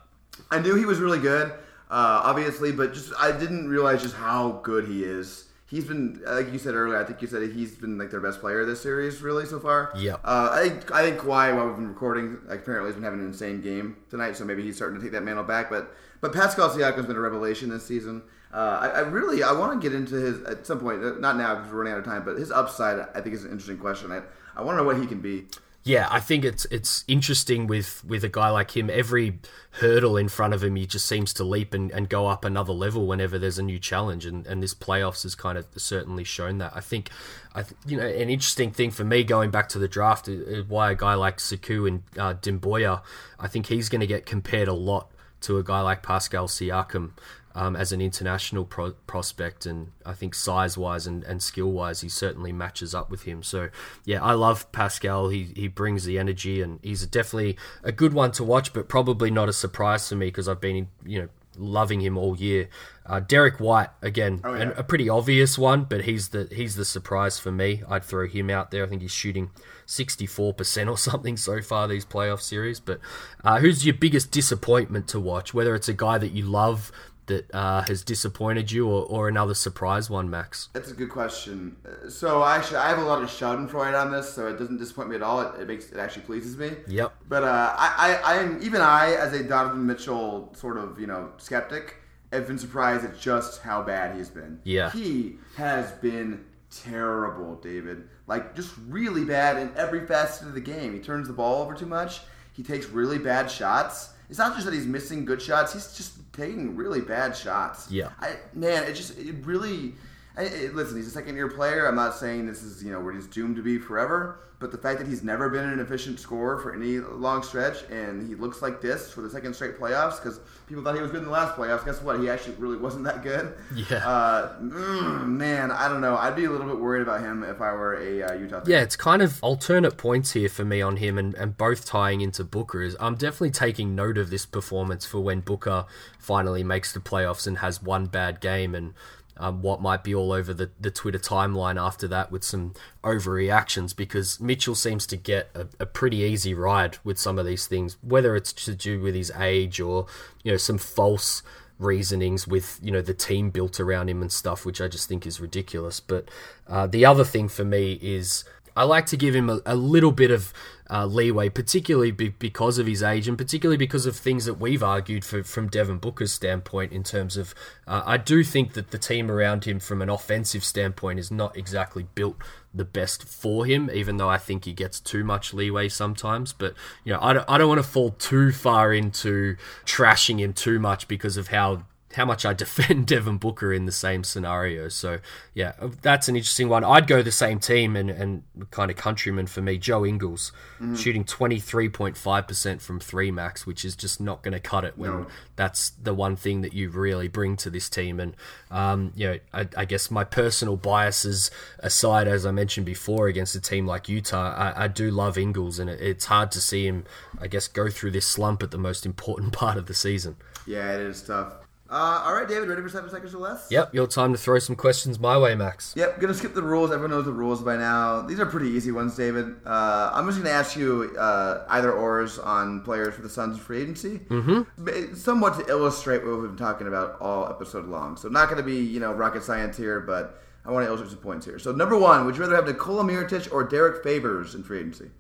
[0.51, 1.53] I knew he was really good,
[1.91, 5.45] uh, obviously, but just I didn't realize just how good he is.
[5.69, 8.41] He's been, like you said earlier, I think you said he's been like their best
[8.41, 9.93] player this series, really so far.
[9.97, 10.15] Yeah.
[10.25, 13.21] Uh, I think I think Kawhi, while we've been recording, like, apparently has been having
[13.21, 15.69] an insane game tonight, so maybe he's starting to take that mantle back.
[15.69, 18.23] But but Pascal Siakam's been a revelation this season.
[18.55, 21.37] Uh, I, I really I want to get into his at some point, uh, not
[21.37, 23.79] now because we're running out of time, but his upside I think is an interesting
[23.79, 24.13] question.
[24.13, 24.23] I
[24.57, 25.47] I want to know what he can be.
[25.87, 28.91] Yeah, I think it's it's interesting with, with a guy like him.
[28.91, 29.39] Every
[29.71, 32.73] hurdle in front of him, he just seems to leap and, and go up another
[32.73, 36.59] level whenever there's a new challenge, and, and this playoffs has kind of certainly shown
[36.59, 36.73] that.
[36.75, 37.11] I think,
[37.55, 40.41] I th- you know, an interesting thing for me going back to the draft is,
[40.49, 43.03] is why a guy like Sekou and uh, Doumbouya,
[43.39, 47.13] I think he's going to get compared a lot to a guy like Pascal Siakam
[47.57, 52.03] um, as an international pro- prospect, and I think size wise and, and skill wise,
[52.03, 53.43] he certainly matches up with him.
[53.43, 53.71] So,
[54.05, 55.31] yeah, I love Pascal.
[55.31, 59.31] He he brings the energy, and he's definitely a good one to watch, but probably
[59.31, 62.69] not a surprise to me because I've been you know loving him all year.
[63.07, 64.57] Uh, Derrick White again, yeah.
[64.57, 67.83] an, a pretty obvious one, but he's the he's the surprise for me.
[67.89, 68.85] I'd throw him out there.
[68.85, 69.51] I think he's shooting
[69.87, 72.81] sixty four percent or something so far these playoff series.
[72.81, 73.01] But
[73.43, 75.55] uh, who's your biggest disappointment to watch?
[75.55, 76.93] Whether it's a guy that you love
[77.27, 80.69] that uh, has disappointed you, or, or another surprise one, Max?
[80.73, 81.77] That's a good question.
[82.09, 85.17] So actually, I have a lot of Schadenfreude on this, so it doesn't disappoint me
[85.17, 85.41] at all.
[85.41, 86.73] It, it makes it actually pleases me.
[86.87, 87.15] Yep.
[87.29, 91.07] But uh, I, I, I am even I, as a Donovan Mitchell sort of you
[91.07, 91.97] know skeptic,
[92.33, 94.61] have been surprised at just how bad he's been.
[94.65, 94.91] Yeah.
[94.91, 98.09] he has been terrible, David.
[98.27, 100.93] Like just really bad in every facet of the game.
[100.95, 102.21] He turns the ball over too much.
[102.53, 104.11] He takes really bad shots.
[104.29, 107.91] It's not just that he's missing good shots; he's just taking really bad shots.
[107.91, 108.11] Yeah.
[108.21, 109.95] I, man, it just it really.
[110.37, 111.87] I, it, listen, he's a second year player.
[111.87, 114.79] I'm not saying this is you know where he's doomed to be forever, but the
[114.79, 118.63] fact that he's never been an efficient scorer for any long stretch, and he looks
[118.63, 121.31] like this for the second straight playoffs because people thought he was good in the
[121.31, 121.85] last playoffs.
[121.85, 122.19] Guess what?
[122.21, 123.55] He actually really wasn't that good.
[123.75, 123.99] Yeah.
[123.99, 126.17] Uh, mm, man, I don't know.
[126.17, 128.61] I'd be a little bit worried about him if I were a uh, Utah.
[128.61, 128.71] fan.
[128.71, 132.21] Yeah, it's kind of alternate points here for me on him, and, and both tying
[132.21, 132.83] into Booker.
[132.83, 135.87] Is I'm definitely taking note of this performance for when Booker
[136.19, 138.95] finally makes the playoffs and has one bad game, and
[139.39, 143.95] um, what might be all over the, the Twitter timeline after that with some overreactions
[143.95, 147.97] because Mitchell seems to get a, a pretty easy ride with some of these things,
[148.03, 150.07] whether it's to do with his age or
[150.43, 151.43] you know some false
[151.79, 155.27] reasonings with you know the team built around him and stuff, which I just think
[155.27, 156.01] is ridiculous.
[156.01, 156.31] But
[156.67, 158.45] uh, the other thing for me is
[158.77, 160.53] I like to give him a, a little bit of
[160.91, 164.83] uh, leeway, particularly be, because of his age and particularly because of things that we've
[164.83, 166.93] argued for, from Devin Booker's standpoint.
[166.93, 167.55] In terms of,
[167.87, 171.57] uh, I do think that the team around him, from an offensive standpoint, is not
[171.57, 172.37] exactly built
[172.73, 173.91] the best for him.
[173.93, 177.49] Even though I think he gets too much leeway sometimes, but you know, I don't,
[177.49, 181.85] I don't want to fall too far into trashing him too much because of how
[182.17, 184.89] how much I defend Devin Booker in the same scenario.
[184.89, 185.21] So
[185.55, 185.73] yeah,
[186.03, 186.83] that's an interesting one.
[186.85, 190.51] I'd go the same team and, and kind of countryman for me, Joe Ingles,
[190.97, 194.61] shooting twenty three point five percent from three max, which is just not going to
[194.61, 195.27] cut it when No.
[195.55, 198.19] that's the one thing that you really bring to this team.
[198.19, 198.35] And
[198.71, 203.55] um, you know, I, I guess my personal biases aside, as I mentioned before, against
[203.55, 206.87] a team like Utah, I, I do love Ingles, and it, it's hard to see
[206.87, 207.05] him,
[207.41, 210.37] I guess, go through this slump at the most important part of the season.
[210.67, 211.53] yeah, it is tough.
[211.89, 213.69] Uh, all right, David, ready for seven seconds or less?
[213.71, 215.95] Yep, your time to throw some questions my way, Max.
[215.97, 216.91] Yep, gonna skip the rules.
[216.91, 218.23] Everyone knows the rules by now.
[218.23, 219.55] These are pretty easy ones, David.
[219.65, 223.83] Uh, I'm just gonna ask you uh, either ors on players for the Suns free
[223.83, 225.15] agency, mm-hmm.
[225.15, 228.17] somewhat to illustrate what we've been talking about all episode long.
[228.17, 231.21] So not gonna be you know rocket science here, but I want to illustrate some
[231.21, 231.61] points here.
[231.61, 235.11] So number one, would you rather have Nikola Mirotic or Derrick Favors in free agency?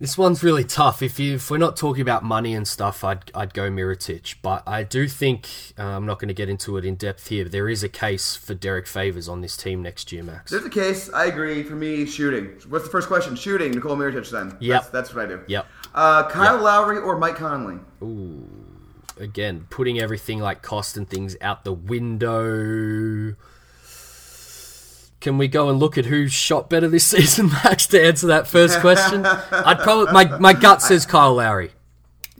[0.00, 1.02] This one's really tough.
[1.02, 4.66] If you if we're not talking about money and stuff, I'd I'd go Mirotic, but
[4.66, 5.46] I do think
[5.78, 7.44] uh, I'm not going to get into it in depth here.
[7.44, 10.52] But there is a case for Derrick Favors on this team next year, Max.
[10.52, 11.10] There's a case.
[11.12, 11.62] I agree.
[11.62, 12.46] For me, shooting.
[12.70, 13.36] What's the first question?
[13.36, 13.72] Shooting.
[13.72, 14.30] Nikola Mirotic.
[14.30, 14.56] Then.
[14.58, 14.80] Yep.
[14.80, 15.40] That's, that's what I do.
[15.46, 15.66] Yep.
[15.94, 17.78] Uh, Kyle Lowry or Mike Conley?
[18.02, 18.48] Ooh.
[19.18, 23.36] Again, putting everything like cost and things out the window.
[25.20, 28.46] Can we go and look at who shot better this season, Max, to answer that
[28.48, 29.24] first question?
[29.26, 31.72] I'd probably my my gut says Kyle Lowry.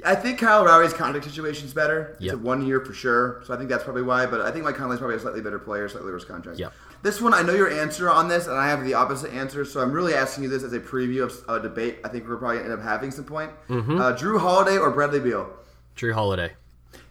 [0.03, 2.13] I think Kyle Lowry's contract situation is better.
[2.15, 2.35] It's Yep.
[2.35, 4.25] a one year for sure, so I think that's probably why.
[4.25, 6.59] But I think Mike Conley's probably a slightly better player, slightly worse contract.
[6.59, 6.73] Yep.
[7.03, 9.65] This one, I know your answer on this, and I have the opposite answer.
[9.65, 11.99] So I'm really asking you this as a preview of a debate.
[12.05, 13.51] I think we're probably gonna end up having some point.
[13.69, 13.99] Mm-hmm.
[14.01, 15.51] Uh, Jrue Holiday or Bradley Beal?
[15.97, 16.53] Jrue Holiday.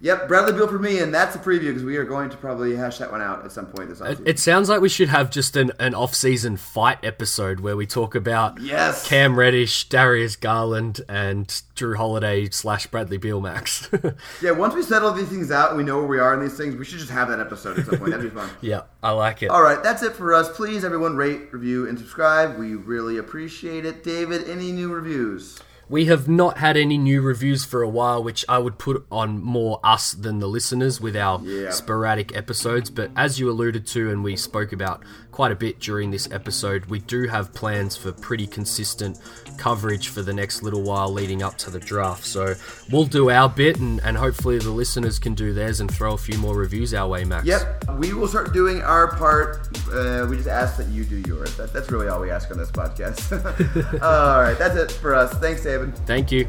[0.01, 2.73] Yep, Bradley Beal for me, and that's a preview because we are going to probably
[2.75, 4.27] hash that one out at some point this It, offseason.
[4.27, 8.15] it sounds like we should have just an, an off-season fight episode where we talk
[8.15, 9.05] about Yes.
[9.05, 13.89] Cam Reddish, Darius Garland, and Jrue Holiday slash Bradley Beal Max.
[14.41, 16.55] Yeah, once we settle these things out and we know where we are in these
[16.55, 18.11] things, we should just have that episode at some point.
[18.11, 18.49] That'd be fun.
[18.61, 19.47] yeah, I like it.
[19.49, 20.49] All right, that's it for us.
[20.55, 22.57] Please, everyone, rate, review, and subscribe.
[22.57, 24.03] We really appreciate it.
[24.03, 25.59] David, any new reviews?
[25.89, 29.43] We have not had any new reviews for a while, which I would put on
[29.43, 31.71] more us than the listeners with our Yeah.
[31.71, 32.91] sporadic episodes.
[32.91, 35.01] But as you alluded to, and we spoke about
[35.31, 39.17] quite a bit during this episode, we do have plans for pretty consistent
[39.59, 42.25] coverage for the next little while leading up to the draft.
[42.25, 42.55] So
[42.89, 46.17] we'll do our bit, and, and hopefully the listeners can do theirs and throw a
[46.17, 47.45] few more reviews our way, Max.
[47.45, 49.67] Yep, we will start doing our part.
[49.91, 51.55] Uh, we just ask that you do yours.
[51.57, 53.31] That, that's really all we ask on this podcast.
[54.01, 55.33] all right, that's it for us.
[55.39, 55.95] Thanks, David.
[56.07, 56.47] Thank you.